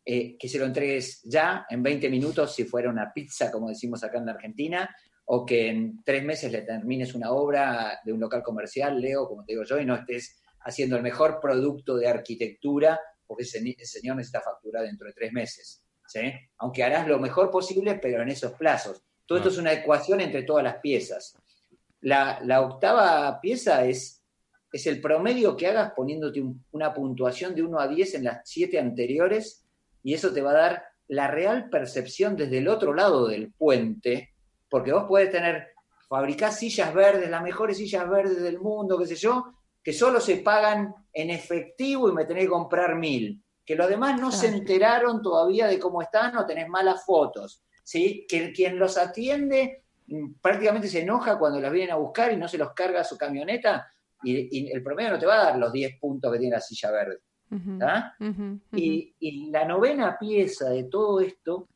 eh, 0.05 0.37
que 0.39 0.49
se 0.49 0.59
lo 0.59 0.65
entregues 0.65 1.23
ya, 1.25 1.67
en 1.69 1.83
20 1.83 2.09
minutos, 2.09 2.55
si 2.55 2.65
fuera 2.65 2.91
una 2.91 3.13
pizza, 3.13 3.51
como 3.51 3.69
decimos 3.69 4.03
acá 4.03 4.19
en 4.19 4.27
la 4.27 4.33
Argentina, 4.33 4.95
o 5.27 5.47
que 5.47 5.69
en 5.69 6.03
tres 6.03 6.25
meses 6.25 6.51
le 6.51 6.63
termines 6.63 7.15
una 7.15 7.31
obra 7.31 8.01
de 8.05 8.13
un 8.13 8.19
local 8.19 8.43
comercial, 8.43 9.01
Leo, 9.01 9.29
como 9.29 9.45
te 9.45 9.53
digo 9.53 9.65
yo, 9.65 9.79
y 9.79 9.85
no 9.85 9.95
estés 9.95 10.43
haciendo 10.63 10.97
el 10.97 11.03
mejor 11.03 11.39
producto 11.41 11.97
de 11.97 12.09
arquitectura, 12.09 13.01
porque 13.27 13.45
ese, 13.45 13.61
señor 13.85 14.17
necesita 14.17 14.41
facturar 14.41 14.83
dentro 14.83 15.07
de 15.07 15.13
tres 15.13 15.33
meses. 15.33 15.85
¿sí? 16.07 16.33
Aunque 16.59 16.83
harás 16.83 17.07
lo 17.07 17.21
mejor 17.21 17.51
posible, 17.51 17.95
pero 18.03 18.23
en 18.23 18.29
esos 18.31 18.53
plazos. 18.55 19.03
Todo 19.25 19.39
esto 19.39 19.51
es 19.51 19.59
una 19.59 19.73
ecuación 19.73 20.21
entre 20.21 20.43
todas 20.43 20.65
las 20.65 20.79
piezas. 20.79 21.39
La, 22.01 22.61
octava 22.61 23.41
pieza 23.41 23.85
es, 23.85 24.20
es, 24.73 24.87
el 24.87 25.01
promedio 25.01 25.57
que 25.57 25.67
hagas 25.67 25.93
poniéndote 25.93 26.43
una 26.73 26.95
puntuación 26.95 27.55
de 27.55 27.63
1 27.63 27.81
a 27.81 27.89
10 27.89 28.15
en 28.15 28.25
las 28.25 28.49
siete 28.49 28.79
anteriores, 28.79 29.65
y 30.03 30.15
eso 30.15 30.33
te 30.33 30.43
va 30.43 30.51
a 30.51 30.55
dar 30.55 30.85
la 31.09 31.29
real 31.29 31.69
percepción 31.69 32.37
desde 32.37 32.59
el 32.59 32.69
otro 32.69 32.95
lado 32.95 33.27
del 33.27 33.53
puente 33.53 34.31
porque 34.71 34.93
vos 34.93 35.05
podés 35.05 35.31
tener, 35.31 35.73
fabricar 36.09 36.53
sillas 36.53 36.95
verdes, 36.95 37.29
las 37.29 37.43
mejores 37.43 37.77
sillas 37.77 38.09
verdes 38.09 38.41
del 38.41 38.61
mundo, 38.61 38.97
qué 38.97 39.07
sé 39.07 39.17
yo, 39.17 39.53
que 39.83 39.93
solo 39.93 40.21
se 40.21 40.37
pagan 40.37 40.95
en 41.13 41.31
efectivo 41.31 42.09
y 42.09 42.13
me 42.13 42.25
tenés 42.25 42.45
que 42.45 42.51
comprar 42.51 42.95
mil. 42.95 43.43
Que 43.67 43.75
los 43.75 43.89
demás 43.89 44.21
no 44.21 44.33
se 44.33 44.49
enteraron 44.49 45.21
todavía 45.21 45.67
de 45.67 45.79
cómo 45.79 46.01
están 46.01 46.37
o 46.37 46.47
tenés 46.47 46.69
malas 46.69 47.05
fotos. 47.05 47.63
¿sí? 47.83 48.27
Que 48.29 48.53
quien 48.53 48.79
los 48.79 48.97
atiende 48.97 49.83
mm, 50.07 50.35
prácticamente 50.41 50.89
se 50.89 51.03
enoja 51.03 51.39
cuando 51.39 51.61
las 51.61 51.73
vienen 51.73 51.93
a 51.93 51.97
buscar 51.97 52.33
y 52.33 52.37
no 52.37 52.49
se 52.49 52.59
los 52.59 52.73
carga 52.73 53.01
a 53.01 53.05
su 53.05 53.19
camioneta 53.19 53.91
y, 54.23 54.71
el 54.71 54.83
promedio 54.83 55.11
no 55.11 55.19
te 55.19 55.27
va 55.27 55.41
a 55.41 55.45
dar 55.45 55.59
los 55.59 55.73
10 55.73 55.99
puntos 55.99 56.33
que 56.33 56.39
tiene 56.39 56.57
la 56.57 56.61
silla 56.61 56.91
verde. 56.91 57.19
y 58.73 59.51
la 59.51 59.65
novena 59.65 60.17
pieza 60.19 60.71
de 60.71 60.85
todo 60.85 61.21
esto 61.21 61.69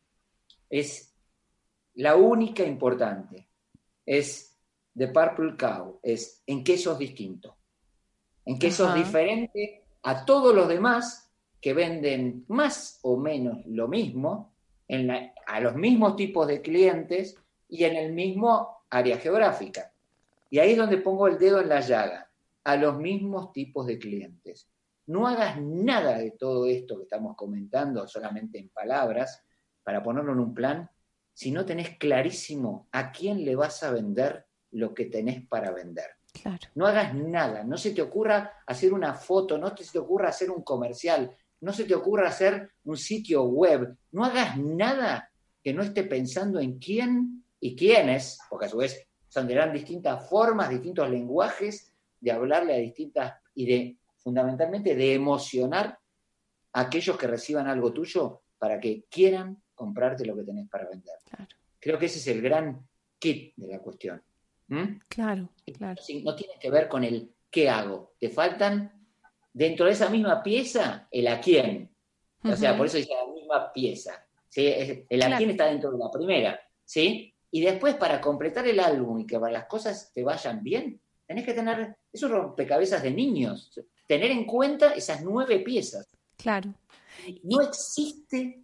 es 0.69 1.15
la 1.95 2.17
única 2.17 2.65
importante 2.65 3.49
es 4.07 4.59
The 4.97 5.09
Purple 5.09 5.57
Cow, 5.57 6.01
es 6.03 6.43
en 6.47 6.63
qué 6.63 6.77
sos 6.77 6.99
distinto, 6.99 7.57
en 8.45 8.59
qué 8.59 8.71
sos 8.71 8.95
diferente 8.95 9.85
a 10.03 10.25
todos 10.25 10.55
los 10.55 10.69
demás 10.69 11.33
que 11.61 11.73
venden 11.73 12.45
más 12.49 13.01
o 13.03 13.17
menos 13.17 13.65
lo 13.67 13.89
mismo, 13.89 14.55
en 14.87 15.11
a 15.11 15.61
los 15.61 15.75
mismos 15.75 16.15
tipos 16.17 16.47
de 16.47 16.61
clientes 16.61 17.37
y 17.69 17.85
en 17.85 17.97
el 17.97 18.13
mismo 18.13 18.85
área 18.91 19.19
geográfica. 19.19 19.93
Y 20.51 20.59
ahí 20.59 20.73
es 20.73 20.77
donde 20.77 20.99
pongo 20.99 21.27
el 21.27 21.39
dedo 21.39 21.61
en 21.61 21.69
la 21.69 21.81
llaga, 21.81 22.31
a 22.65 22.77
los 22.77 22.99
mismos 22.99 23.53
tipos 23.53 23.87
de 23.87 23.99
clientes. 23.99 24.69
No 25.07 25.27
hagas 25.27 25.61
nada 25.61 26.19
de 26.19 26.31
todo 26.33 26.67
esto 26.67 26.97
que 26.97 27.03
estamos 27.03 27.37
comentando 27.37 28.09
solamente 28.09 28.59
en 28.59 28.71
palabras 28.71 29.43
para 29.83 30.03
ponerlo 30.03 30.33
en 30.33 30.41
un 30.41 30.55
plan 30.55 30.91
si 31.35 31.51
no 31.51 31.67
tenés 31.67 31.99
clarísimo 31.99 32.89
a 32.93 33.13
quién 33.13 33.45
le 33.45 33.55
vas 33.55 33.83
a 33.83 33.91
vender 33.91 34.47
lo 34.71 34.95
que 34.95 35.07
tenés 35.07 35.47
para 35.47 35.73
vender. 35.73 36.07
No 36.75 36.87
hagas 36.87 37.15
nada, 37.15 37.65
no 37.65 37.77
se 37.77 37.93
te 37.93 38.03
ocurra 38.03 38.63
hacer 38.67 38.93
una 38.93 39.15
foto, 39.15 39.59
no 39.59 39.77
se 39.77 39.93
te 39.93 39.99
ocurra 39.99 40.31
hacer 40.31 40.51
un 40.51 40.63
comercial, 40.63 41.37
no 41.61 41.73
se 41.73 41.85
te 41.85 41.95
ocurra 41.95 42.29
hacer 42.29 42.73
un 42.85 42.97
sitio 42.97 43.45
web, 43.45 43.97
no 44.13 44.25
hagas 44.25 44.57
nada 44.57 45.31
que 45.63 45.73
no 45.73 45.83
esté 45.83 46.05
pensando 46.05 46.61
en 46.61 46.79
quién 46.79 47.45
y 47.61 47.77
quiénes, 47.77 48.39
porque 48.51 48.67
a 48.67 48.69
su 48.69 48.79
vez 48.79 49.07
son 49.29 49.47
de 49.47 49.71
distintas 49.73 50.29
formas, 50.29 50.71
distintos 50.71 51.09
lenguajes 51.09 51.94
de 52.25 52.33
hablarle 52.33 52.75
a 52.75 52.79
distintas 52.79 53.35
y 53.55 53.67
de 53.67 53.99
fundamentalmente 54.17 54.97
de 54.97 55.15
emocionar 55.15 55.99
a 56.73 56.81
aquellos 56.81 57.19
que 57.19 57.27
reciban 57.27 57.69
algo 57.69 57.93
tuyo 57.93 58.43
para 58.59 58.81
que 58.81 59.05
quieran 59.11 59.63
comprarte 59.75 60.25
lo 60.25 60.35
que 60.35 60.45
tenés 60.45 60.69
para 60.71 60.89
vender. 60.89 61.15
Creo 61.79 61.99
que 61.99 62.07
ese 62.07 62.19
es 62.19 62.27
el 62.29 62.41
gran 62.41 62.89
kit 63.19 63.53
de 63.57 63.69
la 63.69 63.79
cuestión. 63.81 64.23
Claro, 65.09 65.51
claro. 65.77 66.03
No 66.25 66.35
tiene 66.35 66.55
que 66.59 66.71
ver 66.71 66.89
con 66.89 67.05
el 67.05 67.31
qué 67.51 67.69
hago. 67.69 68.15
Te 68.19 68.31
faltan 68.31 69.07
dentro 69.53 69.85
de 69.85 69.93
esa 69.93 70.09
misma 70.09 70.43
pieza 70.43 71.07
el 71.11 71.29
a 71.29 71.39
quién. 71.41 71.95
O 72.43 72.57
sea, 72.57 72.77
por 72.77 72.87
eso 72.87 72.97
dice 72.97 73.13
la 73.13 73.33
misma 73.33 73.73
pieza. 73.73 74.27
El 74.57 75.23
a 75.23 75.37
quién 75.37 75.51
está 75.51 75.67
dentro 75.67 75.93
de 75.93 75.99
la 75.99 76.11
primera. 76.11 76.59
¿sí? 76.85 77.35
Y 77.51 77.61
después, 77.61 77.95
para 77.97 78.21
completar 78.21 78.67
el 78.67 78.81
álbum 78.81 79.21
y 79.21 79.27
que 79.27 79.39
las 79.39 79.67
cosas 79.67 80.11
te 80.15 80.25
vayan 80.25 80.63
bien, 80.63 81.01
tenés 81.27 81.45
que 81.45 81.55
tener, 81.55 81.97
esos 82.13 82.31
rompecabezas 82.31 83.03
de 83.03 83.11
niños, 83.11 83.71
tener 84.07 84.31
en 84.31 84.45
cuenta 84.45 84.95
esas 84.95 85.23
nueve 85.23 85.61
piezas. 85.61 86.07
Claro. 86.37 86.75
No 87.43 87.61
existe 87.61 88.63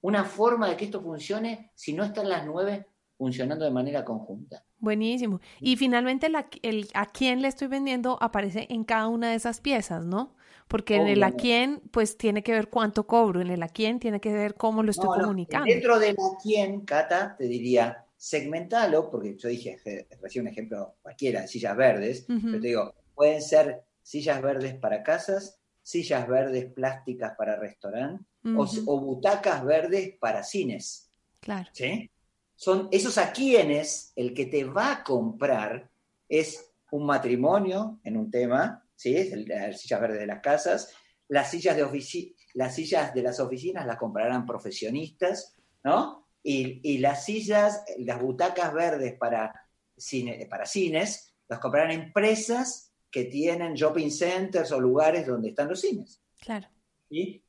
una 0.00 0.24
forma 0.24 0.68
de 0.68 0.76
que 0.76 0.86
esto 0.86 1.00
funcione 1.00 1.70
si 1.74 1.92
no 1.92 2.04
están 2.04 2.28
las 2.28 2.46
nueve 2.46 2.86
funcionando 3.16 3.64
de 3.64 3.70
manera 3.70 4.04
conjunta. 4.04 4.64
Buenísimo. 4.78 5.40
Y 5.60 5.76
finalmente 5.76 6.28
el 6.62 6.88
a 6.94 7.06
quién 7.06 7.42
le 7.42 7.48
estoy 7.48 7.66
vendiendo 7.66 8.16
aparece 8.20 8.66
en 8.70 8.84
cada 8.84 9.08
una 9.08 9.30
de 9.30 9.34
esas 9.34 9.60
piezas, 9.60 10.06
¿no? 10.06 10.36
Porque 10.68 10.96
en 10.96 11.08
el 11.08 11.22
a 11.22 11.32
quién, 11.32 11.80
pues 11.90 12.18
tiene 12.18 12.42
que 12.42 12.52
ver 12.52 12.68
cuánto 12.68 13.06
cobro, 13.06 13.40
en 13.40 13.50
el 13.50 13.62
a 13.62 13.68
quién 13.68 13.98
tiene 13.98 14.20
que 14.20 14.32
ver 14.32 14.54
cómo 14.54 14.82
lo 14.82 14.90
estoy 14.90 15.08
comunicando. 15.18 15.66
Dentro 15.66 15.98
del 15.98 16.14
a 16.14 16.38
quién, 16.42 16.82
Cata, 16.82 17.34
te 17.36 17.44
diría, 17.44 18.04
segmentalo, 18.18 19.08
porque 19.08 19.36
yo 19.36 19.48
dije, 19.48 19.78
recién 20.20 20.44
un 20.44 20.48
ejemplo 20.48 20.96
cualquiera, 21.00 21.46
sillas 21.46 21.76
verdes, 21.76 22.26
pero 22.26 22.60
te 22.60 22.66
digo, 22.66 22.94
pueden 23.14 23.40
ser 23.40 23.84
sillas 24.02 24.42
verdes 24.42 24.74
para 24.74 25.04
casas, 25.04 25.60
sillas 25.82 26.26
verdes 26.26 26.66
plásticas 26.72 27.36
para 27.38 27.56
restaurante, 27.56 28.24
o, 28.44 29.00
butacas 29.00 29.64
verdes 29.64 30.16
para 30.18 30.42
cines. 30.42 31.10
Claro. 31.40 31.70
¿Sí? 31.72 32.10
Son 32.56 32.88
esos 32.90 33.16
a 33.18 33.32
quienes 33.32 34.12
el 34.16 34.34
que 34.34 34.46
te 34.46 34.64
va 34.64 34.92
a 34.92 35.04
comprar 35.04 35.88
es 36.28 36.72
un 36.90 37.06
matrimonio 37.06 38.00
en 38.02 38.16
un 38.16 38.30
tema, 38.30 38.84
¿sí? 38.96 39.30
las 39.46 39.80
sillas 39.80 40.00
verdes 40.00 40.18
de 40.18 40.26
las 40.26 40.40
casas, 40.40 40.92
las 41.28 41.50
sillas 41.50 41.76
de, 41.76 42.32
las 42.54 42.74
sillas 42.74 43.14
de 43.14 43.22
las 43.22 43.38
oficinas 43.38 43.86
las 43.86 43.96
comprarán 43.96 44.44
profesionistas, 44.44 45.54
¿no? 45.84 46.27
Y, 46.50 46.96
las 46.98 47.26
sillas, 47.26 47.84
las 47.98 48.22
butacas 48.22 48.72
verdes 48.72 49.18
para, 49.18 49.68
cine, 49.94 50.46
para 50.48 50.64
cines, 50.64 51.34
las 51.46 51.58
comprarán 51.58 51.90
empresas 51.90 52.94
que 53.10 53.24
tienen 53.24 53.74
shopping 53.74 54.10
centers 54.10 54.72
o 54.72 54.80
lugares 54.80 55.26
donde 55.26 55.50
están 55.50 55.68
los 55.68 55.82
cines. 55.82 56.22
Claro. 56.40 56.66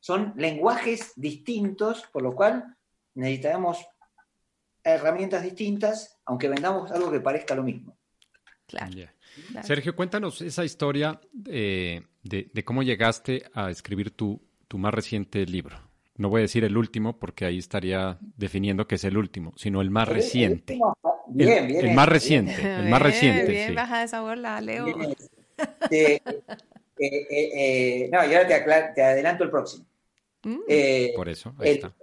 Son 0.01 0.33
lenguajes 0.35 1.13
distintos, 1.15 2.03
por 2.11 2.23
lo 2.23 2.35
cual 2.35 2.75
necesitamos 3.15 3.85
herramientas 4.83 5.43
distintas, 5.43 6.19
aunque 6.25 6.49
vendamos 6.49 6.91
algo 6.91 7.09
que 7.09 7.21
parezca 7.21 7.55
lo 7.55 7.63
mismo. 7.63 7.97
Claro. 8.65 8.91
Sergio, 9.63 9.95
cuéntanos 9.95 10.41
esa 10.41 10.65
historia 10.65 11.21
eh, 11.47 12.01
de, 12.21 12.63
cómo 12.65 12.83
llegaste 12.83 13.49
a 13.53 13.69
escribir 13.69 14.11
tu, 14.11 14.41
tu 14.67 14.77
más 14.77 14.93
reciente 14.93 15.45
libro. 15.45 15.88
No 16.19 16.27
voy 16.27 16.39
a 16.39 16.41
decir 16.41 16.65
el 16.65 16.75
último 16.75 17.17
porque 17.17 17.45
ahí 17.45 17.59
estaría 17.59 18.19
definiendo 18.35 18.85
que 18.85 18.95
es 18.95 19.05
el 19.05 19.15
último, 19.15 19.53
sino 19.55 19.79
el 19.79 19.89
más 19.89 20.05
reciente. 20.05 20.77
Bien, 21.27 21.65
bien. 21.65 21.85
El, 21.85 21.95
más 21.95 22.09
reciente, 22.09 22.61
el 22.61 22.89
más 22.89 23.01
reciente. 23.01 23.49
Bien, 23.49 23.73
baja 23.73 24.01
de 24.01 24.09
sabor 24.09 24.37
la 24.37 24.59
Leo. 24.59 24.85
Eh, 25.89 26.19
eh, 26.99 27.27
eh, 27.31 28.09
no, 28.11 28.25
y 28.25 28.35
ahora 28.35 28.93
te, 28.93 29.01
adelanto 29.01 29.45
el 29.45 29.49
próximo. 29.49 29.85
Mm. 30.43 30.59
Por 31.15 31.29
eso, 31.29 31.55
ahí 31.57 31.71
está. 31.71 31.95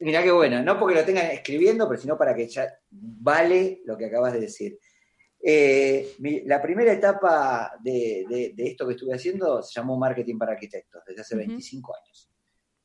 mirá 0.00 0.24
qué 0.24 0.32
bueno, 0.32 0.60
no 0.64 0.80
porque 0.80 0.96
lo 0.96 1.04
tengan 1.04 1.26
escribiendo, 1.26 1.88
pero 1.88 2.00
sino 2.00 2.18
para 2.18 2.34
que 2.34 2.48
ya 2.48 2.66
vale 2.90 3.82
lo 3.84 3.96
que 3.96 4.06
acabas 4.06 4.32
de 4.32 4.40
decir. 4.40 4.78
la 6.46 6.60
primera 6.60 6.92
etapa 6.92 7.76
de, 7.80 8.52
esto 8.56 8.88
que 8.88 8.94
estuve 8.94 9.14
haciendo 9.14 9.62
se 9.62 9.80
llamó 9.80 9.96
Marketing 9.96 10.36
para 10.36 10.54
Arquitectos, 10.54 11.04
desde 11.06 11.20
hace 11.20 11.36
25 11.36 11.94
años. 11.94 12.28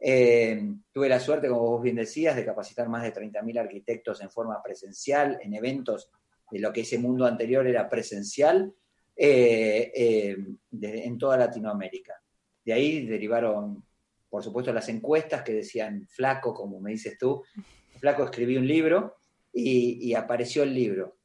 Tuve 0.02 1.10
la 1.10 1.20
suerte, 1.20 1.48
como 1.48 1.62
vos 1.62 1.84
bien 1.84 1.96
decías, 1.96 2.36
de 2.36 2.46
capacitar 2.46 2.90
más 2.90 3.04
de 3.04 3.14
30.000 3.14 3.60
arquitectos 3.60 4.22
en 4.22 4.32
forma 4.32 4.62
presencial, 4.64 5.40
en 5.42 5.54
eventos 5.54 6.10
de 6.50 6.60
lo 6.60 6.74
que 6.74 6.82
ese 6.82 6.98
mundo 6.98 7.26
anterior 7.26 7.66
era 7.68 7.88
presencial, 7.88 8.74
eh, 9.16 9.92
eh, 9.94 10.38
en 10.82 11.18
toda 11.18 11.38
Latinoamérica. 11.38 12.20
De 12.66 12.74
ahí 12.74 13.06
derivaron, 13.06 13.86
por 14.30 14.44
supuesto, 14.44 14.74
las 14.74 14.90
encuestas 14.90 15.44
que 15.44 15.54
decían 15.54 16.08
flaco, 16.08 16.54
como 16.54 16.80
me 16.80 16.92
dices 16.92 17.18
tú. 17.20 17.44
Flaco 18.00 18.24
escribí 18.24 18.58
un 18.58 18.68
libro 18.68 19.18
y, 19.54 20.14
apareció 20.16 20.64
el 20.64 20.74
libro, 20.74 21.18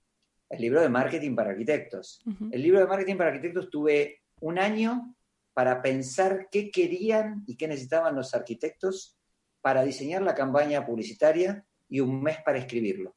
el 0.51 0.61
libro 0.61 0.83
de 0.83 0.91
marketing 0.91 1.35
para 1.35 1.51
arquitectos. 1.51 2.23
El 2.51 2.63
libro 2.63 2.81
de 2.81 2.87
marketing 2.87 3.17
para 3.17 3.31
arquitectos 3.31 3.71
tuve 3.71 4.21
un 4.41 4.59
año 4.59 5.16
para 5.57 5.81
pensar 5.81 6.49
qué 6.51 6.71
querían 6.71 7.43
y 7.47 7.57
qué 7.57 7.67
necesitaban 7.67 8.15
los 8.15 8.35
arquitectos 8.35 9.17
para 9.63 9.83
diseñar 9.83 10.21
la 10.21 10.35
campaña 10.35 10.85
publicitaria 10.85 11.65
y 11.89 12.01
un 12.01 12.23
mes 12.23 12.37
para 12.45 12.59
escribirlo. 12.59 13.17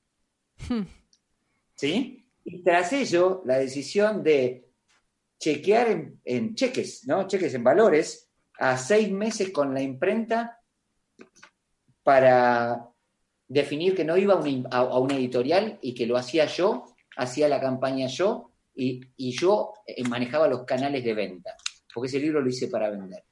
Hmm. 0.69 0.83
¿Sí? 1.75 2.25
Y 2.45 2.63
tras 2.63 2.93
ello, 2.93 3.41
la 3.43 3.59
decisión 3.59 4.23
de 4.23 4.69
chequear 5.37 6.17
en, 6.23 6.55
cheques, 6.55 7.05
¿no? 7.07 7.27
Cheques 7.27 7.53
en 7.55 7.63
valores 7.65 8.31
a 8.57 8.77
seis 8.77 9.11
meses 9.11 9.51
con 9.51 9.73
la 9.73 9.81
imprenta 9.81 10.61
para 12.03 12.87
definir 13.49 13.97
que 13.97 14.05
no 14.05 14.15
iba 14.15 14.35
a 14.71 14.97
una, 14.97 15.15
editorial 15.15 15.77
y 15.81 15.93
que 15.93 16.07
lo 16.07 16.15
hacía 16.15 16.45
yo, 16.45 16.85
hacía 17.17 17.49
la 17.49 17.59
campaña 17.59 18.07
yo 18.07 18.53
y, 18.73 19.01
yo 19.17 19.73
eh, 19.85 20.07
manejaba 20.07 20.47
los 20.47 20.63
canales 20.63 21.03
de 21.03 21.13
venta, 21.13 21.57
porque 21.93 22.07
ese 22.07 22.19
libro 22.19 22.41
lo 22.41 22.49
hice 22.49 22.67
para 22.67 22.89
vender. 22.89 23.23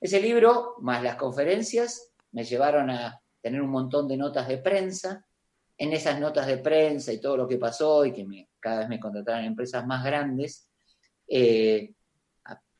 Ese 0.00 0.20
libro, 0.20 0.76
más 0.80 1.02
las 1.02 1.16
conferencias, 1.16 2.12
me 2.32 2.44
llevaron 2.44 2.90
a 2.90 3.20
tener 3.40 3.62
un 3.62 3.70
montón 3.70 4.08
de 4.08 4.16
notas 4.16 4.48
de 4.48 4.58
prensa. 4.58 5.24
En 5.78 5.92
esas 5.92 6.20
notas 6.20 6.46
de 6.46 6.58
prensa 6.58 7.12
y 7.12 7.20
todo 7.20 7.36
lo 7.36 7.48
que 7.48 7.58
pasó 7.58 8.04
y 8.04 8.12
que 8.12 8.24
me, 8.24 8.50
cada 8.60 8.80
vez 8.80 8.88
me 8.88 9.00
contrataron 9.00 9.44
empresas 9.44 9.86
más 9.86 10.04
grandes, 10.04 10.68
eh, 11.26 11.94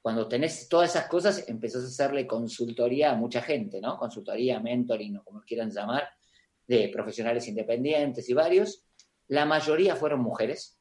cuando 0.02 0.26
tenés 0.26 0.68
todas 0.68 0.90
esas 0.90 1.06
cosas, 1.06 1.48
empezás 1.48 1.84
a 1.84 1.86
hacerle 1.86 2.26
consultoría 2.26 3.12
a 3.12 3.14
mucha 3.14 3.40
gente, 3.40 3.80
¿no? 3.80 3.96
Consultoría, 3.96 4.58
mentoring, 4.58 5.18
o 5.18 5.24
como 5.24 5.42
quieran 5.42 5.70
llamar, 5.70 6.08
de 6.66 6.88
profesionales 6.88 7.46
independientes 7.46 8.28
y 8.28 8.34
varios. 8.34 8.84
La 9.28 9.46
mayoría 9.46 9.94
fueron 9.94 10.20
mujeres 10.20 10.76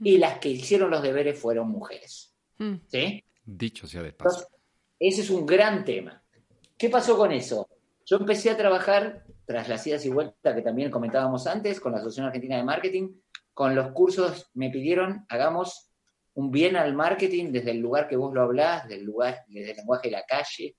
y 0.00 0.16
mm. 0.16 0.20
las 0.20 0.38
que 0.38 0.48
hicieron 0.48 0.90
los 0.90 1.02
deberes 1.02 1.38
fueron 1.38 1.68
mujeres. 1.68 2.34
Mm. 2.56 2.76
¿Sí? 2.86 3.24
Dicho 3.50 3.86
sea 3.86 4.02
de 4.02 4.12
paso. 4.12 4.46
ese 4.98 5.22
es 5.22 5.30
un 5.30 5.46
gran 5.46 5.82
tema. 5.82 6.22
¿Qué 6.76 6.90
pasó 6.90 7.16
con 7.16 7.32
eso? 7.32 7.66
Yo 8.04 8.18
empecé 8.18 8.50
a 8.50 8.58
trabajar, 8.58 9.24
tras 9.46 9.70
las 9.70 9.86
idas 9.86 10.04
y 10.04 10.10
vueltas 10.10 10.54
que 10.54 10.60
también 10.60 10.90
comentábamos 10.90 11.46
antes, 11.46 11.80
con 11.80 11.92
la 11.92 11.98
Asociación 11.98 12.26
Argentina 12.26 12.58
de 12.58 12.64
Marketing, 12.64 13.14
con 13.54 13.74
los 13.74 13.92
cursos 13.92 14.50
me 14.52 14.68
pidieron, 14.68 15.24
hagamos 15.30 15.90
un 16.34 16.50
bien 16.50 16.76
al 16.76 16.94
marketing 16.94 17.50
desde 17.50 17.70
el 17.70 17.78
lugar 17.78 18.06
que 18.06 18.16
vos 18.16 18.34
lo 18.34 18.42
hablás, 18.42 18.86
del 18.86 19.02
lugar, 19.02 19.44
desde 19.48 19.70
el 19.70 19.76
lenguaje 19.78 20.08
de 20.08 20.12
la 20.12 20.24
calle, 20.24 20.76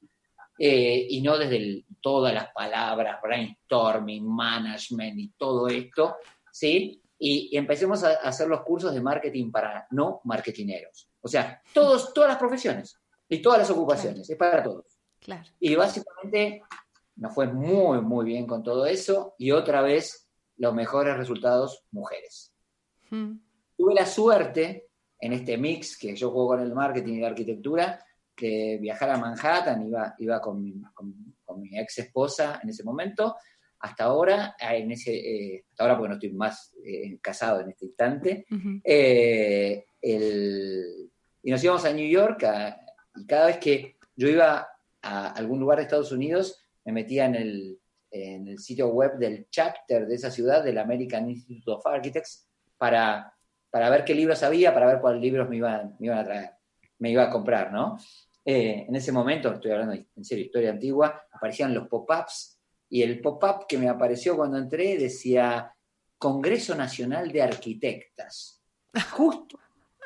eh, 0.59 1.07
y 1.09 1.21
no 1.21 1.39
desde 1.39 1.85
todas 2.01 2.35
las 2.35 2.53
palabras, 2.53 3.19
brainstorming, 3.19 4.27
management 4.27 5.17
y 5.17 5.29
todo 5.29 5.67
esto, 5.69 6.17
¿sí? 6.51 7.01
Y, 7.17 7.57
empecemos 7.57 8.03
a, 8.03 8.13
hacer 8.13 8.47
los 8.47 8.61
cursos 8.61 8.93
de 8.93 9.01
marketing 9.01 9.51
para 9.51 9.87
no 9.89 10.21
marketineros. 10.23 11.08
O 11.21 11.27
sea, 11.27 11.61
todos, 11.73 12.13
todas 12.13 12.29
las 12.29 12.37
profesiones 12.37 12.97
y 13.27 13.41
todas 13.41 13.59
las 13.59 13.69
ocupaciones, 13.69 14.29
es 14.29 14.37
para 14.37 14.63
todos. 14.63 14.85
Claro. 15.19 15.49
Y 15.59 15.75
básicamente 15.75 16.63
nos 17.15 17.33
fue 17.33 17.47
muy, 17.47 18.01
muy 18.01 18.25
bien 18.25 18.47
con 18.47 18.63
todo 18.63 18.85
eso 18.85 19.35
y 19.37 19.51
otra 19.51 19.81
vez 19.81 20.29
los 20.57 20.73
mejores 20.73 21.17
resultados, 21.17 21.83
mujeres. 21.91 22.53
Tuve 23.09 23.93
la 23.93 24.05
suerte 24.05 24.89
en 25.19 25.33
este 25.33 25.57
mix 25.57 25.97
que 25.97 26.15
yo 26.15 26.31
juego 26.31 26.49
con 26.49 26.61
el 26.61 26.73
marketing 26.73 27.15
y 27.15 27.19
la 27.21 27.27
arquitectura, 27.27 28.03
que 28.35 28.77
viajar 28.79 29.09
a 29.09 29.17
Manhattan, 29.17 29.85
iba, 29.87 30.15
iba 30.19 30.39
con, 30.39 30.61
mi, 30.61 30.81
con, 30.93 31.61
mi 31.61 31.77
ex 31.77 31.99
esposa 31.99 32.59
en 32.63 32.69
ese 32.69 32.83
momento, 32.83 33.35
hasta 33.79 34.05
ahora, 34.05 34.55
en 34.59 34.91
ese, 34.91 35.15
eh, 35.15 35.65
hasta 35.69 35.83
ahora 35.83 35.97
porque 35.97 36.09
no 36.09 36.15
estoy 36.15 36.31
más 36.31 36.73
eh, 36.85 37.17
casado 37.21 37.61
en 37.61 37.69
este 37.69 37.85
instante, 37.85 38.45
eh, 38.83 39.85
y 41.43 41.51
nos 41.51 41.63
íbamos 41.63 41.85
a 41.85 41.93
New 41.93 42.09
York 42.09 42.45
y 43.15 43.25
cada 43.25 43.47
vez 43.47 43.57
que 43.57 43.97
yo 44.15 44.27
iba 44.27 44.67
a 45.01 45.31
algún 45.31 45.59
lugar 45.59 45.77
de 45.77 45.83
Estados 45.83 46.11
Unidos, 46.11 46.65
me 46.85 46.91
metía 46.91 47.25
en 47.25 47.35
el, 47.35 47.79
en 48.11 48.47
el 48.47 48.59
sitio 48.59 48.89
web 48.89 49.17
del 49.17 49.47
chapter 49.49 50.07
de 50.07 50.15
esa 50.15 50.31
ciudad, 50.31 50.63
del 50.63 50.77
American 50.77 51.29
Institute 51.29 51.71
of 51.71 51.85
Architects, 51.85 52.47
para 52.77 53.33
para 53.69 53.89
ver 53.89 54.03
qué 54.03 54.15
libros 54.15 54.41
había, 54.43 54.73
para 54.73 54.87
ver 54.87 54.99
cuáles 54.99 55.21
libros 55.21 55.47
me 55.49 55.57
iban, 55.57 55.95
me 55.99 56.07
iban 56.07 56.19
a 56.19 56.23
traer, 56.23 56.51
me 56.99 57.11
iba 57.11 57.23
a 57.23 57.29
comprar, 57.29 57.71
¿no? 57.71 57.97
Eh, 58.43 58.85
en 58.87 58.95
ese 58.95 59.11
momento, 59.11 59.53
estoy 59.53 59.71
hablando 59.71 59.93
en 59.93 60.25
serio, 60.25 60.45
historia 60.45 60.71
antigua, 60.71 61.27
aparecían 61.31 61.73
los 61.73 61.87
pop-ups 61.87 62.59
y 62.89 63.03
el 63.03 63.21
pop-up 63.21 63.67
que 63.67 63.77
me 63.77 63.89
apareció 63.89 64.35
cuando 64.35 64.57
entré 64.57 64.97
decía 64.97 65.73
Congreso 66.17 66.75
Nacional 66.75 67.31
de 67.31 67.43
Arquitectas. 67.43 68.63
Justo, 69.11 69.59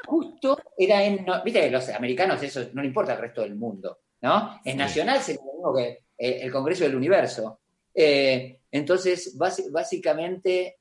justo 0.06 0.58
era 0.78 1.04
en, 1.04 1.26
viste, 1.43 1.70
los 1.70 1.88
americanos 1.89 2.41
eso 2.43 2.66
no 2.74 2.82
le 2.82 2.88
importa 2.88 3.14
al 3.14 3.20
resto 3.20 3.41
del 3.41 3.56
mundo, 3.56 3.99
¿no? 4.22 4.60
En 4.64 4.78
nacional 4.78 5.20
se 5.22 5.36
lo 5.36 5.43
mismo 5.43 5.76
que 5.76 6.04
eh, 6.18 6.39
el 6.41 6.51
Congreso 6.51 6.84
del 6.84 6.95
Universo. 6.95 7.60
Eh, 7.93 8.60
entonces, 8.72 9.38
básicamente, 9.38 10.78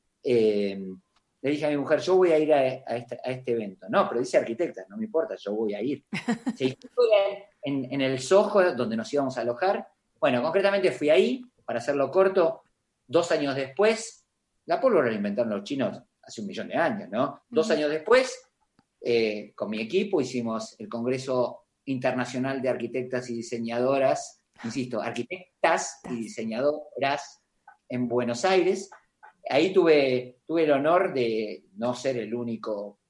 le 1.42 1.50
dije 1.50 1.66
a 1.66 1.70
mi 1.70 1.76
mujer, 1.76 2.00
yo 2.00 2.16
voy 2.16 2.32
a 2.32 2.38
ir 2.38 2.52
este, 2.52 3.18
a, 3.22 3.30
este, 3.30 3.52
evento. 3.52 3.86
No, 3.88 4.08
pero 4.08 4.20
dice 4.20 4.38
arquitecta, 4.38 4.86
no 4.88 4.96
me 4.96 5.04
importa, 5.04 5.34
yo 5.36 5.52
voy 5.54 5.74
a 5.74 5.82
ir. 5.82 6.04
Se 6.56 6.76
en, 7.62 7.92
en 7.92 8.00
el 8.00 8.18
Soho, 8.20 8.74
donde 8.74 8.96
nos 8.96 9.12
íbamos 9.12 9.36
a 9.36 9.42
alojar. 9.42 9.86
Bueno, 10.18 10.42
concretamente 10.42 10.92
fui 10.92 11.10
ahí, 11.10 11.42
para 11.64 11.80
hacerlo 11.80 12.10
corto, 12.10 12.62
dos 13.06 13.30
años 13.32 13.54
después, 13.54 14.24
la 14.66 14.80
pólvora 14.80 15.10
la 15.10 15.16
inventaron 15.16 15.52
los 15.52 15.64
chinos 15.64 16.00
hace 16.22 16.40
un 16.40 16.46
millón 16.46 16.68
de 16.68 16.76
años, 16.76 17.08
¿no? 17.10 17.42
Dos 17.48 17.70
años 17.70 17.90
después, 17.90 18.51
eh, 19.04 19.52
con 19.54 19.70
mi 19.70 19.80
equipo 19.80 20.20
hicimos 20.20 20.76
el 20.78 20.88
Congreso 20.88 21.64
Internacional 21.86 22.62
de 22.62 22.68
Arquitectas 22.68 23.28
y 23.30 23.34
Diseñadoras, 23.34 24.42
insisto, 24.62 25.00
arquitectas 25.00 26.00
y 26.08 26.16
diseñadoras 26.16 27.42
en 27.88 28.06
Buenos 28.06 28.44
Aires, 28.44 28.90
ahí 29.50 29.72
tuve, 29.72 30.40
tuve 30.46 30.64
el 30.64 30.70
honor 30.70 31.12
de 31.12 31.64
no 31.74 31.94
ser 31.94 32.16
el 32.18 32.32
único 32.32 33.00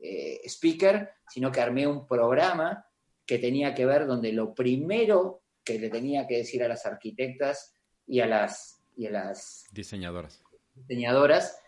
eh, 0.00 0.40
speaker, 0.44 1.10
sino 1.28 1.52
que 1.52 1.60
armé 1.60 1.86
un 1.86 2.06
programa 2.06 2.86
que 3.26 3.38
tenía 3.38 3.74
que 3.74 3.84
ver 3.84 4.06
donde 4.06 4.32
lo 4.32 4.54
primero 4.54 5.42
que 5.62 5.78
le 5.78 5.90
tenía 5.90 6.26
que 6.26 6.38
decir 6.38 6.64
a 6.64 6.68
las 6.68 6.86
arquitectas 6.86 7.74
y 8.06 8.20
a 8.20 8.26
las, 8.26 8.82
y 8.96 9.06
a 9.06 9.10
las 9.10 9.66
diseñadoras. 9.72 10.42
diseñadoras 10.74 11.60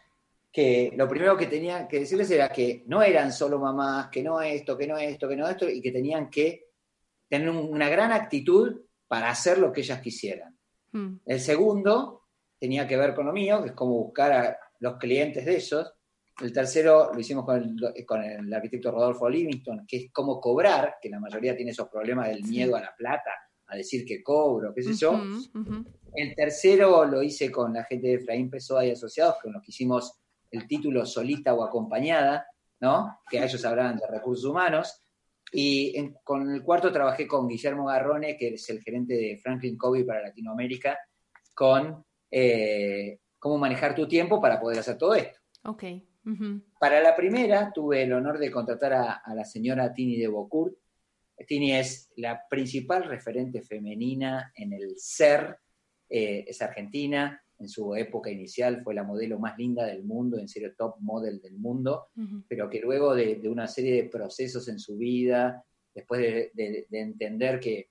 que 0.53 0.93
lo 0.97 1.09
primero 1.09 1.37
que 1.37 1.47
tenía 1.47 1.87
que 1.87 2.01
decirles 2.01 2.31
era 2.31 2.49
que 2.49 2.83
no 2.87 3.03
eran 3.03 3.33
solo 3.33 3.59
mamás, 3.59 4.09
que 4.09 4.23
no 4.23 4.41
esto, 4.41 4.77
que 4.77 4.87
no 4.87 4.99
esto, 4.99 5.29
que 5.29 5.37
no 5.37 5.49
esto, 5.49 5.69
y 5.69 5.81
que 5.81 5.93
tenían 5.93 6.29
que 6.29 6.71
tener 7.29 7.49
una 7.49 7.89
gran 7.89 8.11
actitud 8.11 8.81
para 9.07 9.31
hacer 9.31 9.59
lo 9.59 9.73
que 9.73 9.83
ellas 9.83 10.01
quisieran. 10.01 10.59
Hmm. 10.93 11.17
El 11.25 11.41
segundo 11.41 12.27
tenía 12.59 12.87
que 12.87 12.97
ver 12.97 13.15
con 13.15 13.27
lo 13.27 13.33
mío, 13.33 13.63
que 13.63 13.69
es 13.69 13.75
cómo 13.75 13.95
buscar 13.95 14.33
a 14.33 14.59
los 14.81 14.97
clientes 14.97 15.45
de 15.45 15.57
ellos. 15.57 15.93
El 16.41 16.53
tercero 16.53 17.13
lo 17.13 17.21
hicimos 17.21 17.45
con 17.45 17.57
el, 17.57 18.05
con 18.05 18.23
el 18.23 18.53
arquitecto 18.53 18.91
Rodolfo 18.91 19.29
Livingston, 19.29 19.87
que 19.87 19.97
es 19.97 20.13
cómo 20.13 20.41
cobrar, 20.41 20.97
que 21.01 21.11
la 21.11 21.21
mayoría 21.21 21.55
tiene 21.55 21.71
esos 21.71 21.89
problemas 21.89 22.29
del 22.29 22.43
miedo 22.43 22.75
a 22.75 22.81
la 22.81 22.95
plata, 22.97 23.31
a 23.67 23.77
decir 23.77 24.05
que 24.05 24.23
cobro, 24.23 24.75
qué 24.75 24.83
sé 24.83 24.95
yo. 24.95 25.23
El 26.13 26.35
tercero 26.35 27.05
lo 27.05 27.23
hice 27.23 27.51
con 27.51 27.73
la 27.73 27.85
gente 27.85 28.09
de 28.09 28.15
Efraín 28.15 28.51
Pessoa 28.51 28.85
y 28.85 28.91
Asociados, 28.91 29.37
con 29.41 29.53
los 29.53 29.63
que 29.63 29.71
hicimos 29.71 30.21
el 30.51 30.67
título 30.67 31.07
Solita 31.07 31.55
o 31.55 31.65
Acompañada, 31.65 32.47
¿no? 32.81 33.21
Que 33.29 33.39
a 33.39 33.45
ellos 33.45 33.65
hablaban 33.65 33.97
de 33.97 34.07
recursos 34.07 34.45
humanos. 34.45 35.03
Y 35.53 36.13
con 36.23 36.51
el 36.51 36.63
cuarto 36.63 36.93
trabajé 36.93 37.27
con 37.27 37.49
Guillermo 37.49 37.87
Garrone, 37.87 38.37
que 38.37 38.55
es 38.55 38.71
el 38.71 38.81
gerente 38.81 39.15
de 39.15 39.39
Franklin 39.43 39.77
Covey 39.77 40.05
para 40.05 40.23
Latinoamérica, 40.23 40.99
con 41.55 42.05
eh, 42.31 43.19
cómo 43.39 43.59
manejar 43.59 43.95
tu 43.95 44.07
tiempo 44.07 44.41
para 44.41 44.61
poder 44.61 44.79
hacer 44.79 44.97
todo 44.97 45.15
esto. 45.15 45.39
Ok. 45.65 45.85
Para 46.79 47.01
la 47.01 47.17
primera 47.17 47.73
tuve 47.73 48.03
el 48.03 48.13
honor 48.13 48.39
de 48.39 48.51
contratar 48.51 48.93
a, 48.93 49.35
la 49.35 49.45
señora 49.45 49.93
Tini 49.93 50.17
de 50.17 50.29
Bocourt. 50.29 50.77
Tini 51.47 51.73
es 51.73 52.13
la 52.17 52.47
principal 52.49 53.05
referente 53.05 53.63
femenina 53.63 54.53
en 54.55 54.73
el 54.73 54.99
ser, 54.99 55.59
eh, 56.09 56.45
es 56.47 56.61
argentina, 56.63 57.43
en 57.61 57.69
su 57.69 57.95
época 57.95 58.31
inicial 58.31 58.83
fue 58.83 58.95
la 58.95 59.05
modelo 59.05 59.39
más 59.39 59.57
linda 59.57 59.87
del 59.87 60.03
mundo, 60.03 60.39
en 60.39 60.49
serio 60.49 60.75
top 60.77 60.97
model 61.01 61.41
del 61.41 61.59
mundo, 61.59 62.09
pero 62.49 62.69
que 62.69 62.81
luego 62.81 63.15
de, 63.15 63.41
una 63.49 63.67
serie 63.67 64.03
de 64.03 64.09
procesos 64.09 64.67
en 64.69 64.79
su 64.79 64.97
vida, 64.97 65.63
después 65.95 66.21
de, 66.55 66.87
entender 66.91 67.61
que, 67.61 67.89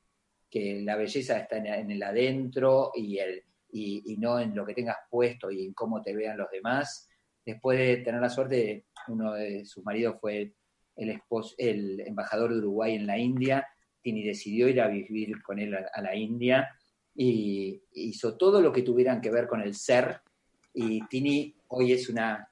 la 0.51 0.95
belleza 0.95 1.37
está 1.37 1.57
en 1.57 1.91
el 1.91 2.01
adentro 2.01 2.91
y 2.95 3.19
el, 3.19 3.43
y, 3.71 4.17
no 4.17 4.39
en 4.39 4.55
lo 4.55 4.65
que 4.65 4.73
tengas 4.73 4.97
puesto 5.09 5.51
y 5.51 5.65
en 5.65 5.73
cómo 5.73 6.01
te 6.01 6.15
vean 6.15 6.37
los 6.37 6.49
demás. 6.51 7.07
Después 7.45 7.79
de 7.79 7.97
tener 7.97 8.21
la 8.21 8.29
suerte, 8.29 8.85
uno 9.07 9.33
de 9.33 9.65
sus 9.65 9.83
maridos 9.83 10.17
fue 10.19 10.53
el, 10.95 11.09
esposo, 11.09 11.55
el 11.57 12.01
embajador 12.01 12.51
de 12.51 12.59
Uruguay 12.59 12.95
en 12.95 13.07
la 13.07 13.17
India, 13.17 13.67
Tini 14.01 14.23
decidió 14.23 14.67
ir 14.67 14.81
a 14.81 14.87
vivir 14.87 15.41
con 15.43 15.59
él 15.59 15.75
a, 15.75 16.01
la 16.01 16.15
India 16.15 16.69
y 17.15 17.81
hizo 17.93 18.37
todo 18.37 18.61
lo 18.61 18.71
que 18.71 18.81
tuvieran 18.81 19.21
que 19.21 19.31
ver 19.31 19.47
con 19.47 19.61
el 19.61 19.75
ser. 19.75 20.21
Y 20.73 21.05
Tini 21.07 21.55
hoy 21.67 21.93
es 21.93 22.09
una, 22.09 22.49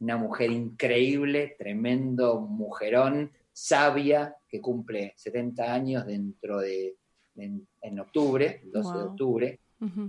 una 0.00 0.16
mujer 0.16 0.50
increíble, 0.50 1.56
tremendo 1.58 2.40
mujerón, 2.40 3.32
sabia, 3.52 4.36
que 4.48 4.60
cumple 4.60 5.14
70 5.16 5.72
años 5.72 6.06
dentro 6.06 6.60
de, 6.60 6.96
en, 7.36 8.00
octubre, 8.00 8.60
el 8.62 8.70
12 8.72 8.98
de 8.98 9.04
octubre. 9.04 9.60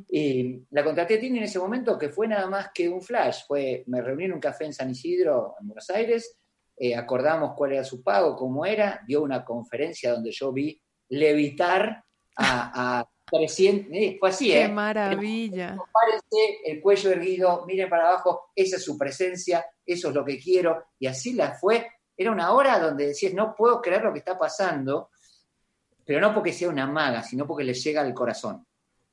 Y 0.09 0.61
la 0.71 0.83
contraté 0.83 1.15
a 1.15 1.19
Tini 1.19 1.39
en 1.39 1.43
ese 1.43 1.59
momento, 1.59 1.97
que 1.97 2.09
fue 2.09 2.27
nada 2.27 2.47
más 2.47 2.69
que 2.73 2.87
un 2.87 3.01
flash. 3.01 3.41
Fue, 3.47 3.83
me 3.87 4.01
reuní 4.01 4.25
en 4.25 4.33
un 4.33 4.39
café 4.39 4.65
en 4.65 4.73
San 4.73 4.89
Isidro, 4.89 5.55
en 5.59 5.67
Buenos 5.67 5.89
Aires, 5.89 6.37
eh, 6.79 6.95
acordamos 6.95 7.53
cuál 7.55 7.73
era 7.73 7.83
su 7.83 8.03
pago, 8.03 8.35
cómo 8.35 8.63
era, 8.63 9.01
dio 9.07 9.23
una 9.23 9.43
conferencia 9.43 10.13
donde 10.13 10.31
yo 10.31 10.53
vi 10.53 10.79
levitar 11.09 12.03
a, 12.37 13.07
300, 13.29 13.91
eh, 13.91 14.17
fue 14.19 14.29
así, 14.29 14.47
Qué 14.49 14.63
¿eh? 14.63 14.69
maravilla. 14.69 15.77
Parece 15.91 16.59
el 16.65 16.81
cuello 16.81 17.11
erguido, 17.11 17.65
miren 17.65 17.89
para 17.89 18.09
abajo, 18.09 18.51
esa 18.55 18.77
es 18.77 18.83
su 18.83 18.97
presencia, 18.97 19.65
eso 19.85 20.09
es 20.09 20.15
lo 20.15 20.23
que 20.23 20.39
quiero, 20.39 20.85
y 20.99 21.07
así 21.07 21.33
la 21.33 21.53
fue. 21.53 21.91
Era 22.15 22.31
una 22.31 22.51
hora 22.53 22.79
donde 22.79 23.07
decías, 23.07 23.33
no 23.33 23.53
puedo 23.55 23.81
creer 23.81 24.03
lo 24.03 24.13
que 24.13 24.19
está 24.19 24.37
pasando, 24.37 25.09
pero 26.05 26.21
no 26.21 26.33
porque 26.33 26.53
sea 26.53 26.69
una 26.69 26.87
maga, 26.87 27.21
sino 27.21 27.45
porque 27.45 27.65
le 27.65 27.73
llega 27.73 28.01
al 28.01 28.13
corazón. 28.13 28.65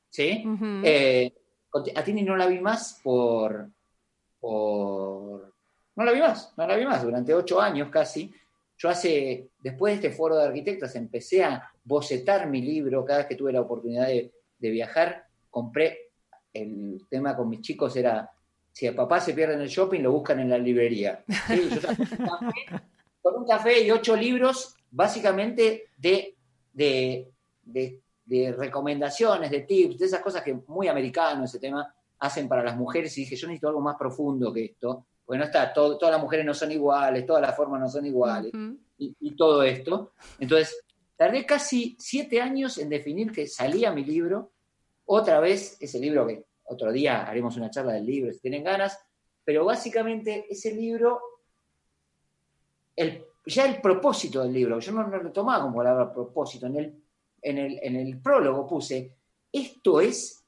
¿Sí? 0.09 0.43
Ujú. 0.47 0.81
Eh, 0.83 1.33
a 1.93 2.03
Tini 2.03 2.23
no 2.23 2.37
la 2.37 2.47
vi 2.47 2.59
más 2.59 3.01
por, 3.03 3.69
por... 4.39 5.53
No 5.97 6.03
la 6.03 6.11
vi 6.13 6.21
más, 6.21 6.53
no 6.55 6.65
la 6.65 6.75
vi 6.75 6.85
más, 6.85 7.03
durante 7.03 7.33
ocho 7.33 7.59
años 7.59 7.89
casi. 7.91 8.33
Yo 8.77 8.89
hace, 8.89 9.49
después 9.59 9.91
de 9.99 10.07
este 10.07 10.17
foro 10.17 10.37
de 10.37 10.45
arquitectos, 10.45 10.95
empecé 10.95 11.43
a 11.43 11.69
bocetar 11.85 12.49
mi 12.49 12.61
libro 12.61 13.05
cada 13.05 13.19
vez 13.19 13.27
que 13.27 13.35
tuve 13.35 13.53
la 13.53 13.61
oportunidad 13.61 14.07
de, 14.07 14.33
de 14.59 14.69
viajar. 14.69 15.25
Compré, 15.49 16.09
el 16.53 17.01
tema 17.09 17.35
con 17.35 17.47
mis 17.49 17.61
chicos 17.61 17.95
era, 17.95 18.29
si 18.71 18.85
el 18.87 18.95
papá 18.95 19.21
se 19.21 19.33
pierde 19.33 19.53
en 19.53 19.61
el 19.61 19.69
shopping, 19.69 20.01
lo 20.01 20.11
buscan 20.11 20.39
en 20.41 20.49
la 20.49 20.57
librería. 20.57 21.23
Sí, 21.47 21.69
yo 21.69 21.75
estaba 21.77 22.39
con 23.21 23.35
un 23.37 23.45
café- 23.47 23.81
y 23.83 23.91
ocho 23.91 24.15
libros, 24.15 24.75
básicamente 24.91 25.85
de, 25.97 26.35
de, 26.73 27.31
de- 27.63 28.01
de 28.25 28.51
recomendaciones, 28.53 29.51
de 29.51 29.61
tips, 29.61 29.99
de 29.99 30.05
esas 30.07 30.19
cosas 30.21 30.41
que 30.41 30.57
muy 30.67 30.87
americanos 30.87 31.47
ese 31.49 31.59
tema 31.59 31.93
hacen 32.19 32.47
para 32.47 32.63
las 32.63 32.75
mujeres. 32.75 33.15
Y 33.17 33.21
dije, 33.21 33.35
yo 33.35 33.47
necesito 33.47 33.67
algo 33.67 33.81
más 33.81 33.97
profundo 33.97 34.51
que 34.51 34.65
esto, 34.65 35.05
porque 35.23 35.37
no 35.37 35.45
está, 35.45 35.71
todo- 35.71 35.97
todas 35.99 36.13
las 36.13 36.21
mujeres 36.23 36.43
no 36.45 36.53
son 36.55 36.71
iguales, 36.71 37.23
todas 37.25 37.41
las 37.43 37.55
formas 37.55 37.79
no 37.81 37.87
son 37.89 38.05
iguales 38.05 38.51
y, 38.97 39.15
y 39.19 39.35
todo 39.35 39.61
esto. 39.63 40.13
Entonces, 40.39 40.75
tardé 41.15 41.45
casi 41.45 41.95
siete 41.99 42.41
años 42.41 42.77
en 42.77 42.89
definir 42.89 43.31
que 43.31 43.47
salía 43.47 43.91
mi 43.91 44.03
libro. 44.03 44.51
Otra 45.05 45.39
vez, 45.39 45.77
ese 45.79 45.99
libro 45.99 46.27
que 46.27 46.45
otro 46.65 46.91
día 46.91 47.25
haremos 47.25 47.57
una 47.57 47.69
charla 47.69 47.93
del 47.93 48.05
libro 48.05 48.33
si 48.33 48.39
tienen 48.39 48.63
ganas, 48.63 48.99
pero 49.43 49.63
básicamente 49.65 50.45
ese 50.49 50.73
libro, 50.73 51.21
ya 53.45 53.65
el 53.65 53.81
propósito 53.81 54.41
del 54.41 54.53
libro, 54.53 54.79
yo 54.79 54.91
no, 54.91 55.07
lo 55.07 55.31
tomaba 55.31 55.63
como 55.63 55.77
palabra 55.77 56.11
propósito, 56.11 56.65
en 56.65 56.77
el, 56.77 57.03
en, 57.41 57.95
el, 57.95 58.19
prólogo 58.19 58.67
puse, 58.67 59.15
esto 59.51 60.01
es, 60.01 60.43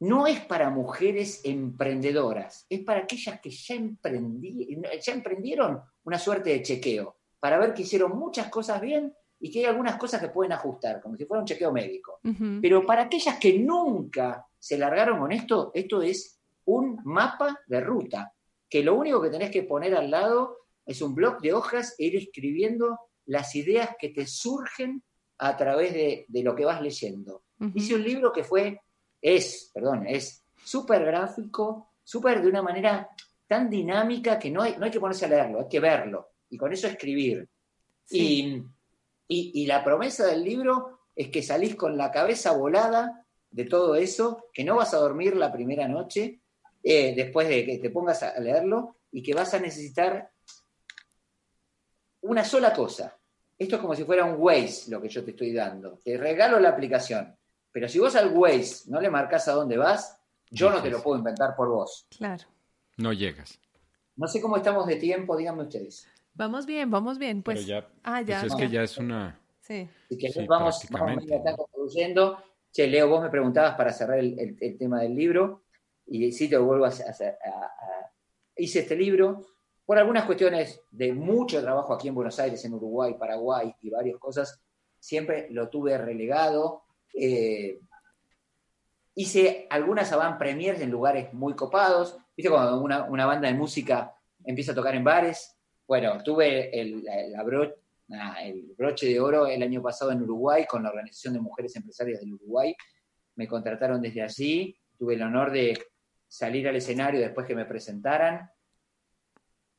no 0.00 0.26
es 0.26 0.40
para 0.40 0.68
mujeres 0.68 1.40
emprendedoras, 1.44 2.66
es 2.68 2.80
para 2.80 3.00
aquellas 3.00 3.40
que 3.40 3.50
ya, 3.50 3.74
emprendí, 3.74 4.78
ya 5.00 5.12
emprendieron 5.14 5.80
una 6.04 6.18
suerte 6.18 6.50
de 6.50 6.62
chequeo, 6.62 7.16
para 7.38 7.58
ver 7.58 7.72
que 7.72 7.82
hicieron 7.82 8.18
muchas 8.18 8.50
cosas 8.50 8.82
bien 8.82 9.14
y 9.40 9.50
que 9.50 9.60
hay 9.60 9.64
algunas 9.64 9.96
cosas 9.96 10.20
que 10.20 10.28
pueden 10.28 10.52
ajustar, 10.52 11.00
como 11.00 11.16
si 11.16 11.24
fuera 11.24 11.40
un 11.40 11.46
chequeo 11.46 11.72
médico. 11.72 12.20
Pero 12.60 12.84
para 12.84 13.02
aquellas 13.04 13.38
que 13.38 13.58
nunca 13.58 14.46
se 14.58 14.76
largaron 14.76 15.18
con 15.18 15.32
esto, 15.32 15.70
esto 15.74 16.02
es 16.02 16.38
un 16.66 17.00
mapa 17.04 17.58
de 17.66 17.80
ruta, 17.80 18.32
que 18.68 18.84
lo 18.84 18.94
único 18.94 19.20
que 19.20 19.30
tenés 19.30 19.50
que 19.50 19.62
poner 19.62 19.94
al 19.94 20.10
lado 20.10 20.58
es 20.84 21.00
un 21.00 21.14
bloc 21.14 21.40
de 21.40 21.52
hojas 21.54 21.94
e 21.98 22.04
ir 22.04 22.16
escribiendo 22.16 22.98
las 23.26 23.56
ideas 23.56 23.90
que 23.98 24.10
te 24.10 24.26
surgen 24.26 25.02
a 25.38 25.56
través 25.56 25.94
de, 25.94 26.26
de 26.28 26.42
lo 26.42 26.54
que 26.54 26.64
vas 26.66 26.82
leyendo. 26.82 27.44
Hice 27.74 27.94
un 27.94 28.04
libro 28.04 28.32
que 28.32 28.44
fue, 28.44 28.80
es, 29.20 29.70
perdón, 29.72 30.06
es 30.06 30.44
súper 30.64 31.04
gráfico, 31.04 31.92
súper 32.04 32.42
de 32.42 32.48
una 32.48 32.62
manera 32.62 33.08
tan 33.46 33.68
dinámica 33.68 34.38
que 34.38 34.50
no 34.50 34.62
hay, 34.62 34.76
no 34.78 34.84
hay 34.84 34.90
que 34.90 35.00
ponerse 35.00 35.24
a 35.24 35.28
leerlo, 35.28 35.60
hay 35.60 35.68
que 35.68 35.80
verlo 35.80 36.28
y 36.48 36.56
con 36.56 36.72
eso 36.72 36.86
escribir. 36.86 37.48
Sí. 38.04 38.18
Y, 38.18 38.64
y- 39.30 39.52
y 39.62 39.66
la 39.66 39.82
promesa 39.82 40.26
del 40.26 40.44
libro 40.44 41.00
es 41.16 41.28
que 41.30 41.42
salís 41.42 41.74
con 41.76 41.96
la 41.96 42.10
cabeza 42.10 42.52
volada 42.52 43.24
de 43.50 43.64
todo 43.64 43.94
eso, 43.94 44.46
que 44.52 44.64
no 44.64 44.76
vas 44.76 44.92
a 44.94 44.98
dormir 44.98 45.36
la 45.36 45.50
primera 45.52 45.88
noche 45.88 46.40
eh, 46.82 47.14
después 47.14 47.48
de 47.48 47.64
que 47.66 47.78
te 47.78 47.90
pongas 47.90 48.22
a 48.22 48.38
leerlo 48.40 48.96
y 49.12 49.22
que 49.22 49.34
vas 49.34 49.52
a 49.54 49.58
necesitar 49.60 50.30
una 52.22 52.44
sola 52.44 52.72
cosa. 52.72 53.16
Esto 53.58 53.76
es 53.76 53.80
como 53.82 53.94
si 53.94 54.04
fuera 54.04 54.24
un 54.24 54.36
Waze 54.40 54.90
lo 54.90 55.00
que 55.00 55.08
yo 55.08 55.24
te 55.24 55.32
estoy 55.32 55.52
dando. 55.52 55.98
Te 56.02 56.16
regalo 56.16 56.58
la 56.58 56.70
aplicación, 56.70 57.36
pero 57.72 57.88
si 57.88 57.98
vos 57.98 58.16
al 58.16 58.32
Waze 58.34 58.84
no 58.90 59.00
le 59.00 59.10
marcas 59.10 59.48
a 59.48 59.52
dónde 59.52 59.76
vas, 59.76 60.16
yo 60.50 60.70
no 60.70 60.82
te 60.82 60.90
lo 60.90 61.02
puedo 61.02 61.18
inventar 61.18 61.54
por 61.54 61.68
vos. 61.68 62.06
Claro. 62.16 62.44
No 62.96 63.12
llegas. 63.12 63.58
No 64.16 64.26
sé 64.26 64.40
cómo 64.40 64.56
estamos 64.56 64.86
de 64.86 64.96
tiempo, 64.96 65.36
díganme 65.36 65.62
ustedes. 65.62 66.06
Vamos 66.34 66.66
bien, 66.66 66.90
vamos 66.90 67.18
bien. 67.18 67.42
Pues, 67.42 67.64
Pero 67.66 67.80
ya, 67.80 67.88
ah, 68.04 68.22
ya. 68.22 68.40
pues 68.40 68.52
es 68.52 68.58
que 68.58 68.68
ya 68.68 68.82
es 68.82 68.96
una... 68.98 69.38
Sí. 69.60 69.88
Si 70.08 70.18
querés, 70.18 70.34
Sí, 70.36 70.46
vamos, 70.46 70.84
vamos 70.90 71.24
¿no? 71.26 71.56
concluyendo. 71.56 72.42
Che, 72.72 72.86
Leo, 72.86 73.08
vos 73.08 73.22
me 73.22 73.30
preguntabas 73.30 73.74
para 73.76 73.92
cerrar 73.92 74.18
el, 74.18 74.38
el- 74.38 74.56
el 74.60 74.78
tema 74.78 75.00
del 75.02 75.14
libro, 75.14 75.64
y 76.06 76.30
sí 76.32 76.48
te 76.48 76.56
vuelvo 76.56 76.84
a 76.84 76.88
hacer. 76.88 77.36
a- 77.44 77.48
a- 77.48 78.12
hice 78.56 78.80
este 78.80 78.96
libro 78.96 79.46
por 79.84 79.98
algunas 79.98 80.24
cuestiones 80.24 80.80
de 80.90 81.12
mucho 81.12 81.60
trabajo 81.62 81.92
aquí 81.92 82.08
en 82.08 82.14
Buenos 82.14 82.38
Aires, 82.38 82.64
en 82.64 82.74
Uruguay, 82.74 83.14
Paraguay 83.18 83.74
y 83.80 83.90
varias 83.90 84.18
cosas. 84.18 84.60
Siempre 84.98 85.48
lo 85.50 85.68
tuve 85.68 85.96
relegado. 85.98 86.82
eh, 87.14 87.80
hice 89.14 89.66
algunas 89.70 90.12
avant 90.12 90.38
premiers 90.38 90.80
en 90.80 90.90
lugares 90.90 91.32
muy 91.34 91.54
copados. 91.54 92.16
¿Viste 92.36 92.50
cuando 92.50 92.80
una, 92.80 93.02
una 93.04 93.26
banda 93.26 93.48
de 93.48 93.54
música 93.54 94.14
empieza 94.44 94.72
a 94.72 94.74
tocar 94.76 94.94
en 94.94 95.02
bares? 95.04 95.56
Bueno, 95.90 96.22
tuve 96.22 96.70
el, 96.80 97.02
la- 97.02 97.42
broche 98.78 99.06
de 99.06 99.18
oro 99.18 99.48
el 99.48 99.60
año 99.60 99.82
pasado 99.82 100.12
en 100.12 100.22
Uruguay 100.22 100.64
con 100.64 100.84
la 100.84 100.90
Organización 100.90 101.34
de 101.34 101.40
Mujeres 101.40 101.74
Empresarias 101.74 102.20
del 102.20 102.34
Uruguay. 102.34 102.72
Me 103.34 103.48
contrataron 103.48 104.00
desde 104.00 104.22
allí. 104.22 104.78
Tuve 104.96 105.14
el 105.14 105.22
honor 105.22 105.50
de 105.50 105.76
salir 106.28 106.68
al 106.68 106.76
escenario 106.76 107.18
después 107.18 107.44
que 107.44 107.56
me 107.56 107.64
presentaran, 107.64 108.48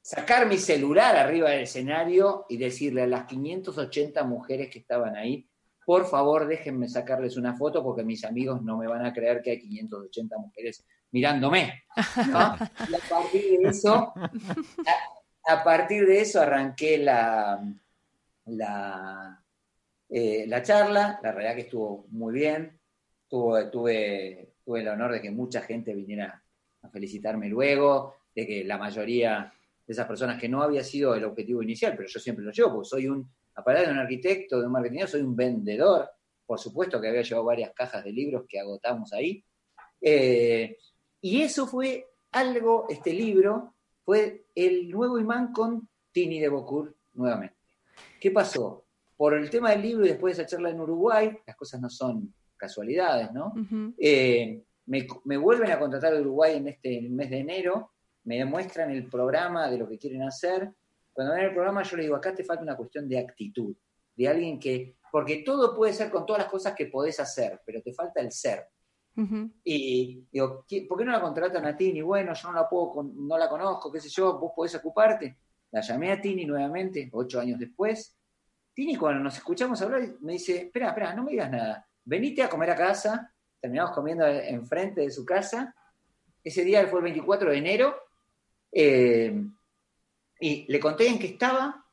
sacar 0.01 0.47
mi 0.47 0.57
celular 0.57 1.15
arriba 1.15 1.51
del 1.51 1.61
escenario 1.61 2.45
y 2.49 2.57
decirle 2.57 3.03
a 3.03 3.07
las 3.07 3.23
580 3.23 4.21
mujeres 4.25 4.69
que 4.69 4.79
estaban 4.79 5.15
ahí, 5.15 5.47
por 5.85 6.05
favor 6.05 6.45
déjenme 6.45 6.89
sacarles 6.89 7.37
una 7.37 7.55
foto 7.55 7.81
porque 7.81 8.03
mis 8.03 8.25
amigos 8.25 8.61
no 8.61 8.77
me 8.77 8.87
van 8.87 9.05
a 9.05 9.13
creer 9.13 9.41
que 9.41 9.51
hay 9.51 9.61
580 9.61 10.37
mujeres 10.39 10.85
mirándome. 11.11 11.85
¿no? 12.27 12.57
Y 12.89 12.95
a 12.95 12.99
partir 13.09 13.59
de 13.59 13.69
eso, 13.69 14.13
a, 15.45 15.63
partir 15.63 16.05
de 16.05 16.21
eso 16.21 16.41
arranqué 16.41 16.97
la, 16.97 17.63
la, 18.45 19.43
eh, 20.09 20.45
la 20.47 20.61
charla, 20.61 21.19
la 21.21 21.31
realidad 21.31 21.55
que 21.55 21.61
estuvo 21.61 22.05
muy 22.09 22.33
bien, 22.33 22.79
tuve, 23.27 23.65
tuve, 23.65 24.55
tuve 24.63 24.81
el 24.81 24.87
honor 24.87 25.13
de 25.13 25.21
que 25.21 25.31
mucha 25.31 25.61
gente 25.61 25.93
viniera 25.93 26.43
a 26.81 26.89
felicitarme 26.89 27.47
luego, 27.47 28.15
de 28.35 28.45
que 28.45 28.63
la 28.63 28.77
mayoría 28.77 29.53
de 29.85 29.93
esas 29.93 30.07
personas 30.07 30.39
que 30.39 30.49
no 30.49 30.61
había 30.61 30.83
sido 30.83 31.15
el 31.15 31.25
objetivo 31.25 31.61
inicial, 31.63 31.95
pero 31.95 32.07
yo 32.07 32.19
siempre 32.19 32.45
lo 32.45 32.51
llevo, 32.51 32.73
porque 32.73 32.89
soy 32.89 33.07
un, 33.07 33.29
aparte 33.55 33.85
de 33.85 33.91
un 33.91 33.99
arquitecto, 33.99 34.59
de 34.59 34.65
un 34.65 34.71
marketing, 34.71 35.05
soy 35.05 35.21
un 35.21 35.35
vendedor, 35.35 36.09
por 36.45 36.59
supuesto 36.59 36.99
que 36.99 37.07
había 37.07 37.21
llevado 37.21 37.45
varias 37.45 37.71
cajas 37.73 38.03
de 38.03 38.11
libros 38.11 38.45
que 38.47 38.59
agotamos 38.59 39.13
ahí, 39.13 39.43
Eh, 40.03 40.77
y 41.21 41.41
eso 41.43 41.67
fue 41.67 42.07
algo, 42.31 42.87
este 42.89 43.13
libro, 43.13 43.75
fue 44.03 44.45
el 44.55 44.89
nuevo 44.89 45.19
imán 45.19 45.51
con 45.51 45.87
Tini 46.11 46.39
de 46.39 46.49
Bocur 46.49 46.95
nuevamente. 47.13 47.55
¿Qué 48.19 48.31
pasó? 48.31 48.85
Por 49.15 49.35
el 49.35 49.49
tema 49.49 49.71
del 49.71 49.81
libro 49.81 50.05
y 50.05 50.09
después 50.09 50.35
de 50.35 50.43
esa 50.43 50.49
charla 50.49 50.69
en 50.69 50.79
Uruguay, 50.79 51.37
las 51.45 51.55
cosas 51.55 51.79
no 51.81 51.89
son 51.89 52.33
casualidades, 52.57 53.31
¿no? 53.31 53.53
Eh, 53.97 54.63
me, 54.85 55.07
me 55.25 55.37
vuelven 55.37 55.71
a 55.71 55.79
contratar 55.79 56.13
de 56.13 56.21
Uruguay 56.21 56.57
en 56.57 56.67
este 56.67 57.01
mes 57.09 57.29
de 57.29 57.39
enero, 57.39 57.91
me 58.23 58.37
demuestran 58.37 58.91
el 58.91 59.07
programa 59.07 59.69
de 59.69 59.77
lo 59.77 59.87
que 59.87 59.97
quieren 59.97 60.23
hacer. 60.23 60.71
Cuando 61.13 61.33
ven 61.33 61.45
el 61.45 61.53
programa 61.53 61.83
yo 61.83 61.97
les 61.97 62.05
digo, 62.05 62.15
acá 62.15 62.33
te 62.33 62.43
falta 62.43 62.63
una 62.63 62.77
cuestión 62.77 63.07
de 63.07 63.19
actitud, 63.19 63.75
de 64.15 64.27
alguien 64.27 64.59
que, 64.59 64.95
porque 65.11 65.43
todo 65.43 65.75
puede 65.75 65.93
ser 65.93 66.09
con 66.09 66.25
todas 66.25 66.43
las 66.43 66.51
cosas 66.51 66.73
que 66.75 66.85
podés 66.87 67.19
hacer, 67.19 67.61
pero 67.65 67.81
te 67.81 67.93
falta 67.93 68.21
el 68.21 68.31
ser. 68.31 68.67
Y 69.63 70.25
digo, 70.31 70.65
¿qué- 70.67 70.85
¿por 70.87 70.97
qué 70.97 71.05
no 71.05 71.11
la 71.11 71.21
contratan 71.21 71.65
a 71.65 71.75
Tini? 71.75 72.01
Bueno, 72.01 72.33
yo 72.33 72.47
no 72.51 72.55
la 72.55 72.69
puedo, 72.69 73.03
no 73.03 73.37
la 73.37 73.49
conozco, 73.49 73.91
qué 73.91 73.99
sé 73.99 74.09
yo, 74.09 74.39
vos 74.39 74.53
podés 74.55 74.75
ocuparte. 74.75 75.37
La 75.71 75.81
llamé 75.81 76.11
a 76.11 76.21
Tini 76.21 76.45
nuevamente, 76.45 77.09
ocho 77.13 77.39
años 77.39 77.59
después. 77.59 78.17
Tini, 78.73 78.95
cuando 78.95 79.21
nos 79.23 79.35
escuchamos 79.37 79.81
hablar, 79.81 80.01
me 80.21 80.33
dice, 80.33 80.57
espera, 80.63 80.87
espera, 80.89 81.13
no 81.13 81.23
me 81.23 81.31
digas 81.31 81.51
nada. 81.51 81.87
Venite 82.03 82.41
a 82.43 82.49
comer 82.49 82.71
a 82.71 82.75
casa. 82.75 83.33
Terminamos 83.59 83.91
comiendo 83.93 84.25
enfrente 84.25 85.01
de 85.01 85.11
su 85.11 85.23
casa. 85.25 85.75
Ese 86.43 86.63
día 86.63 86.87
fue 86.87 86.99
el 86.99 87.03
24 87.03 87.51
de 87.51 87.57
enero. 87.57 87.95
eh, 88.71 89.43
y 90.39 90.65
le 90.71 90.79
conté 90.79 91.07
en 91.07 91.19
qué 91.19 91.27
estaba. 91.27 91.85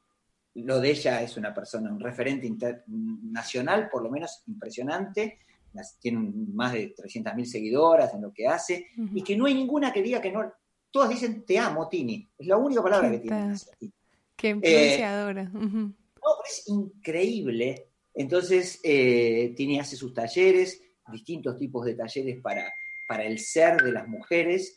Lo 0.54 0.80
de 0.80 0.90
ella 0.90 1.20
es 1.22 1.36
una 1.36 1.52
persona, 1.52 1.90
un 1.92 2.00
referente 2.00 2.46
internacional, 2.46 3.88
por 3.90 4.02
lo 4.02 4.10
menos 4.10 4.42
impresionante. 4.46 5.40
Las- 5.72 5.98
Tiene 5.98 6.18
más 6.52 6.72
de 6.72 6.94
300.000 6.96 7.44
seguidoras 7.46 8.12
en 8.14 8.22
lo 8.22 8.32
que 8.32 8.46
hace. 8.46 8.86
Y 9.14 9.22
que 9.22 9.36
no 9.36 9.46
hay 9.46 9.54
ninguna 9.54 9.92
que 9.92 10.02
diga 10.02 10.20
que 10.20 10.32
no. 10.32 10.52
Todas 10.90 11.10
dicen, 11.10 11.44
te 11.44 11.58
amo, 11.58 11.88
Tini. 11.88 12.28
Es 12.38 12.46
la 12.46 12.56
única 12.56 12.82
palabra 12.82 13.10
que 13.10 13.16
¿Qué 13.16 13.22
tienen. 13.22 13.40
tal? 13.44 13.52
hacia 13.52 13.72
ti. 13.76 13.92
Qué 14.36 14.48
influenciadora. 14.50 15.50
Ujú. 15.54 15.78
No, 15.78 15.94
pero 16.22 16.48
es 16.48 16.68
increíble. 16.68 17.88
Entonces, 18.14 18.80
eh, 18.82 19.52
Tini 19.56 19.78
hace 19.78 19.96
sus 19.96 20.12
talleres, 20.14 20.82
distintos 21.12 21.56
tipos 21.58 21.84
de 21.84 21.94
talleres 21.94 22.40
para, 22.42 22.72
para 23.06 23.24
el 23.24 23.38
ser 23.38 23.82
de 23.82 23.92
las 23.92 24.08
mujeres. 24.08 24.76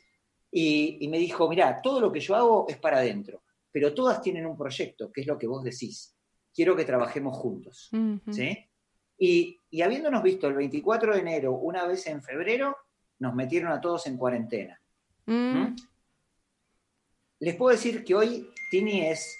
Y, 0.51 1.07
me 1.09 1.17
dijo, 1.17 1.47
mira, 1.49 1.81
todo 1.81 2.01
lo 2.01 2.11
que 2.11 2.19
yo 2.19 2.35
hago 2.35 2.65
es 2.67 2.77
para 2.77 2.97
adentro, 2.97 3.41
pero 3.71 3.93
todas 3.93 4.21
tienen 4.21 4.45
un 4.45 4.57
proyecto, 4.57 5.09
que 5.11 5.21
es 5.21 5.27
lo 5.27 5.37
que 5.37 5.47
vos 5.47 5.63
decís. 5.63 6.13
Quiero 6.53 6.75
que 6.75 6.83
trabajemos 6.83 7.37
juntos. 7.37 7.89
¿sí? 8.31 8.57
Y, 9.17 9.60
y, 9.71 9.81
habiéndonos 9.81 10.21
visto 10.21 10.47
el 10.47 10.53
24 10.53 11.13
de 11.13 11.19
enero, 11.21 11.53
una 11.53 11.85
vez 11.87 12.05
en 12.07 12.21
febrero, 12.21 12.77
nos 13.19 13.33
metieron 13.33 13.71
a 13.71 13.81
todos 13.81 14.05
en 14.07 14.17
cuarentena. 14.17 14.79
Mm. 15.25 15.33
¿Mm? 15.33 15.75
Les 17.39 17.55
puedo 17.55 17.75
decir 17.75 18.03
que 18.03 18.13
hoy 18.13 18.51
Tini 18.69 19.07
es 19.07 19.35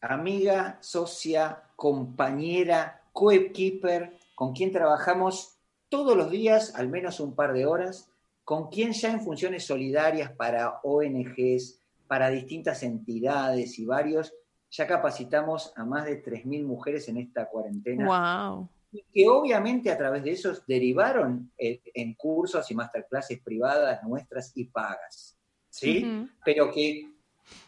amiga, 0.00 0.78
socia, 0.80 1.62
compañera, 1.76 3.02
coequiper, 3.12 4.16
con 4.34 4.52
quien 4.52 4.72
trabajamos 4.72 5.58
todos 5.88 6.16
los 6.16 6.30
días, 6.30 6.74
al 6.74 6.88
menos 6.88 7.20
un 7.20 7.34
par 7.34 7.52
de 7.52 7.66
horas, 7.66 8.10
con 8.44 8.68
quien 8.68 8.92
ya 8.92 9.12
en 9.12 9.20
funciones 9.20 9.64
solidarias 9.64 10.30
para 10.32 10.80
ONGs, 10.82 11.80
para 12.06 12.30
distintas 12.30 12.82
entidades 12.82 13.78
y 13.78 13.84
varios, 13.84 14.32
ya 14.70 14.86
capacitamos 14.86 15.72
a 15.76 15.84
más 15.84 16.04
de 16.06 16.22
3.000 16.22 16.64
mujeres 16.64 17.08
en 17.08 17.18
esta 17.18 17.48
cuarentena. 17.48 18.06
¡Wow! 18.50 18.68
Y 18.92 19.04
que 19.12 19.28
obviamente 19.28 19.90
a 19.90 19.98
través 19.98 20.22
de 20.24 20.32
esos 20.32 20.66
derivaron 20.66 21.52
en 21.58 22.14
cursos 22.14 22.70
y 22.70 22.74
masterclasses 22.74 23.40
privadas 23.40 24.02
nuestras 24.04 24.52
y 24.54 24.64
pagas. 24.64 25.36
¿Sí? 25.68 26.28
Pero 26.44 26.70
que 26.70 27.10